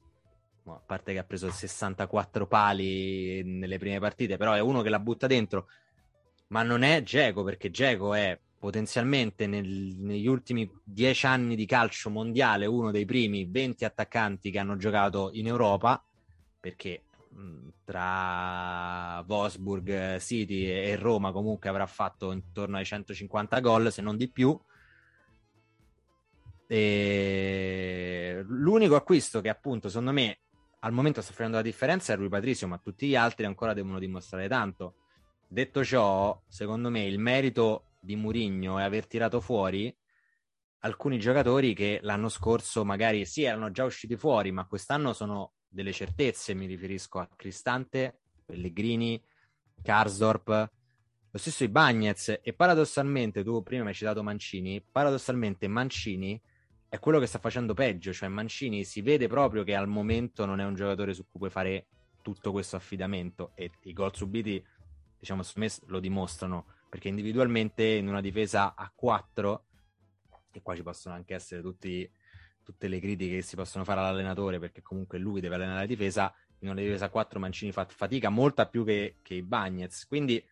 a 0.65 0.81
parte 0.83 1.13
che 1.13 1.19
ha 1.19 1.23
preso 1.23 1.51
64 1.51 2.47
pali 2.47 3.43
nelle 3.43 3.77
prime 3.77 3.99
partite, 3.99 4.37
però 4.37 4.53
è 4.53 4.59
uno 4.59 4.81
che 4.81 4.89
la 4.89 4.99
butta 4.99 5.27
dentro, 5.27 5.67
ma 6.47 6.63
non 6.63 6.81
è 6.81 7.03
Geco 7.03 7.43
perché 7.43 7.69
Geco 7.69 8.15
è 8.15 8.39
potenzialmente 8.57 9.45
nel, 9.45 9.67
negli 9.67 10.25
ultimi 10.25 10.67
dieci 10.83 11.27
anni 11.27 11.55
di 11.55 11.67
calcio 11.67 12.09
mondiale 12.09 12.65
uno 12.65 12.89
dei 12.89 13.05
primi 13.05 13.45
20 13.45 13.85
attaccanti 13.85 14.49
che 14.49 14.57
hanno 14.57 14.77
giocato 14.77 15.29
in 15.33 15.45
Europa, 15.45 16.03
perché 16.59 17.03
tra 17.83 19.23
Wolfsburg 19.27 20.17
City 20.17 20.65
e 20.65 20.95
Roma 20.95 21.31
comunque 21.31 21.69
avrà 21.69 21.85
fatto 21.85 22.31
intorno 22.31 22.77
ai 22.77 22.85
150 22.85 23.59
gol, 23.59 23.91
se 23.91 24.01
non 24.01 24.17
di 24.17 24.29
più. 24.29 24.59
E... 26.67 28.43
L'unico 28.47 28.95
acquisto 28.95 29.41
che 29.41 29.49
appunto 29.49 29.89
secondo 29.89 30.11
me 30.11 30.39
al 30.79 30.93
momento 30.93 31.21
sta 31.21 31.31
facendo 31.31 31.57
la 31.57 31.61
differenza 31.61 32.13
è 32.13 32.15
Rui 32.15 32.29
Patricio, 32.29 32.67
ma 32.67 32.77
tutti 32.77 33.07
gli 33.07 33.15
altri 33.15 33.45
ancora 33.45 33.73
devono 33.73 33.99
dimostrare 33.99 34.47
tanto. 34.47 34.95
Detto 35.47 35.83
ciò, 35.83 36.41
secondo 36.47 36.89
me 36.89 37.05
il 37.05 37.19
merito 37.19 37.85
di 37.99 38.15
Murigno 38.15 38.79
è 38.79 38.83
aver 38.83 39.05
tirato 39.05 39.41
fuori 39.41 39.95
alcuni 40.83 41.19
giocatori 41.19 41.73
che 41.73 41.99
l'anno 42.01 42.29
scorso 42.29 42.83
magari 42.83 43.25
sì 43.25 43.43
erano 43.43 43.71
già 43.71 43.83
usciti 43.83 44.15
fuori, 44.15 44.51
ma 44.51 44.65
quest'anno 44.65 45.13
sono 45.13 45.53
delle 45.71 45.93
certezze, 45.93 46.53
mi 46.53 46.65
riferisco 46.65 47.19
a 47.19 47.29
Cristante, 47.33 48.19
Pellegrini, 48.45 49.21
Karsdorp, 49.81 50.71
lo 51.33 51.37
stesso 51.37 51.63
Ibagnez 51.63 52.39
e 52.41 52.53
paradossalmente, 52.53 53.43
tu 53.43 53.63
prima 53.63 53.83
mi 53.83 53.89
hai 53.89 53.95
citato 53.95 54.21
Mancini, 54.21 54.81
paradossalmente 54.81 55.67
Mancini 55.67 56.39
è 56.89 56.99
quello 56.99 57.19
che 57.19 57.25
sta 57.25 57.39
facendo 57.39 57.73
peggio, 57.73 58.11
cioè 58.11 58.27
Mancini 58.27 58.83
si 58.83 59.01
vede 59.01 59.27
proprio 59.29 59.63
che 59.63 59.75
al 59.75 59.87
momento 59.87 60.45
non 60.45 60.59
è 60.59 60.65
un 60.65 60.75
giocatore 60.75 61.13
su 61.13 61.23
cui 61.23 61.39
puoi 61.39 61.49
fare 61.49 61.87
tutto 62.21 62.51
questo 62.51 62.75
affidamento 62.75 63.51
e 63.55 63.71
i 63.83 63.93
gol 63.93 64.13
subiti, 64.13 64.61
diciamo, 65.17 65.41
su 65.41 65.57
me 65.57 65.69
lo 65.85 66.01
dimostrano, 66.01 66.65
perché 66.89 67.07
individualmente 67.07 67.85
in 67.85 68.09
una 68.09 68.19
difesa 68.19 68.75
a 68.75 68.91
4 68.93 69.65
e 70.51 70.61
qua 70.61 70.75
ci 70.75 70.83
possono 70.83 71.15
anche 71.15 71.33
essere 71.33 71.61
tutti 71.61 72.09
tutte 72.63 72.87
le 72.87 72.99
critiche 72.99 73.35
che 73.35 73.41
si 73.41 73.55
possono 73.55 73.83
fare 73.83 73.99
all'allenatore 73.99 74.59
perché 74.59 74.81
comunque 74.81 75.17
lui 75.17 75.41
deve 75.41 75.55
allenare 75.55 75.79
la 75.79 75.85
difesa 75.85 76.33
in 76.59 76.69
una 76.69 76.81
difesa 76.81 77.05
a 77.05 77.09
4 77.09 77.39
Mancini 77.39 77.71
fa 77.71 77.85
fatica 77.85 78.29
molta 78.29 78.67
più 78.67 78.85
che, 78.85 79.15
che 79.21 79.35
i 79.35 79.41
Bagnets. 79.41 80.05
Quindi 80.07 80.43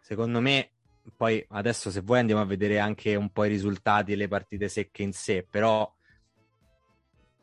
secondo 0.00 0.40
me 0.40 0.70
poi 1.16 1.44
adesso 1.50 1.90
se 1.90 2.00
vuoi 2.00 2.20
andiamo 2.20 2.40
a 2.40 2.46
vedere 2.46 2.78
anche 2.78 3.14
un 3.14 3.30
po' 3.30 3.44
i 3.44 3.48
risultati 3.48 4.12
e 4.12 4.16
le 4.16 4.28
partite 4.28 4.68
secche 4.68 5.02
in 5.02 5.12
sé 5.12 5.46
però 5.48 5.92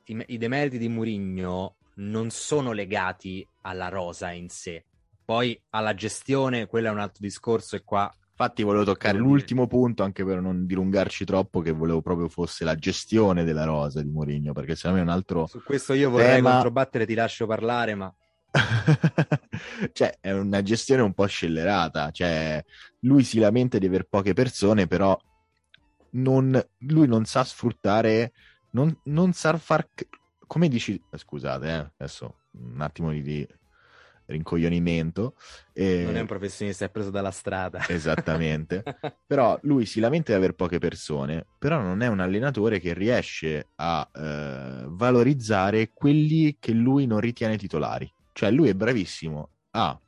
i, 0.06 0.24
i 0.28 0.38
demeriti 0.38 0.78
di 0.78 0.90
Murigno 0.90 1.76
non 1.96 2.30
sono 2.30 2.72
legati 2.72 3.48
alla 3.62 3.90
rosa 3.90 4.32
in 4.32 4.50
sé. 4.50 4.86
Poi 5.24 5.60
alla 5.70 5.94
gestione 5.94 6.66
quello 6.66 6.88
è 6.88 6.92
un 6.92 7.00
altro 7.00 7.20
discorso 7.22 7.76
e 7.76 7.84
qua 7.84 8.14
Infatti 8.42 8.64
volevo 8.64 8.84
toccare 8.86 9.20
l'ultimo 9.20 9.68
punto, 9.68 10.02
anche 10.02 10.26
per 10.26 10.42
non 10.42 10.66
dilungarci 10.66 11.26
troppo, 11.26 11.62
che 11.62 11.72
volevo 11.72 12.02
proprio 12.02 12.28
fosse 12.28 12.64
la 12.64 12.74
gestione 12.74 13.44
della 13.44 13.66
rosa 13.66 14.02
di 14.02 14.10
Mourinho, 14.10 14.52
perché 14.52 14.76
secondo 14.76 14.96
me 14.96 15.04
è 15.04 15.06
un 15.06 15.12
altro 15.12 15.46
Su 15.46 15.62
questo 15.62 15.94
io 15.94 16.10
vorrei 16.10 16.38
tema... 16.38 16.54
controbattere, 16.54 17.06
ti 17.06 17.14
lascio 17.14 17.46
parlare, 17.46 17.94
ma... 17.94 18.12
cioè, 19.94 20.18
è 20.20 20.32
una 20.32 20.64
gestione 20.64 21.04
un 21.04 21.14
po' 21.14 21.28
scellerata. 21.28 22.10
Cioè, 22.10 22.66
lui 23.02 23.24
si 23.24 23.38
lamenta 23.38 23.78
di 23.78 23.86
aver 23.86 24.08
poche 24.10 24.34
persone, 24.34 24.88
però 24.88 25.16
non... 26.14 26.60
lui 26.80 27.08
non 27.08 27.26
sa 27.26 27.44
sfruttare, 27.44 28.34
non, 28.72 28.92
non 29.04 29.34
sa 29.34 29.56
far... 29.58 29.88
Come 30.48 30.68
dici... 30.68 31.00
Scusate, 31.14 31.68
eh, 31.68 31.92
adesso 31.96 32.38
un 32.54 32.82
attimo 32.82 33.12
di 33.12 33.48
rincoglionimento. 34.32 35.36
E... 35.74 36.04
Non 36.04 36.16
è 36.16 36.22
un 36.22 36.28
professionista, 36.28 36.86
è 36.86 36.90
preso 36.90 37.10
dalla 37.10 37.32
strada. 37.32 37.86
Esattamente. 37.90 38.84
però 39.26 39.58
lui 39.64 39.86
si 39.86 40.00
lamenta 40.00 40.32
di 40.32 40.38
avere 40.38 40.54
poche 40.54 40.80
persone, 40.80 41.46
però 41.60 41.82
non 41.82 42.02
è 42.02 42.08
un 42.08 42.20
allenatore 42.20 42.80
che 42.80 42.94
riesce 42.94 43.70
a 43.76 44.10
eh, 44.14 44.86
valorizzare 44.88 45.92
quelli 45.94 46.58
che 46.60 46.72
lui 46.72 47.06
non 47.06 47.20
ritiene 47.20 47.58
titolari. 47.58 48.12
Cioè 48.34 48.50
lui 48.52 48.70
è 48.70 48.74
bravissimo 48.74 49.50
a 49.72 50.00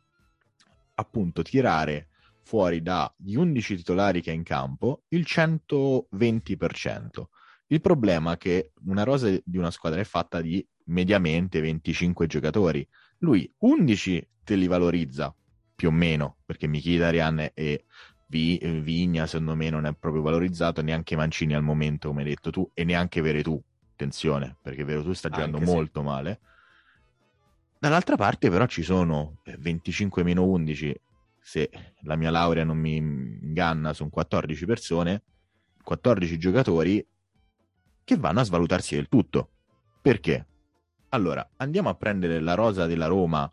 appunto 0.96 1.42
tirare 1.42 2.10
fuori 2.44 2.82
dagli 2.82 3.36
11 3.36 3.78
titolari 3.78 4.22
che 4.22 4.32
ha 4.32 4.34
in 4.34 4.44
campo 4.44 5.04
il 5.10 5.26
120%. 5.28 7.24
Il 7.68 7.82
problema 7.82 8.34
è 8.34 8.38
che 8.38 8.72
una 8.86 9.04
rosa 9.04 9.30
di 9.30 9.58
una 9.58 9.72
squadra 9.72 10.00
è 10.00 10.04
fatta 10.04 10.42
di 10.42 10.66
mediamente 10.86 11.62
25 11.62 12.28
giocatori 12.28 12.88
lui 13.24 13.52
11 13.60 14.30
te 14.44 14.56
li 14.56 14.68
valorizza 14.68 15.34
più 15.76 15.88
o 15.88 15.92
meno, 15.92 16.38
perché 16.46 16.68
Mkhitaryan 16.68 17.52
e 17.54 17.86
Vigna 18.28 19.28
secondo 19.28 19.56
me 19.56 19.70
non 19.70 19.86
è 19.86 19.94
proprio 19.94 20.22
valorizzato, 20.22 20.82
neanche 20.82 21.16
Mancini 21.16 21.54
al 21.54 21.64
momento 21.64 22.10
come 22.10 22.22
hai 22.22 22.30
detto 22.30 22.52
tu, 22.52 22.70
e 22.74 22.84
neanche 22.84 23.22
Veretù, 23.22 23.62
attenzione, 23.92 24.58
perché 24.62 24.84
Veretù 24.84 25.14
sta 25.14 25.30
giocando 25.30 25.58
anche 25.58 25.70
molto 25.70 26.00
sì. 26.00 26.06
male. 26.06 26.40
Dall'altra 27.80 28.16
parte 28.16 28.50
però 28.50 28.66
ci 28.66 28.82
sono 28.82 29.40
25-11, 29.46 30.86
eh, 30.86 31.02
se 31.40 31.70
la 32.02 32.16
mia 32.16 32.32
laurea 32.32 32.64
non 32.64 32.78
mi 32.78 32.96
inganna, 32.96 33.94
sono 33.94 34.10
14 34.10 34.66
persone, 34.66 35.24
14 35.84 36.38
giocatori 36.38 37.06
che 38.04 38.18
vanno 38.18 38.40
a 38.40 38.44
svalutarsi 38.44 38.96
del 38.96 39.10
tutto. 39.10 39.50
Perché? 40.02 40.48
Allora, 41.14 41.48
andiamo 41.58 41.90
a 41.90 41.94
prendere 41.94 42.40
la 42.40 42.56
rosa 42.56 42.88
della 42.88 43.06
Roma 43.06 43.52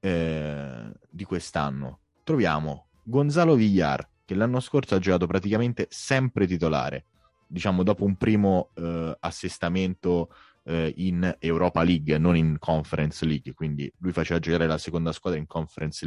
eh, 0.00 0.92
di 1.08 1.24
quest'anno. 1.24 2.00
Troviamo 2.22 2.88
Gonzalo 3.02 3.54
Villar, 3.54 4.06
che 4.26 4.34
l'anno 4.34 4.60
scorso 4.60 4.94
ha 4.94 4.98
giocato 4.98 5.26
praticamente 5.26 5.86
sempre 5.88 6.46
titolare. 6.46 7.06
Diciamo, 7.46 7.82
dopo 7.82 8.04
un 8.04 8.16
primo 8.16 8.68
eh, 8.74 9.16
assestamento 9.18 10.28
eh, 10.64 10.92
in 10.98 11.34
Europa 11.38 11.82
League, 11.82 12.18
non 12.18 12.36
in 12.36 12.58
Conference 12.58 13.24
League, 13.24 13.54
quindi 13.54 13.90
lui 14.00 14.12
faceva 14.12 14.38
giocare 14.38 14.66
la 14.66 14.76
seconda 14.76 15.12
squadra 15.12 15.40
in 15.40 15.46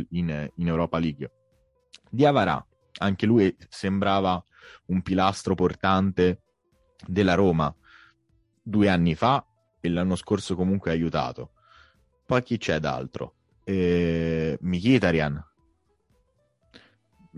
in, 0.09 0.51
in 0.57 0.67
Europa 0.67 0.99
League. 0.99 1.31
Diavara, 2.07 2.63
anche 2.99 3.25
lui 3.25 3.55
sembrava 3.67 4.43
un 4.87 5.01
pilastro 5.01 5.55
portante 5.55 6.43
della 7.07 7.33
Roma. 7.33 7.75
Due 8.61 8.89
anni 8.89 9.15
fa 9.15 9.43
e 9.87 9.89
l'anno 9.89 10.15
scorso 10.15 10.55
comunque 10.55 10.91
ha 10.91 10.93
aiutato. 10.93 11.51
Poi 12.25 12.43
chi 12.43 12.57
c'è 12.57 12.79
d'altro? 12.79 13.35
Eh, 13.63 14.57
Mkhitaryan. 14.61 15.45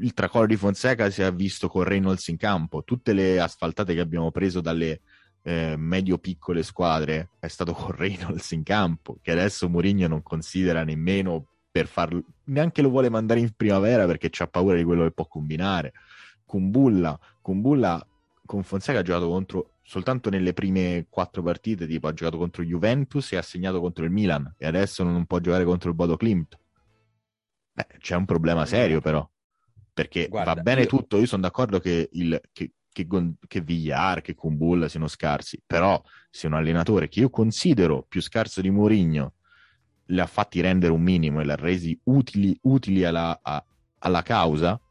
Il 0.02 0.14
tracollo 0.14 0.48
di 0.48 0.56
Fonseca 0.56 1.10
si 1.10 1.22
è 1.22 1.34
visto 1.34 1.68
con 1.68 1.84
Reynolds 1.84 2.28
in 2.28 2.38
campo. 2.38 2.84
Tutte 2.84 3.14
le 3.14 3.40
asfaltate 3.40 3.94
che 3.94 4.00
abbiamo 4.00 4.32
preso 4.32 4.62
dalle 4.62 5.02
eh, 5.44 5.76
medio-piccole 5.78 6.64
squadre 6.64 7.32
è 7.40 7.48
stato 7.48 7.74
con 7.74 7.92
Reynolds 7.92 8.52
in 8.52 8.64
campo, 8.64 9.18
che 9.22 9.32
adesso 9.32 9.70
Mourinho 9.70 10.08
non 10.08 10.24
considera 10.24 10.84
nemmeno 10.84 11.46
per 11.72 11.88
farlo, 11.88 12.24
neanche 12.46 12.82
lo 12.82 12.90
vuole 12.90 13.10
mandare 13.10 13.40
in 13.40 13.52
primavera 13.56 14.06
perché 14.06 14.30
ha 14.42 14.48
paura 14.48 14.76
di 14.76 14.84
quello 14.84 15.04
che 15.04 15.12
può 15.12 15.28
combinare. 15.28 15.94
Kumbulla, 16.46 17.18
Kumbulla 17.42 18.04
con 18.50 18.64
Fonseca 18.64 18.98
ha 18.98 19.04
giocato 19.04 19.30
contro 19.30 19.74
soltanto 19.84 20.32
nelle 20.32 20.54
prime 20.54 21.06
quattro 21.08 21.44
partite, 21.44 21.86
tipo 21.86 22.08
ha 22.08 22.14
giocato 22.14 22.40
contro 22.40 22.64
Juventus 22.64 23.32
e 23.32 23.38
ha 23.38 23.44
segnato 23.44 23.80
contro 23.80 24.06
il 24.06 24.10
Milan 24.10 24.56
e 24.58 24.66
adesso 24.66 25.04
non 25.04 25.28
può 25.28 25.38
giocare 25.38 25.64
contro 25.64 25.90
il 25.90 25.96
Bodo 25.96 26.18
Klimt. 26.18 26.58
Beh, 27.74 27.86
c'è 28.00 28.16
un 28.16 28.26
problema 28.26 28.66
serio 28.66 29.02
però, 29.02 29.30
perché 29.94 30.30
Guarda, 30.30 30.56
va 30.56 30.62
bene 30.64 30.82
io... 30.82 30.88
tutto, 30.88 31.20
io 31.20 31.28
sono 31.28 31.44
d'accordo 31.44 31.80
che, 31.80 32.10
il, 32.14 32.42
che, 32.52 32.72
che, 32.92 33.08
che 33.48 33.62
Villar, 33.62 34.22
che 34.22 34.34
Kumbulla 34.34 34.90
siano 34.90 35.08
scarsi, 35.08 35.62
però 35.64 36.02
se 36.32 36.48
un 36.48 36.54
allenatore 36.54 37.08
che 37.08 37.20
io 37.20 37.30
considero 37.30 38.04
più 38.10 38.20
scarso 38.20 38.62
di 38.62 38.72
Mourinho 38.72 39.34
li 40.06 40.20
ha 40.20 40.26
fatti 40.26 40.60
rendere 40.60 40.92
un 40.92 41.04
minimo 41.04 41.40
e 41.40 41.44
li 41.44 41.52
ha 41.52 41.56
resi 41.56 42.00
utili, 42.06 42.58
utili 42.64 43.04
alla, 43.04 43.42
a, 43.44 43.64
alla 44.00 44.24
causa, 44.24 44.82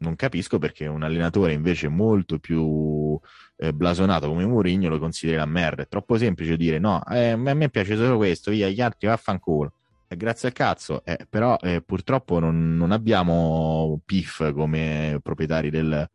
non 0.00 0.16
capisco 0.16 0.58
perché 0.58 0.86
un 0.86 1.02
allenatore 1.02 1.52
invece 1.52 1.88
molto 1.88 2.38
più 2.38 3.18
eh, 3.56 3.72
blasonato 3.72 4.28
come 4.28 4.46
Mourinho 4.46 4.88
lo 4.88 4.98
consideri 4.98 5.38
la 5.38 5.46
merda. 5.46 5.82
È 5.82 5.88
troppo 5.88 6.16
semplice 6.16 6.56
dire 6.56 6.78
no, 6.78 7.04
eh, 7.06 7.30
a 7.30 7.36
me 7.36 7.68
piace 7.68 7.96
solo 7.96 8.16
questo, 8.16 8.50
via, 8.50 8.68
gli 8.68 8.80
altri 8.80 9.08
vaffanculo. 9.08 9.72
Eh, 10.08 10.16
grazie 10.16 10.48
al 10.48 10.54
cazzo, 10.54 11.04
eh, 11.04 11.26
però 11.28 11.56
eh, 11.60 11.82
purtroppo 11.82 12.38
non, 12.38 12.76
non, 12.76 12.92
abbiamo 12.92 14.00
PIF 14.04 14.52
come 14.52 15.20
proprietari 15.22 15.70
del, 15.70 16.08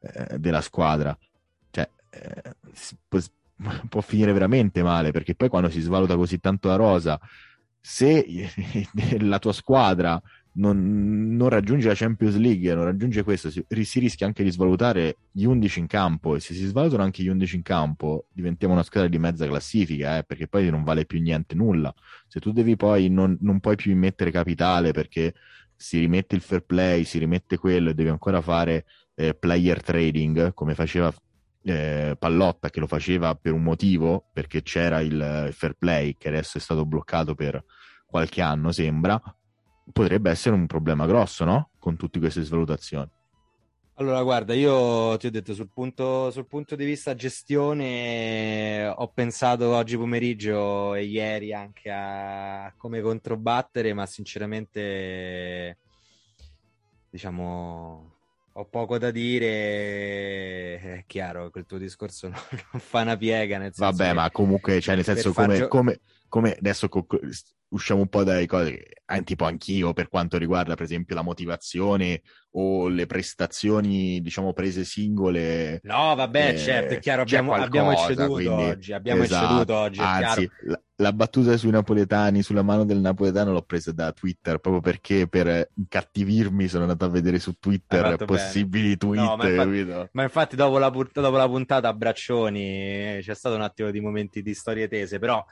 eh, 0.00 0.38
della 0.38 0.60
squadra. 0.60 1.16
Cioè, 1.70 1.88
eh, 2.10 2.54
può, 3.06 3.18
può 3.88 4.00
finire 4.00 4.32
veramente 4.32 4.82
male 4.82 5.12
perché 5.12 5.34
poi 5.34 5.48
quando 5.48 5.70
si 5.70 5.80
svaluta 5.80 6.16
così 6.16 6.40
tanto 6.40 6.68
la 6.68 6.76
rosa, 6.76 7.20
se 7.80 8.26
la 9.20 9.38
tua 9.38 9.52
squadra 9.52 10.20
non, 10.58 11.36
non, 11.36 11.48
raggiunge 11.48 11.88
la 11.88 11.94
Champions 11.94 12.36
League, 12.36 12.74
non 12.74 12.84
raggiunge 12.84 13.22
questo, 13.22 13.50
si, 13.50 13.64
si, 13.84 13.98
rischia 14.00 14.26
anche 14.26 14.42
di 14.42 14.50
svalutare 14.50 15.18
gli 15.30 15.44
11 15.44 15.78
in 15.78 15.86
campo 15.86 16.34
e 16.34 16.40
se 16.40 16.52
si 16.54 16.64
svalutano 16.66 17.02
anche 17.02 17.22
gli 17.22 17.28
11 17.28 17.56
in 17.56 17.62
campo 17.62 18.26
diventiamo 18.32 18.74
una 18.74 18.82
squadra 18.82 19.08
di 19.08 19.18
mezza 19.18 19.46
classifica, 19.46 20.18
eh, 20.18 20.24
perché 20.24 20.48
poi 20.48 20.68
non 20.68 20.84
vale 20.84 21.06
più 21.06 21.20
niente 21.20 21.54
nulla. 21.54 21.94
Se 22.26 22.40
tu 22.40 22.52
devi 22.52 22.76
poi, 22.76 23.08
non, 23.08 23.36
non 23.40 23.60
puoi 23.60 23.76
più 23.76 23.92
immettere 23.92 24.30
capitale 24.30 24.92
perché 24.92 25.34
si 25.74 25.98
rimette 26.00 26.34
il 26.34 26.40
fair 26.40 26.62
play, 26.62 27.04
si 27.04 27.18
rimette 27.18 27.56
quello 27.56 27.90
e 27.90 27.94
devi 27.94 28.08
ancora 28.08 28.40
fare 28.40 28.84
eh, 29.14 29.34
player 29.34 29.80
trading 29.80 30.52
come 30.54 30.74
faceva 30.74 31.12
eh, 31.62 32.16
Pallotta 32.18 32.70
che 32.70 32.80
lo 32.80 32.86
faceva 32.88 33.34
per 33.36 33.52
un 33.52 33.62
motivo, 33.62 34.28
perché 34.32 34.62
c'era 34.62 35.00
il 35.00 35.50
fair 35.52 35.74
play 35.74 36.16
che 36.18 36.28
adesso 36.28 36.58
è 36.58 36.60
stato 36.60 36.84
bloccato 36.84 37.34
per 37.34 37.64
qualche 38.04 38.40
anno, 38.40 38.72
sembra, 38.72 39.20
potrebbe 39.92 40.30
essere 40.30 40.54
un 40.54 40.66
problema 40.66 41.06
grosso, 41.06 41.44
no? 41.44 41.70
Con 41.78 41.96
tutte 41.96 42.18
queste 42.18 42.42
svalutazioni. 42.42 43.08
Allora, 43.94 44.22
guarda, 44.22 44.54
io 44.54 45.16
ti 45.16 45.26
ho 45.26 45.30
detto 45.30 45.54
sul 45.54 45.70
punto, 45.72 46.30
sul 46.30 46.46
punto 46.46 46.76
di 46.76 46.84
vista 46.84 47.16
gestione, 47.16 48.86
ho 48.86 49.08
pensato 49.08 49.74
oggi 49.74 49.96
pomeriggio 49.96 50.94
e 50.94 51.02
ieri 51.02 51.52
anche 51.52 51.90
a 51.90 52.72
come 52.76 53.00
controbattere, 53.00 53.92
ma 53.94 54.06
sinceramente, 54.06 55.78
diciamo, 57.10 58.12
ho 58.52 58.64
poco 58.66 58.98
da 58.98 59.10
dire. 59.10 60.78
È 60.78 61.04
chiaro 61.08 61.50
che 61.50 61.58
il 61.58 61.66
tuo 61.66 61.78
discorso 61.78 62.28
non, 62.28 62.38
non 62.72 62.80
fa 62.80 63.02
una 63.02 63.16
piega. 63.16 63.58
Nel 63.58 63.74
senso 63.74 63.96
Vabbè, 63.96 64.12
ma 64.12 64.30
comunque, 64.30 64.80
cioè, 64.80 64.94
nel 64.94 65.02
senso, 65.02 65.32
come, 65.32 65.56
gio- 65.56 65.66
come, 65.66 65.98
come 66.28 66.56
adesso 66.58 66.88
co- 66.88 67.06
usciamo 67.70 68.00
un 68.00 68.08
po' 68.08 68.24
dai 68.24 68.46
cose, 68.46 68.82
eh, 69.04 69.22
tipo 69.24 69.44
anch'io 69.44 69.92
per 69.92 70.08
quanto 70.08 70.38
riguarda 70.38 70.74
per 70.74 70.84
esempio 70.84 71.14
la 71.14 71.22
motivazione 71.22 72.22
o 72.52 72.88
le 72.88 73.06
prestazioni 73.06 74.20
diciamo 74.20 74.52
prese 74.52 74.84
singole. 74.84 75.80
No, 75.82 76.14
vabbè, 76.14 76.48
eh, 76.48 76.58
certo, 76.58 76.94
è 76.94 76.98
chiaro, 76.98 77.22
abbiamo, 77.22 77.48
qualcosa, 77.48 77.68
abbiamo 77.68 77.92
ecceduto 77.92 78.32
quindi, 78.32 78.62
oggi, 78.62 78.92
abbiamo 78.92 79.22
esatto, 79.22 79.44
ecceduto 79.44 79.74
oggi, 79.74 80.00
Anzi, 80.00 80.50
la, 80.62 80.80
la, 80.96 81.12
battuta 81.12 81.56
sui 81.56 81.70
napoletani, 81.70 82.42
sulla 82.42 82.62
mano 82.62 82.84
del 82.84 83.00
napoletano 83.00 83.52
l'ho 83.52 83.62
presa 83.62 83.92
da 83.92 84.12
Twitter 84.12 84.58
proprio 84.58 84.80
perché 84.80 85.28
per 85.28 85.70
incattivirmi 85.74 86.68
sono 86.68 86.84
andato 86.84 87.04
a 87.04 87.08
vedere 87.08 87.38
su 87.38 87.58
Twitter 87.58 88.16
possibili 88.24 88.96
bene. 88.96 88.96
tweet, 88.96 89.24
no, 89.24 89.36
ma, 89.36 89.48
infatti, 89.48 90.08
ma 90.12 90.22
infatti 90.22 90.56
dopo 90.56 90.78
la, 90.78 90.88
dopo 90.88 91.36
la 91.36 91.48
puntata 91.48 91.88
a 91.88 91.92
braccioni 91.92 93.18
c'è 93.20 93.34
stato 93.34 93.56
un 93.56 93.62
attimo 93.62 93.90
di 93.90 94.00
momenti 94.00 94.40
di 94.40 94.54
storie 94.54 94.88
tese, 94.88 95.18
però 95.18 95.44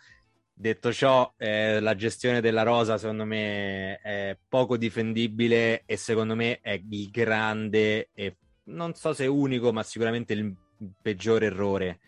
Detto 0.58 0.90
ciò, 0.90 1.34
eh, 1.36 1.80
la 1.80 1.94
gestione 1.94 2.40
della 2.40 2.62
rosa 2.62 2.96
secondo 2.96 3.26
me 3.26 4.00
è 4.00 4.38
poco 4.48 4.78
difendibile 4.78 5.82
e 5.84 5.98
secondo 5.98 6.34
me 6.34 6.60
è 6.62 6.80
il 6.88 7.10
grande 7.10 8.08
e 8.14 8.36
non 8.64 8.94
so 8.94 9.12
se 9.12 9.26
unico, 9.26 9.70
ma 9.70 9.82
sicuramente 9.82 10.32
il 10.32 10.54
peggiore 11.02 11.46
errore. 11.46 11.98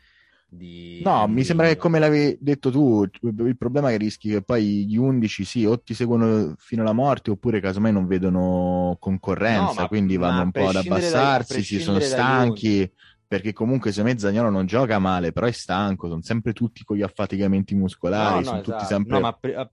Di... 0.48 1.02
No, 1.04 1.28
mi 1.28 1.44
sembra 1.44 1.66
che 1.66 1.76
come 1.76 1.98
l'avevi 1.98 2.38
detto 2.40 2.70
tu, 2.70 3.04
il 3.20 3.56
problema 3.58 3.90
è 3.90 3.92
che 3.92 3.98
rischi 3.98 4.30
che 4.30 4.40
poi 4.40 4.86
gli 4.86 4.96
11 4.96 5.44
sì, 5.44 5.66
o 5.66 5.78
ti 5.78 5.92
seguono 5.92 6.54
fino 6.56 6.80
alla 6.80 6.94
morte 6.94 7.30
oppure 7.30 7.60
casomai 7.60 7.92
non 7.92 8.06
vedono 8.06 8.96
concorrenza, 8.98 9.74
no, 9.74 9.80
ma, 9.82 9.88
quindi 9.88 10.16
vanno 10.16 10.44
un 10.44 10.50
po' 10.52 10.68
ad 10.68 10.76
abbassarsi, 10.76 11.56
da, 11.56 11.62
si 11.62 11.80
sono 11.80 12.00
stanchi 12.00 12.90
perché 13.28 13.52
comunque 13.52 13.92
se 13.92 14.02
me 14.02 14.18
Zagnolo 14.18 14.48
non 14.48 14.64
gioca 14.64 14.98
male, 14.98 15.32
però 15.32 15.46
è 15.46 15.52
stanco, 15.52 16.08
sono 16.08 16.22
sempre 16.22 16.54
tutti 16.54 16.82
con 16.82 16.96
gli 16.96 17.02
affaticamenti 17.02 17.74
muscolari, 17.74 18.32
no, 18.32 18.38
no, 18.38 18.44
sono 18.44 18.60
esatto. 18.60 18.72
tutti 18.72 18.84
sempre... 18.86 19.12
No, 19.12 19.20
ma, 19.20 19.32
pre- 19.34 19.54
a... 19.54 19.70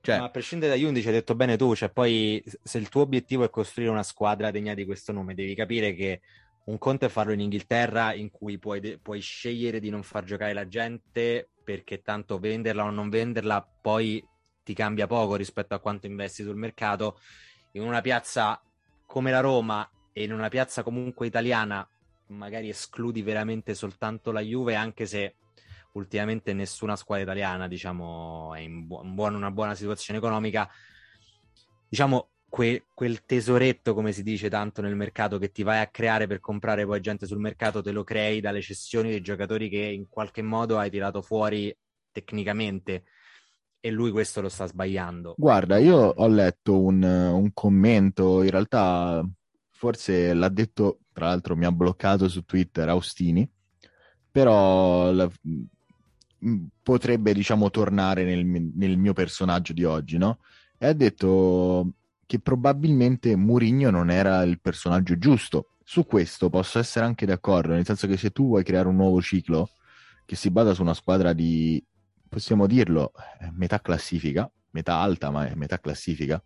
Cioè... 0.00 0.18
ma 0.18 0.24
a 0.24 0.30
prescindere 0.30 0.72
dagli 0.72 0.82
11 0.82 1.06
hai 1.06 1.12
detto 1.12 1.36
bene 1.36 1.56
tu, 1.56 1.72
cioè 1.76 1.88
poi 1.88 2.42
se 2.62 2.78
il 2.78 2.88
tuo 2.88 3.02
obiettivo 3.02 3.44
è 3.44 3.50
costruire 3.50 3.92
una 3.92 4.02
squadra 4.02 4.50
degna 4.50 4.74
di 4.74 4.84
questo 4.84 5.12
nome, 5.12 5.34
devi 5.34 5.54
capire 5.54 5.94
che 5.94 6.20
un 6.64 6.78
conto 6.78 7.04
è 7.04 7.08
farlo 7.08 7.32
in 7.32 7.40
Inghilterra 7.40 8.12
in 8.12 8.28
cui 8.32 8.58
puoi, 8.58 8.80
de- 8.80 8.98
puoi 8.98 9.20
scegliere 9.20 9.78
di 9.78 9.88
non 9.88 10.02
far 10.02 10.24
giocare 10.24 10.52
la 10.52 10.66
gente 10.66 11.48
perché 11.62 12.02
tanto 12.02 12.40
venderla 12.40 12.84
o 12.84 12.90
non 12.90 13.08
venderla 13.08 13.64
poi 13.80 14.24
ti 14.64 14.74
cambia 14.74 15.06
poco 15.06 15.36
rispetto 15.36 15.74
a 15.74 15.78
quanto 15.78 16.08
investi 16.08 16.42
sul 16.42 16.56
mercato. 16.56 17.20
In 17.72 17.82
una 17.82 18.00
piazza 18.00 18.60
come 19.06 19.30
la 19.30 19.38
Roma 19.38 19.88
e 20.12 20.24
in 20.24 20.32
una 20.32 20.48
piazza 20.48 20.82
comunque 20.82 21.28
italiana 21.28 21.88
magari 22.28 22.68
escludi 22.68 23.22
veramente 23.22 23.74
soltanto 23.74 24.32
la 24.32 24.40
Juve, 24.40 24.74
anche 24.74 25.06
se 25.06 25.36
ultimamente 25.92 26.52
nessuna 26.52 26.96
squadra 26.96 27.24
italiana, 27.24 27.68
diciamo, 27.68 28.54
è 28.54 28.60
in 28.60 28.86
bu- 28.86 29.02
buon, 29.04 29.34
una 29.34 29.50
buona 29.50 29.74
situazione 29.74 30.18
economica. 30.18 30.68
Diciamo, 31.88 32.30
que- 32.48 32.86
quel 32.94 33.24
tesoretto, 33.24 33.94
come 33.94 34.12
si 34.12 34.22
dice 34.22 34.48
tanto 34.48 34.82
nel 34.82 34.96
mercato, 34.96 35.38
che 35.38 35.50
ti 35.50 35.62
vai 35.62 35.80
a 35.80 35.88
creare 35.88 36.26
per 36.26 36.40
comprare 36.40 36.84
poi 36.84 37.00
gente 37.00 37.26
sul 37.26 37.38
mercato, 37.38 37.82
te 37.82 37.92
lo 37.92 38.04
crei 38.04 38.40
dalle 38.40 38.60
cessioni 38.60 39.10
dei 39.10 39.20
giocatori 39.20 39.68
che 39.68 39.78
in 39.78 40.08
qualche 40.08 40.42
modo 40.42 40.78
hai 40.78 40.90
tirato 40.90 41.22
fuori 41.22 41.74
tecnicamente. 42.12 43.04
E 43.80 43.90
lui 43.90 44.10
questo 44.10 44.40
lo 44.40 44.48
sta 44.48 44.66
sbagliando. 44.66 45.34
Guarda, 45.36 45.78
io 45.78 45.96
ho 45.96 46.26
letto 46.26 46.80
un, 46.80 47.02
un 47.02 47.50
commento, 47.52 48.42
in 48.42 48.50
realtà 48.50 49.24
forse 49.70 50.34
l'ha 50.34 50.48
detto, 50.48 51.00
tra 51.16 51.28
l'altro 51.28 51.56
mi 51.56 51.64
ha 51.64 51.72
bloccato 51.72 52.28
su 52.28 52.44
Twitter 52.44 52.86
Austini, 52.90 53.48
però 54.30 55.10
la, 55.12 55.26
mm, 55.48 56.64
potrebbe 56.82 57.32
diciamo 57.32 57.70
tornare 57.70 58.22
nel, 58.22 58.44
nel, 58.44 58.98
mio 58.98 59.14
personaggio 59.14 59.72
di 59.72 59.82
oggi, 59.82 60.18
no? 60.18 60.40
E 60.76 60.88
ha 60.88 60.92
detto 60.92 61.94
che 62.26 62.38
probabilmente 62.38 63.34
Murigno 63.34 63.88
non 63.88 64.10
era 64.10 64.42
il 64.42 64.60
personaggio 64.60 65.16
giusto. 65.16 65.70
Su 65.82 66.04
questo 66.04 66.50
posso 66.50 66.78
essere 66.78 67.06
anche 67.06 67.24
d'accordo, 67.24 67.72
nel 67.72 67.86
senso 67.86 68.06
che 68.06 68.18
se 68.18 68.30
tu 68.30 68.48
vuoi 68.48 68.62
creare 68.62 68.88
un 68.88 68.96
nuovo 68.96 69.22
ciclo 69.22 69.70
che 70.26 70.36
si 70.36 70.50
basa 70.50 70.74
su 70.74 70.82
una 70.82 70.92
squadra 70.92 71.32
di, 71.32 71.82
possiamo 72.28 72.66
dirlo, 72.66 73.12
eh, 73.40 73.50
metà 73.54 73.80
classifica, 73.80 74.50
metà 74.72 74.96
alta 74.96 75.30
ma 75.30 75.46
è 75.46 75.54
metà 75.54 75.78
classifica, 75.78 76.42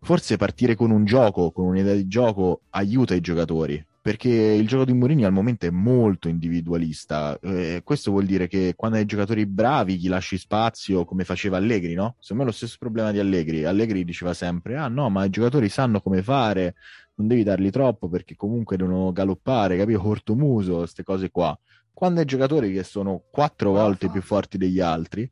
forse 0.00 0.36
partire 0.36 0.74
con 0.74 0.90
un 0.90 1.04
gioco, 1.04 1.50
con 1.50 1.66
un'idea 1.66 1.94
di 1.94 2.06
gioco, 2.06 2.62
aiuta 2.70 3.14
i 3.14 3.20
giocatori. 3.20 3.84
Perché 4.00 4.30
il 4.30 4.66
gioco 4.66 4.86
di 4.86 4.94
Mourinho 4.94 5.26
al 5.26 5.32
momento 5.32 5.66
è 5.66 5.70
molto 5.70 6.28
individualista. 6.28 7.38
Eh, 7.42 7.82
questo 7.84 8.10
vuol 8.10 8.24
dire 8.24 8.46
che 8.46 8.72
quando 8.74 8.96
hai 8.96 9.04
giocatori 9.04 9.44
bravi 9.44 9.98
gli 9.98 10.08
lasci 10.08 10.38
spazio, 10.38 11.04
come 11.04 11.24
faceva 11.24 11.58
Allegri, 11.58 11.92
no? 11.92 12.14
Secondo 12.18 12.44
me 12.44 12.48
è 12.48 12.52
lo 12.52 12.56
stesso 12.56 12.76
problema 12.78 13.10
di 13.10 13.18
Allegri. 13.18 13.64
Allegri 13.64 14.04
diceva 14.04 14.32
sempre: 14.32 14.76
Ah, 14.78 14.88
no, 14.88 15.10
ma 15.10 15.24
i 15.24 15.30
giocatori 15.30 15.68
sanno 15.68 16.00
come 16.00 16.22
fare, 16.22 16.76
non 17.16 17.26
devi 17.26 17.42
darli 17.42 17.70
troppo 17.70 18.08
perché 18.08 18.34
comunque 18.34 18.78
devono 18.78 19.12
galoppare, 19.12 19.76
capito? 19.76 20.00
Cortomuso, 20.00 20.78
queste 20.78 21.02
cose 21.02 21.30
qua. 21.30 21.58
Quando 21.92 22.20
hai 22.20 22.26
giocatori 22.26 22.72
che 22.72 22.84
sono 22.84 23.24
quattro 23.30 23.72
volte 23.72 24.08
più 24.08 24.22
forti 24.22 24.56
degli 24.56 24.80
altri, 24.80 25.30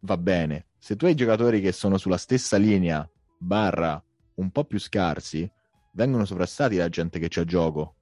va 0.00 0.16
bene. 0.16 0.68
Se 0.78 0.96
tu 0.96 1.04
hai 1.04 1.14
giocatori 1.14 1.60
che 1.60 1.72
sono 1.72 1.98
sulla 1.98 2.16
stessa 2.16 2.56
linea 2.56 3.06
barra 3.42 4.02
un 4.34 4.50
po' 4.50 4.64
più 4.64 4.78
scarsi 4.78 5.50
vengono 5.92 6.24
sovrastati 6.24 6.76
da 6.76 6.88
gente 6.88 7.18
che 7.18 7.28
c'è 7.28 7.40
a 7.40 7.44
gioco. 7.44 7.94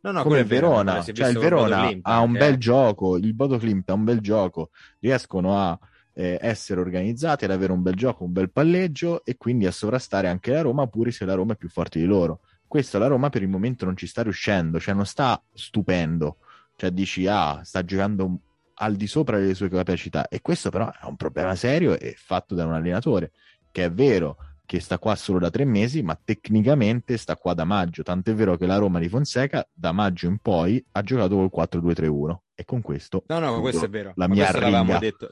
No, 0.00 0.10
no, 0.10 0.22
come 0.22 0.40
il 0.40 0.46
Verona, 0.46 1.02
cioè 1.02 1.28
il 1.28 1.38
Verona 1.38 1.86
Klimt, 1.86 2.06
ha 2.06 2.20
un 2.20 2.32
bel 2.32 2.58
gioco, 2.58 3.16
il 3.16 3.32
Bodo 3.32 3.56
Klimt 3.56 3.88
ha 3.88 3.94
un 3.94 4.04
bel 4.04 4.20
gioco, 4.20 4.70
riescono 5.00 5.58
a 5.58 5.78
eh, 6.12 6.38
essere 6.40 6.80
organizzati, 6.80 7.44
ad 7.46 7.50
avere 7.50 7.72
un 7.72 7.80
bel 7.80 7.94
gioco, 7.94 8.24
un 8.24 8.32
bel 8.32 8.50
palleggio 8.50 9.24
e 9.24 9.36
quindi 9.36 9.66
a 9.66 9.70
sovrastare 9.70 10.28
anche 10.28 10.52
la 10.52 10.60
Roma, 10.60 10.86
pure 10.88 11.10
se 11.10 11.24
la 11.24 11.34
Roma 11.34 11.54
è 11.54 11.56
più 11.56 11.70
forte 11.70 11.98
di 11.98 12.04
loro. 12.04 12.40
Questo 12.66 12.98
la 12.98 13.06
Roma 13.06 13.30
per 13.30 13.42
il 13.42 13.48
momento 13.48 13.86
non 13.86 13.96
ci 13.96 14.06
sta 14.06 14.22
riuscendo, 14.22 14.78
cioè 14.78 14.94
non 14.94 15.06
sta 15.06 15.42
stupendo, 15.54 16.36
cioè 16.76 16.90
dici 16.90 17.26
ah, 17.26 17.62
sta 17.64 17.82
giocando 17.82 18.40
al 18.74 18.96
di 18.96 19.06
sopra 19.06 19.38
delle 19.38 19.54
sue 19.54 19.68
capacità 19.70 20.28
e 20.28 20.40
questo 20.42 20.68
però 20.68 20.90
è 20.90 21.04
un 21.04 21.16
problema 21.16 21.54
serio 21.54 21.98
e 21.98 22.14
fatto 22.18 22.54
da 22.54 22.66
un 22.66 22.72
allenatore 22.72 23.30
che 23.70 23.84
è 23.84 23.92
vero 23.92 24.36
che 24.66 24.80
sta 24.80 24.98
qua 24.98 25.14
solo 25.14 25.38
da 25.38 25.50
tre 25.50 25.64
mesi, 25.64 26.02
ma 26.02 26.18
tecnicamente 26.22 27.16
sta 27.16 27.36
qua 27.36 27.54
da 27.54 27.64
maggio. 27.64 28.02
Tant'è 28.02 28.34
vero 28.34 28.56
che 28.56 28.66
la 28.66 28.76
Roma 28.76 28.98
di 28.98 29.08
Fonseca 29.08 29.66
da 29.72 29.92
maggio 29.92 30.26
in 30.26 30.38
poi 30.38 30.84
ha 30.92 31.02
giocato 31.02 31.48
col 31.48 31.68
4-2-3-1 31.68 32.36
e 32.54 32.64
con 32.64 32.80
questo... 32.80 33.24
No, 33.26 33.38
no, 33.38 33.60
questo 33.60 33.84
è 33.84 33.88
vero. 33.88 34.12
La 34.16 34.26
mia 34.26 34.50
l'avevamo 34.50 34.98
detto, 34.98 35.30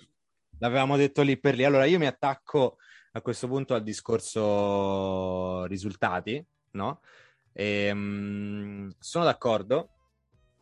l'avevamo 0.59 0.97
detto 0.97 1.23
lì 1.23 1.39
per 1.39 1.55
lì. 1.55 1.65
Allora 1.65 1.87
io 1.87 1.99
mi 1.99 2.07
attacco 2.07 2.77
a 3.13 3.21
questo 3.21 3.49
punto 3.49 3.75
al 3.75 3.83
discorso 3.83 5.65
risultati, 5.65 6.45
no? 6.73 7.01
E, 7.53 7.91
um, 7.91 8.91
sono 8.99 9.25
d'accordo 9.25 9.89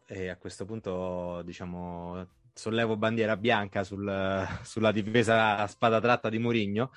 e 0.07 0.29
a 0.29 0.37
questo 0.37 0.65
punto, 0.65 1.43
diciamo, 1.45 2.27
sollevo 2.53 2.97
bandiera 2.97 3.37
bianca 3.37 3.85
sul, 3.85 4.47
sulla 4.63 4.93
difesa 4.93 5.57
a 5.59 5.67
spada 5.67 6.01
tratta 6.01 6.29
di 6.29 6.39
Mourinho 6.39 6.91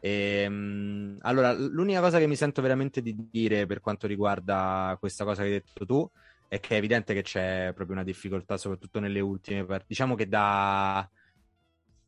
e, 0.00 0.46
um, 0.46 1.16
allora, 1.20 1.52
l'unica 1.52 2.00
cosa 2.00 2.18
che 2.18 2.26
mi 2.26 2.36
sento 2.36 2.62
veramente 2.62 3.02
di 3.02 3.14
dire 3.30 3.66
per 3.66 3.80
quanto 3.80 4.06
riguarda 4.06 4.96
questa 4.98 5.24
cosa 5.24 5.42
che 5.42 5.48
hai 5.48 5.54
detto 5.54 5.84
tu 5.84 6.10
è 6.48 6.58
che 6.58 6.74
è 6.74 6.78
evidente 6.78 7.14
che 7.14 7.22
c'è 7.22 7.72
proprio 7.74 7.96
una 7.96 8.04
difficoltà, 8.04 8.56
soprattutto 8.56 8.98
nelle 8.98 9.20
ultime 9.20 9.64
partite. 9.64 9.86
Diciamo 9.88 10.14
che 10.16 10.28
da, 10.28 11.08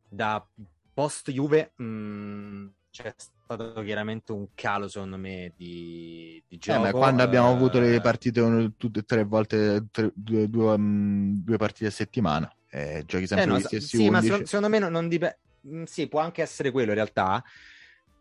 da 0.09 0.45
post 0.93 1.31
Juve, 1.31 1.71
mh, 1.75 2.65
c'è 2.89 3.13
stato 3.17 3.81
chiaramente 3.83 4.31
un 4.31 4.47
calo, 4.53 4.87
secondo 4.87 5.17
me, 5.17 5.53
di, 5.55 6.43
di 6.47 6.57
gioco. 6.57 6.87
Eh, 6.87 6.91
quando 6.91 7.23
abbiamo 7.23 7.49
avuto 7.49 7.79
le 7.79 8.01
partite 8.01 8.73
tutte 8.75 8.99
e 8.99 9.03
tre 9.03 9.23
volte, 9.23 9.87
tre, 9.91 10.11
due, 10.13 10.49
due, 10.49 10.73
um, 10.73 11.41
due, 11.41 11.57
partite 11.57 11.87
a 11.87 11.91
settimana, 11.91 12.53
eh, 12.69 13.03
giochi 13.05 13.27
sempre 13.27 13.45
eh 13.45 13.47
no, 13.47 13.57
gli 13.57 13.61
stessi 13.61 13.97
Sì, 13.97 14.07
11. 14.07 14.29
ma 14.29 14.45
secondo 14.45 14.69
me 14.69 14.79
non, 14.79 14.91
non 14.91 15.07
dipende... 15.07 15.39
Mm, 15.67 15.83
sì, 15.83 16.07
può 16.07 16.19
anche 16.19 16.41
essere 16.41 16.71
quello 16.71 16.89
in 16.89 16.95
realtà, 16.95 17.41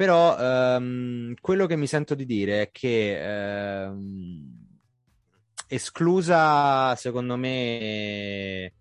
però 0.02 0.36
um, 0.78 1.32
quello 1.40 1.66
che 1.66 1.76
mi 1.76 1.86
sento 1.86 2.16
di 2.16 2.26
dire 2.26 2.62
è 2.62 2.70
che 2.72 3.86
um, 3.88 4.50
esclusa, 5.68 6.96
secondo 6.96 7.36
me 7.36 8.72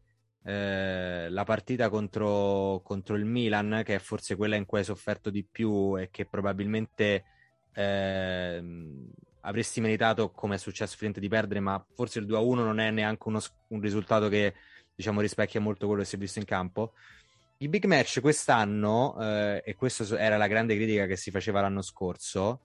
eh, 0.43 1.29
la 1.29 1.43
partita 1.43 1.89
contro, 1.89 2.81
contro, 2.83 3.15
il 3.17 3.25
Milan, 3.25 3.83
che 3.85 3.93
è 3.93 3.99
forse 3.99 4.35
quella 4.35 4.55
in 4.55 4.65
cui 4.65 4.79
hai 4.79 4.83
sofferto 4.83 5.29
di 5.29 5.45
più 5.45 5.95
e 5.95 6.09
che 6.09 6.25
probabilmente 6.25 7.25
eh, 7.71 8.63
avresti 9.41 9.79
meritato, 9.79 10.31
come 10.31 10.55
è 10.55 10.57
successo 10.57 10.95
finalmente, 10.95 11.19
di 11.19 11.31
perdere, 11.31 11.59
ma 11.59 11.85
forse 11.93 12.17
il 12.17 12.25
2-1 12.25 12.55
non 12.55 12.79
è 12.79 12.89
neanche 12.89 13.27
uno, 13.27 13.39
un 13.67 13.79
risultato 13.79 14.27
che 14.27 14.55
diciamo 14.95 15.21
rispecchia 15.21 15.59
molto 15.59 15.85
quello 15.85 16.01
che 16.01 16.07
si 16.07 16.15
è 16.15 16.17
visto 16.17 16.39
in 16.39 16.45
campo. 16.45 16.93
I 17.61 17.67
big 17.67 17.85
match 17.85 18.21
quest'anno, 18.21 19.15
eh, 19.21 19.61
e 19.63 19.75
questa 19.75 20.03
era 20.17 20.35
la 20.35 20.47
grande 20.47 20.75
critica 20.75 21.05
che 21.05 21.15
si 21.15 21.29
faceva 21.29 21.61
l'anno 21.61 21.83
scorso, 21.83 22.61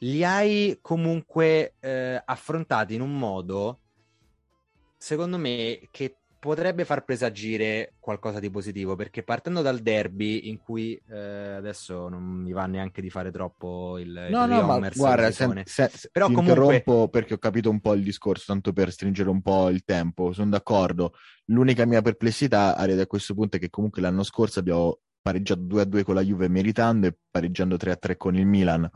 li 0.00 0.22
hai 0.22 0.78
comunque 0.82 1.76
eh, 1.80 2.22
affrontati 2.22 2.94
in 2.94 3.00
un 3.00 3.16
modo, 3.16 3.80
secondo 4.98 5.38
me, 5.38 5.88
che 5.90 6.17
potrebbe 6.38 6.84
far 6.84 7.04
presagire 7.04 7.94
qualcosa 7.98 8.38
di 8.38 8.50
positivo 8.50 8.94
perché 8.94 9.22
partendo 9.22 9.60
dal 9.60 9.80
derby 9.80 10.48
in 10.48 10.58
cui 10.58 11.00
eh, 11.10 11.18
adesso 11.18 12.08
non 12.08 12.22
mi 12.22 12.52
va 12.52 12.66
neanche 12.66 13.02
di 13.02 13.10
fare 13.10 13.30
troppo 13.30 13.98
il 13.98 14.28
no 14.30 14.44
il 14.44 14.50
no 14.50 14.62
ma 14.62 14.90
guarda 14.94 15.30
se, 15.32 15.62
se, 15.64 16.08
però 16.12 16.28
ti 16.28 16.34
comunque 16.34 16.62
interrompo 16.62 17.08
perché 17.08 17.34
ho 17.34 17.38
capito 17.38 17.70
un 17.70 17.80
po' 17.80 17.94
il 17.94 18.02
discorso 18.02 18.44
tanto 18.46 18.72
per 18.72 18.92
stringere 18.92 19.30
un 19.30 19.42
po' 19.42 19.68
il 19.68 19.84
tempo. 19.84 20.32
Sono 20.32 20.50
d'accordo. 20.50 21.14
L'unica 21.46 21.84
mia 21.86 22.02
perplessità 22.02 22.76
Ariad 22.76 23.00
a 23.00 23.06
questo 23.06 23.34
punto 23.34 23.56
è 23.56 23.60
che 23.60 23.70
comunque 23.70 24.02
l'anno 24.02 24.22
scorso 24.22 24.60
abbiamo 24.60 24.98
pareggiato 25.20 25.62
2-2 25.62 26.02
con 26.02 26.14
la 26.14 26.22
Juve 26.22 26.48
meritando 26.48 27.06
e 27.06 27.16
pareggiando 27.30 27.76
3-3 27.76 28.16
con 28.16 28.36
il 28.36 28.46
Milan 28.46 28.88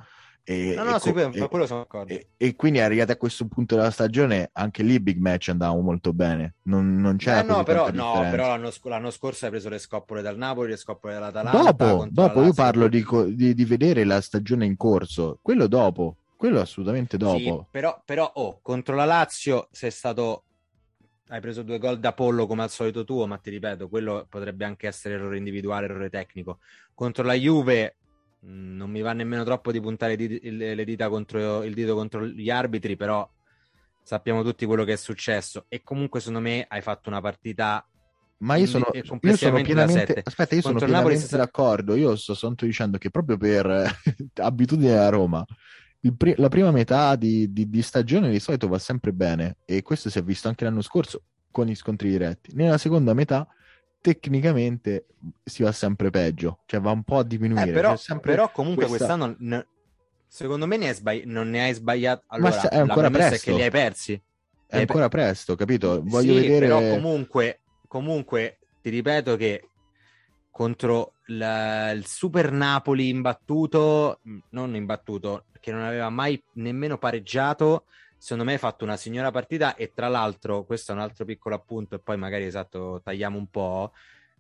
e, 0.45 0.75
no, 0.75 0.83
no, 0.83 0.97
e, 0.97 1.13
quello, 1.13 1.33
e, 1.33 1.49
quello 1.49 1.67
sono 1.67 1.81
d'accordo. 1.81 2.13
E, 2.13 2.31
e, 2.37 2.57
quindi 2.57 2.81
arrivati 2.81 3.13
a 3.13 3.17
questo 3.17 3.47
punto 3.47 3.77
della 3.77 3.93
stagione, 3.93 4.51
anche 4.53 4.83
lì 4.83 4.99
big 4.99 5.19
match 5.19 5.51
andavano 5.51 5.81
molto 5.81 6.13
bene. 6.13 6.57
Non, 6.63 6.97
non 6.97 7.17
c'era 7.17 7.41
eh, 7.41 7.45
no, 7.45 7.63
però, 7.63 7.91
no, 7.93 8.27
però 8.29 8.49
l'anno, 8.49 8.71
l'anno, 8.83 9.11
scorso 9.11 9.45
hai 9.45 9.53
preso 9.53 9.69
le 9.69 9.79
scoppole 9.79 10.21
dal 10.21 10.37
Napoli, 10.37 10.71
le 10.71 10.77
scoppole 10.77 11.15
dall'Atalanta. 11.15 11.73
Dopo, 11.73 12.07
dopo 12.11 12.43
io 12.43 12.53
parlo 12.53 12.89
di, 12.89 13.07
di, 13.35 13.55
di, 13.55 13.65
vedere 13.65 14.03
la 14.05 14.21
stagione 14.21 14.67
in 14.67 14.77
corso. 14.77 15.39
Quello 15.41 15.69
dopo, 15.69 16.17
quello 16.37 16.61
assolutamente 16.61 17.17
dopo. 17.17 17.39
Sì, 17.39 17.65
però, 17.71 18.03
però 18.05 18.29
oh, 18.35 18.59
contro 18.63 18.97
la 18.97 19.05
Lazio 19.05 19.69
sei 19.71 19.93
stato 19.93 20.45
hai 21.29 21.41
preso 21.41 21.63
due 21.63 21.79
gol 21.79 21.99
da 21.99 22.13
pollo 22.13 22.47
come 22.47 22.63
al 22.63 22.69
solito 22.69 23.05
tuo, 23.05 23.27
ma 23.27 23.39
ti 23.39 23.49
ripeto, 23.49 23.89
quello 23.89 24.27
potrebbe 24.29 24.67
anche 24.67 24.87
essere 24.87 25.15
errore 25.15 25.39
individuale, 25.39 25.87
errore 25.87 26.11
tecnico. 26.11 26.59
Contro 26.93 27.25
la 27.25 27.33
Juve 27.33 27.97
non 28.45 28.91
mi 28.91 29.01
va 29.01 29.13
nemmeno 29.13 29.45
troppo 29.45 29.71
di 29.71 29.81
puntare 29.81 30.17
le 30.17 30.85
dita 30.85 31.09
contro 31.09 31.63
il 31.63 31.75
dito 31.75 31.95
contro 31.95 32.27
gli 32.27 32.51
arbitri, 32.51 32.97
però 32.97 33.29
sappiamo 34.03 34.43
tutti 34.43 34.67
quello 34.67 34.85
che 34.85 34.95
è 34.95 34.97
successo. 34.97 35.67
E 35.69 35.83
comunque, 35.83 36.21
secondo 36.21 36.41
me, 36.41 36.65
hai 36.69 36.83
fatto 36.83 37.09
una 37.09 37.21
partita. 37.21 37.87
Ma 38.39 38.57
io 38.57 38.67
sono, 38.67 38.87
io 38.93 39.05
sono 39.05 39.21
pienamente, 39.21 40.21
aspetta, 40.25 40.57
io 40.57 40.63
sono 40.63 40.79
pienamente 40.79 41.21
Napoli... 41.21 41.37
d'accordo. 41.37 41.95
Io 41.95 42.17
sto, 42.17 42.35
sto 42.35 42.53
dicendo 42.59 42.99
che 42.99 43.11
proprio 43.11 43.37
per 43.37 43.67
abitudine 44.35 44.99
a 44.99 45.09
Roma, 45.09 45.45
pri- 46.17 46.35
la 46.37 46.49
prima 46.49 46.73
metà 46.73 47.15
di, 47.15 47.53
di, 47.53 47.71
di 47.71 47.83
stagione 47.83 48.31
di 48.31 48.41
solito 48.41 48.67
va 48.67 48.79
sempre 48.79 49.13
bene, 49.13 49.59
e 49.65 49.83
questo 49.83 50.11
si 50.11 50.19
è 50.19 50.23
visto 50.25 50.49
anche 50.49 50.65
l'anno 50.65 50.83
scorso 50.83 51.23
con 51.53 51.67
gli 51.67 51.77
scontri 51.77 52.11
diretti. 52.11 52.53
Nella 52.57 52.79
seconda 52.79 53.15
metà 53.15 53.47
tecnicamente 54.03 55.07
si 55.43 55.63
va 55.63 55.73
sempre 55.73 56.11
peggio, 56.11 56.59
cioè 56.67 56.81
va 56.81 56.91
un 56.91 57.05
po' 57.05 57.19
a 57.19 57.25
diminuire. 57.25 57.71
Eh, 57.71 57.73
però, 57.73 57.97
però, 58.21 58.51
comunque 58.51 58.87
questa... 58.87 59.07
quest'anno 59.07 59.37
n- 59.39 59.67
secondo 60.27 60.67
me 60.67 60.77
ne, 60.77 60.93
sbagli- 60.93 61.25
non 61.25 61.49
ne 61.49 61.63
hai 61.63 61.73
sbagliato. 61.73 62.25
Allora, 62.27 62.51
Ma 62.51 62.69
è 62.69 62.79
ancora 62.79 63.11
presto. 63.11 63.35
è 63.35 63.39
che 63.39 63.53
li 63.53 63.63
hai 63.63 63.71
persi. 63.71 64.23
È 64.67 64.79
ancora 64.81 65.09
per... 65.09 65.21
presto, 65.21 65.55
capito? 65.55 66.03
Voglio 66.05 66.35
sì, 66.35 66.41
vedere... 66.41 66.67
Però 66.67 66.81
comunque, 66.89 67.61
comunque 67.87 68.59
ti 68.83 68.91
ripeto 68.91 69.37
che 69.37 69.69
contro 70.51 71.15
la, 71.27 71.93
il 71.93 72.05
Super 72.07 72.51
Napoli 72.51 73.09
imbattuto, 73.09 74.21
non 74.51 74.75
imbattuto, 74.75 75.47
perché 75.51 75.71
non 75.71 75.83
aveva 75.83 76.11
mai 76.11 76.43
nemmeno 76.55 76.99
pareggiato, 76.99 77.87
secondo 78.23 78.45
me 78.45 78.53
hai 78.53 78.59
fatto 78.59 78.85
una 78.85 78.97
signora 78.97 79.33
partita 79.33 79.75
e 79.75 79.91
tra 79.93 80.07
l'altro, 80.07 80.63
questo 80.63 80.93
è 80.93 80.95
un 80.95 81.01
altro 81.01 81.25
piccolo 81.25 81.57
appunto 81.57 81.97
e 81.97 81.99
poi 81.99 82.17
magari 82.17 82.45
esatto 82.45 83.01
tagliamo 83.03 83.37
un 83.37 83.49
po', 83.49 83.93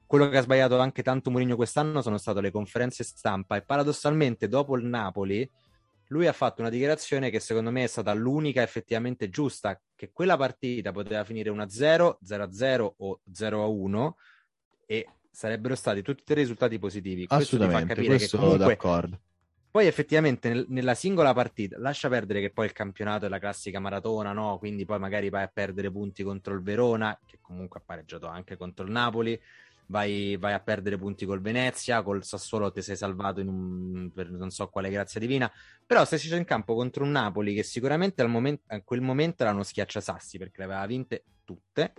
quello 0.06 0.28
che 0.28 0.38
ha 0.38 0.42
sbagliato 0.42 0.78
anche 0.78 1.02
tanto 1.02 1.32
Mourinho 1.32 1.56
quest'anno 1.56 2.00
sono 2.00 2.16
state 2.16 2.40
le 2.40 2.52
conferenze 2.52 3.02
stampa 3.02 3.56
e 3.56 3.62
paradossalmente 3.62 4.46
dopo 4.46 4.76
il 4.76 4.84
Napoli 4.84 5.50
lui 6.08 6.28
ha 6.28 6.32
fatto 6.32 6.60
una 6.60 6.70
dichiarazione 6.70 7.28
che 7.28 7.40
secondo 7.40 7.72
me 7.72 7.82
è 7.82 7.88
stata 7.88 8.12
l'unica 8.12 8.62
effettivamente 8.62 9.28
giusta, 9.30 9.80
che 9.96 10.12
quella 10.12 10.36
partita 10.36 10.92
poteva 10.92 11.24
finire 11.24 11.50
1-0, 11.50 12.18
0-0 12.24 12.92
o 12.98 13.20
0-1 13.34 14.10
e 14.86 15.08
sarebbero 15.28 15.74
stati 15.74 16.02
tutti 16.02 16.30
i 16.30 16.34
risultati 16.36 16.78
positivi. 16.78 17.24
Assolutamente, 17.28 17.94
questo, 17.94 18.10
questo 18.10 18.38
comunque, 18.38 18.66
d'accordo 18.66 19.20
poi 19.72 19.86
effettivamente 19.86 20.50
nel, 20.50 20.66
nella 20.68 20.94
singola 20.94 21.32
partita, 21.32 21.78
lascia 21.78 22.10
perdere 22.10 22.42
che 22.42 22.50
poi 22.50 22.66
il 22.66 22.72
campionato 22.72 23.24
è 23.24 23.30
la 23.30 23.38
classica 23.38 23.80
maratona, 23.80 24.32
no? 24.32 24.58
Quindi 24.58 24.84
poi 24.84 24.98
magari 24.98 25.30
vai 25.30 25.44
a 25.44 25.50
perdere 25.52 25.90
punti 25.90 26.22
contro 26.22 26.52
il 26.52 26.60
Verona, 26.60 27.18
che 27.24 27.38
comunque 27.40 27.80
ha 27.80 27.82
pareggiato 27.82 28.26
anche 28.26 28.58
contro 28.58 28.84
il 28.84 28.92
Napoli, 28.92 29.40
vai, 29.86 30.36
vai 30.36 30.52
a 30.52 30.60
perdere 30.60 30.98
punti 30.98 31.24
col 31.24 31.40
Venezia, 31.40 32.02
col 32.02 32.22
Sassuolo 32.22 32.70
ti 32.70 32.82
sei 32.82 32.96
salvato 32.96 33.40
un, 33.40 34.10
per 34.14 34.30
non 34.30 34.50
so 34.50 34.68
quale 34.68 34.90
grazia 34.90 35.18
divina, 35.18 35.50
però 35.86 36.04
sei 36.04 36.18
sceso 36.18 36.36
in 36.36 36.44
campo 36.44 36.74
contro 36.74 37.04
un 37.04 37.10
Napoli 37.12 37.54
che 37.54 37.62
sicuramente 37.62 38.20
al 38.20 38.28
momento, 38.28 38.64
a 38.66 38.82
quel 38.82 39.00
momento 39.00 39.42
era 39.42 39.52
uno 39.52 39.62
schiacciasassi 39.62 40.36
perché 40.36 40.58
le 40.58 40.64
aveva 40.64 40.84
vinte 40.84 41.24
tutte 41.46 41.94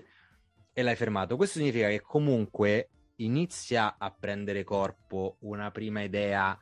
e 0.71 0.83
l'hai 0.83 0.95
fermato. 0.95 1.37
Questo 1.37 1.57
significa 1.57 1.87
che 1.87 2.01
comunque 2.01 2.89
inizia 3.15 3.95
a 3.97 4.11
prendere 4.11 4.63
corpo 4.63 5.37
una 5.39 5.71
prima 5.71 6.03
idea 6.03 6.55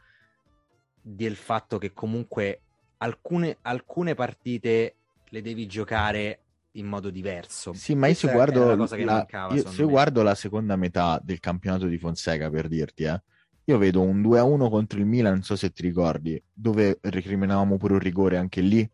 del 1.02 1.36
fatto 1.36 1.78
che 1.78 1.94
comunque 1.94 2.62
alcune, 2.98 3.58
alcune 3.62 4.14
partite 4.16 4.96
le 5.30 5.42
devi 5.42 5.66
giocare 5.68 6.40
in 6.74 6.86
modo 6.86 7.10
diverso. 7.10 7.74
Sì, 7.74 7.96
ma 7.96 8.08
io 8.08 8.14
se, 8.14 8.32
guardo 8.32 8.76
la, 8.76 8.88
mancava, 9.06 9.54
io, 9.54 9.68
se 9.68 9.84
guardo 9.84 10.22
la 10.22 10.36
seconda 10.36 10.76
metà 10.76 11.20
del 11.22 11.40
campionato 11.40 11.86
di 11.88 11.98
Fonseca, 11.98 12.50
per 12.50 12.68
dirti, 12.68 13.04
eh, 13.04 13.22
io 13.66 13.78
vedo 13.78 14.02
un 14.02 14.22
2-1 14.22 14.70
contro 14.70 15.00
il 15.00 15.06
Milan, 15.06 15.34
non 15.34 15.44
so 15.44 15.56
se 15.56 15.72
ti 15.72 15.82
ricordi, 15.82 16.42
dove 16.54 16.98
recriminavamo 17.02 17.78
pure 17.78 17.94
un 17.94 18.00
rigore 18.00 18.38
anche 18.38 18.62
lì, 18.62 18.90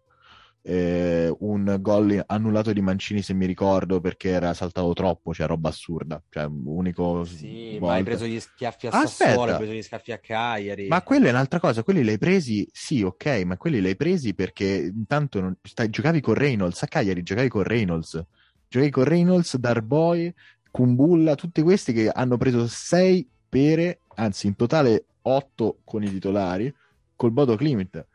eh, 0.70 1.34
un 1.40 1.78
gol 1.80 2.22
annullato 2.26 2.74
di 2.74 2.82
Mancini 2.82 3.22
se 3.22 3.34
mi 3.34 3.46
ricordo 3.46 4.02
perché 4.02 4.32
era 4.32 4.54
saltato 4.54 4.92
troppo, 4.92 5.34
cioè 5.34 5.48
roba 5.48 5.70
assurda, 5.70 6.22
cioè 6.30 6.44
unico 6.44 7.24
Sì, 7.24 7.78
volta. 7.80 7.86
ma 7.86 7.94
hai 7.94 8.04
preso 8.04 8.26
gli 8.26 8.38
schiaffi 8.38 8.88
a 8.88 8.92
Sassuolo, 8.92 9.52
hai 9.52 9.58
preso 9.58 9.72
gli 9.72 9.82
schiaffi 9.82 10.12
a 10.12 10.18
Cagliari. 10.18 10.88
Ma 10.90 11.02
quella 11.04 11.28
è 11.28 11.30
un'altra 11.30 11.62
cosa, 11.62 11.84
quelli 11.84 12.04
l'hai 12.04 12.18
presi, 12.18 12.68
sì, 12.70 13.02
ok, 13.02 13.44
ma 13.46 13.56
quelli 13.56 13.80
l'hai 13.80 13.96
presi 13.96 14.34
perché 14.34 14.92
intanto 14.94 15.40
non... 15.40 15.56
Stai, 15.62 15.90
giocavi 15.90 16.20
con 16.20 16.34
Reynolds, 16.34 16.84
a 16.84 16.88
Cagliari 16.88 17.24
giocavi 17.24 17.48
con 17.48 17.64
Reynolds, 17.64 18.26
giocavi 18.68 18.92
con 18.92 19.04
Reynolds, 19.06 19.56
Darboy, 19.56 20.34
Kumbulla, 20.70 21.36
tutti 21.36 21.62
questi 21.62 21.94
che 21.94 22.10
hanno 22.10 22.36
preso 22.36 22.68
6 22.68 23.30
pere, 23.48 24.02
anzi 24.16 24.48
in 24.48 24.58
totale 24.58 25.06
8 25.22 25.80
con 25.86 26.04
i 26.04 26.10
titolari, 26.10 26.74
col 27.16 27.32
Bodo 27.32 27.56
Klimt 27.56 28.06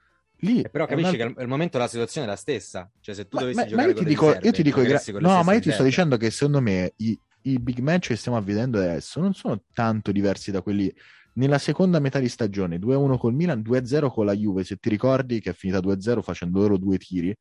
Lì 0.45 0.65
però 0.69 0.87
capisci 0.87 1.15
una... 1.15 1.33
che 1.33 1.41
al 1.41 1.49
momento 1.49 1.79
la 1.79 1.87
situazione 1.87 2.27
è 2.27 2.31
la 2.31 2.37
stessa. 2.37 2.91
Cioè, 3.01 3.15
se 3.15 3.29
tu 3.29 3.37
ma, 3.37 3.43
dovessi 3.43 3.61
ma, 3.61 3.67
giocare 3.67 3.87
ma 3.87 3.93
io 3.93 3.99
ti 3.99 4.05
dico, 4.05 4.27
riserve, 4.27 4.47
io 4.47 4.53
ti 4.53 4.63
dico 4.63 4.83
gra... 4.83 5.01
no, 5.21 5.43
ma 5.43 5.53
io 5.53 5.61
ti 5.61 5.71
sto 5.71 5.83
dicendo 5.83 6.17
che 6.17 6.31
secondo 6.31 6.61
me 6.61 6.93
i, 6.97 7.19
i 7.43 7.59
big 7.59 7.79
match 7.79 8.09
che 8.09 8.17
stiamo 8.17 8.41
vedendo 8.43 8.79
adesso 8.79 9.21
non 9.21 9.35
sono 9.35 9.63
tanto 9.73 10.11
diversi 10.11 10.51
da 10.51 10.61
quelli 10.61 10.93
nella 11.35 11.59
seconda 11.59 12.01
metà 12.01 12.19
di 12.19 12.29
stagione 12.29 12.77
2-1 12.77 13.19
col 13.19 13.35
Milan, 13.35 13.61
2-0 13.61 14.11
con 14.11 14.27
la 14.27 14.35
Juve. 14.35 14.65
Se 14.65 14.77
ti 14.77 14.89
ricordi 14.89 15.41
che 15.41 15.51
è 15.51 15.55
finita 15.55 15.79
2-0 15.79 16.23
facendo 16.23 16.59
loro 16.59 16.77
due 16.77 16.99
tiri, 16.99 17.35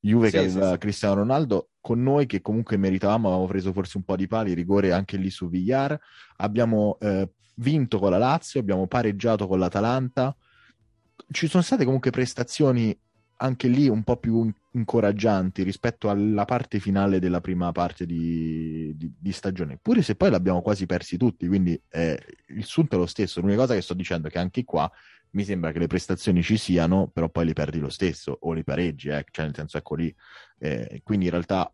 Juve 0.00 0.26
sì, 0.26 0.32
che 0.32 0.38
aveva 0.40 0.66
sì, 0.66 0.72
sì. 0.72 0.78
Cristiano 0.78 1.14
Ronaldo, 1.14 1.68
con 1.80 2.02
noi 2.02 2.26
che 2.26 2.40
comunque 2.40 2.76
meritavamo, 2.76 3.28
avevamo 3.28 3.46
preso 3.46 3.72
forse 3.72 3.96
un 3.98 4.02
po' 4.02 4.16
di 4.16 4.26
pali, 4.26 4.52
rigore 4.52 4.92
anche 4.92 5.16
lì 5.16 5.30
su 5.30 5.48
Villar. 5.48 5.98
Abbiamo 6.38 6.98
eh, 7.00 7.30
vinto 7.54 7.98
con 8.00 8.10
la 8.10 8.18
Lazio, 8.18 8.58
abbiamo 8.58 8.86
pareggiato 8.88 9.46
con 9.46 9.60
l'Atalanta 9.60 10.36
ci 11.30 11.48
sono 11.48 11.62
state 11.62 11.84
comunque 11.84 12.10
prestazioni 12.10 12.96
anche 13.40 13.68
lì 13.68 13.88
un 13.88 14.02
po' 14.02 14.16
più 14.16 14.52
incoraggianti 14.72 15.62
rispetto 15.62 16.10
alla 16.10 16.44
parte 16.44 16.80
finale 16.80 17.18
della 17.18 17.40
prima 17.40 17.70
parte 17.72 18.04
di, 18.06 18.92
di, 18.96 19.12
di 19.18 19.32
stagione, 19.32 19.78
pure 19.80 20.02
se 20.02 20.16
poi 20.16 20.30
l'abbiamo 20.30 20.62
quasi 20.62 20.86
persi 20.86 21.16
tutti, 21.16 21.46
quindi 21.46 21.80
eh, 21.90 22.20
il 22.48 22.64
sunto 22.64 22.96
è 22.96 22.98
lo 22.98 23.06
stesso. 23.06 23.40
L'unica 23.40 23.60
cosa 23.60 23.74
che 23.74 23.82
sto 23.82 23.94
dicendo 23.94 24.28
è 24.28 24.30
che 24.30 24.38
anche 24.38 24.64
qua 24.64 24.90
mi 25.30 25.44
sembra 25.44 25.72
che 25.72 25.78
le 25.78 25.86
prestazioni 25.86 26.42
ci 26.42 26.56
siano, 26.56 27.08
però 27.08 27.28
poi 27.28 27.46
li 27.46 27.52
perdi 27.52 27.78
lo 27.78 27.90
stesso, 27.90 28.36
o 28.40 28.52
li 28.52 28.64
pareggi, 28.64 29.08
eh? 29.08 29.24
cioè 29.30 29.44
nel 29.44 29.54
senso 29.54 29.78
ecco 29.78 29.94
lì. 29.94 30.14
Eh, 30.58 31.00
quindi 31.04 31.26
in 31.26 31.30
realtà 31.30 31.72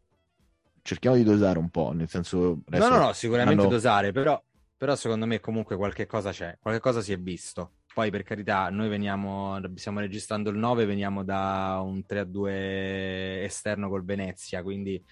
cerchiamo 0.83 1.17
di 1.17 1.23
dosare 1.23 1.59
un 1.59 1.71
po', 1.71 1.93
nel 1.93 2.09
senso... 2.09 2.63
No, 2.67 2.89
no, 2.89 2.99
no, 2.99 3.13
sicuramente 3.13 3.63
hanno... 3.63 3.71
dosare, 3.71 4.13
però, 4.13 4.41
però 4.77 4.95
secondo 4.97 5.27
me 5.27 5.41
comunque 5.41 5.77
qualche 5.77 6.07
cosa 6.07 6.31
c'è, 6.31 6.59
qualche 6.61 6.81
cosa 6.81 7.01
si 7.01 7.13
è 7.13 7.19
visto. 7.19 7.77
Poi 7.95 8.11
per 8.11 8.25
carità, 8.25 8.69
noi 8.71 8.89
veniamo, 8.89 9.61
stiamo 9.77 10.01
registrando 10.01 10.51
il 10.51 10.57
9, 10.57 10.85
veniamo 10.85 11.23
da 11.23 11.81
un 11.81 12.03
3-2 12.07 13.45
esterno 13.45 13.89
col 13.89 14.05
Venezia, 14.05 14.65
quindi 14.65 15.03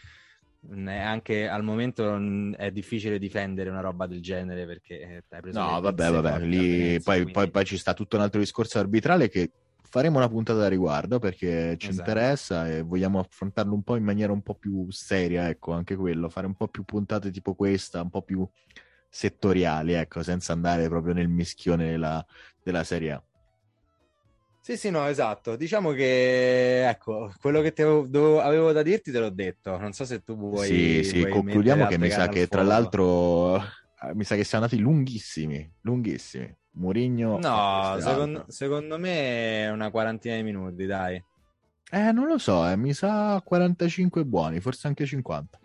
anche 0.87 1.49
al 1.49 1.63
momento 1.65 2.55
è 2.57 2.71
difficile 2.71 3.19
difendere 3.19 3.71
una 3.71 3.81
roba 3.81 4.07
del 4.07 4.21
genere 4.21 4.65
perché 4.65 5.01
eh, 5.01 5.25
hai 5.29 5.41
preso 5.41 5.61
no 5.61 5.81
vabbè 5.81 6.11
vabbè 6.11 6.39
lì 6.39 6.57
Venezia, 6.57 7.01
poi, 7.03 7.15
quindi... 7.17 7.33
poi, 7.33 7.51
poi, 7.51 7.65
ci 7.65 7.77
sta 7.77 7.95
tutto 7.95 8.15
un 8.15 8.23
altro 8.23 8.39
discorso 8.39 8.79
arbitrale 8.79 9.29
che 9.29 9.51
faremo 9.83 10.19
una 10.19 10.29
puntata 10.29 10.61
da 10.61 10.69
riguardo 10.69 11.19
perché 11.19 11.77
ci 11.79 11.89
esatto. 11.89 12.09
interessa 12.09 12.69
e 12.69 12.83
vogliamo 12.83 13.19
affrontarlo 13.19 13.75
un 13.75 13.83
po' 13.83 13.97
in 13.97 14.05
maniera 14.05 14.33
un 14.33 14.43
po' 14.43 14.55
più 14.55 14.87
seria 14.91 15.49
ecco 15.49 15.73
anche 15.73 15.97
quello 15.97 16.29
fare 16.29 16.47
un 16.47 16.55
po' 16.55 16.69
più 16.69 16.85
puntate 16.85 17.33
tipo 17.33 17.55
questa 17.55 18.01
un 18.01 18.11
po' 18.11 18.23
più 18.23 18.49
settoriali 19.15 19.93
ecco 19.93 20.23
senza 20.23 20.55
andare 20.55 20.89
proprio 20.89 21.13
nel 21.13 21.29
mischione 21.29 21.91
della, 21.91 22.25
della 22.63 22.83
Serie 22.83 23.13
A. 23.13 23.23
Sì, 24.63 24.77
sì, 24.77 24.91
no, 24.91 25.07
esatto. 25.07 25.57
Diciamo 25.57 25.91
che, 25.91 26.89
ecco, 26.89 27.33
quello 27.41 27.61
che 27.61 27.75
avevo, 27.77 28.07
dovevo, 28.07 28.41
avevo, 28.41 28.73
da 28.73 28.83
dirti 28.83 29.11
te 29.11 29.19
l'ho 29.19 29.29
detto. 29.29 29.77
Non 29.77 29.93
so 29.93 30.05
se 30.05 30.23
tu 30.23 30.37
vuoi... 30.37 30.67
Sì, 30.67 31.03
sì, 31.05 31.19
vuoi 31.19 31.33
concludiamo 31.33 31.87
che 31.87 31.99
mi 31.99 32.09
sa 32.09 32.29
che, 32.29 32.47
tra 32.47 32.63
l'altro, 32.63 33.57
eh, 33.57 34.15
mi 34.15 34.23
sa 34.23 34.37
che 34.37 34.45
siamo 34.45 34.65
andati 34.65 34.81
lunghissimi, 34.81 35.69
lunghissimi. 35.81 36.57
Murigno... 36.75 37.39
No, 37.39 37.97
secondo, 37.99 38.45
secondo, 38.49 38.99
me 38.99 39.69
una 39.69 39.91
quarantina 39.91 40.37
di 40.37 40.45
minuti, 40.45 40.87
dai. 40.87 41.23
Eh, 41.91 42.13
non 42.13 42.27
lo 42.27 42.39
so, 42.39 42.67
eh, 42.67 42.77
mi 42.77 42.95
sa 42.95 43.43
45 43.45 44.25
buoni, 44.25 44.61
forse 44.61 44.87
anche 44.87 45.05
50. 45.05 45.59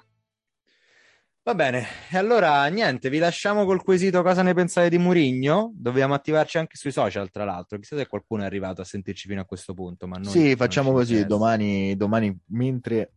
Va 1.48 1.56
bene, 1.56 1.88
e 2.12 2.18
allora 2.18 2.66
niente, 2.66 3.10
vi 3.10 3.20
lasciamo 3.20 3.64
col 3.64 3.82
quesito 3.82 4.22
cosa 4.22 4.42
ne 4.42 4.54
pensate 4.54 4.90
di 4.90 4.98
Murigno. 4.98 5.72
Dobbiamo 5.76 6.14
attivarci 6.14 6.58
anche 6.58 6.76
sui 6.76 6.92
social, 6.92 7.32
tra 7.32 7.46
l'altro. 7.46 7.80
Chissà 7.80 7.96
se 7.96 8.06
qualcuno 8.06 8.44
è 8.44 8.46
arrivato 8.46 8.82
a 8.82 8.84
sentirci 8.84 9.30
fino 9.30 9.40
a 9.40 9.46
questo 9.46 9.74
punto. 9.74 10.08
Ma 10.08 10.18
noi 10.18 10.30
sì, 10.30 10.58
facciamo 10.58 10.92
così. 10.92 11.26
Domani, 11.26 11.96
domani, 11.96 12.38
mentre 12.48 13.12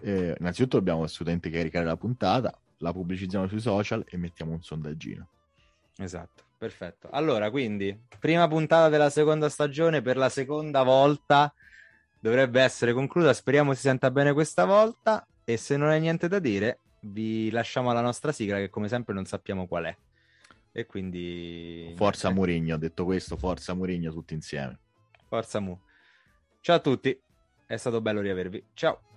eh, 0.00 0.34
innanzitutto 0.36 0.78
dobbiamo 0.78 1.04
assolutamente 1.04 1.48
caricare 1.48 1.84
la 1.84 1.96
puntata, 1.96 2.52
la 2.78 2.92
pubblicizziamo 2.92 3.46
sui 3.46 3.60
social 3.60 4.04
e 4.08 4.16
mettiamo 4.16 4.50
un 4.50 4.62
sondaggino. 4.62 5.28
Esatto, 5.98 6.42
perfetto. 6.58 7.08
Allora, 7.12 7.52
quindi, 7.52 7.96
prima 8.18 8.48
puntata 8.48 8.88
della 8.88 9.10
seconda 9.10 9.48
stagione 9.48 10.02
per 10.02 10.16
la 10.16 10.28
seconda 10.28 10.82
volta 10.82 11.54
dovrebbe 12.18 12.62
essere 12.62 12.92
conclusa. 12.92 13.32
Speriamo 13.32 13.74
si 13.74 13.82
senta 13.82 14.10
bene 14.10 14.32
questa 14.32 14.64
volta. 14.64 15.24
E 15.44 15.56
se 15.56 15.76
non 15.76 15.88
hai 15.88 16.00
niente 16.00 16.26
da 16.26 16.40
dire, 16.40 16.80
vi 17.00 17.50
lasciamo 17.50 17.90
alla 17.90 18.00
nostra 18.00 18.32
sigla 18.32 18.56
che 18.56 18.70
come 18.70 18.88
sempre 18.88 19.14
non 19.14 19.24
sappiamo 19.24 19.66
qual 19.66 19.84
è. 19.84 19.96
E 20.72 20.86
quindi... 20.86 21.92
Forza. 21.96 22.30
Murigno, 22.30 22.76
detto 22.76 23.04
questo, 23.04 23.36
forza 23.36 23.74
Murigno 23.74 24.12
tutti 24.12 24.34
insieme. 24.34 24.78
Forza 25.26 25.60
Mu. 25.60 25.78
Ciao 26.60 26.76
a 26.76 26.80
tutti, 26.80 27.20
è 27.66 27.76
stato 27.76 28.00
bello 28.00 28.20
riavervi. 28.20 28.66
Ciao. 28.74 29.09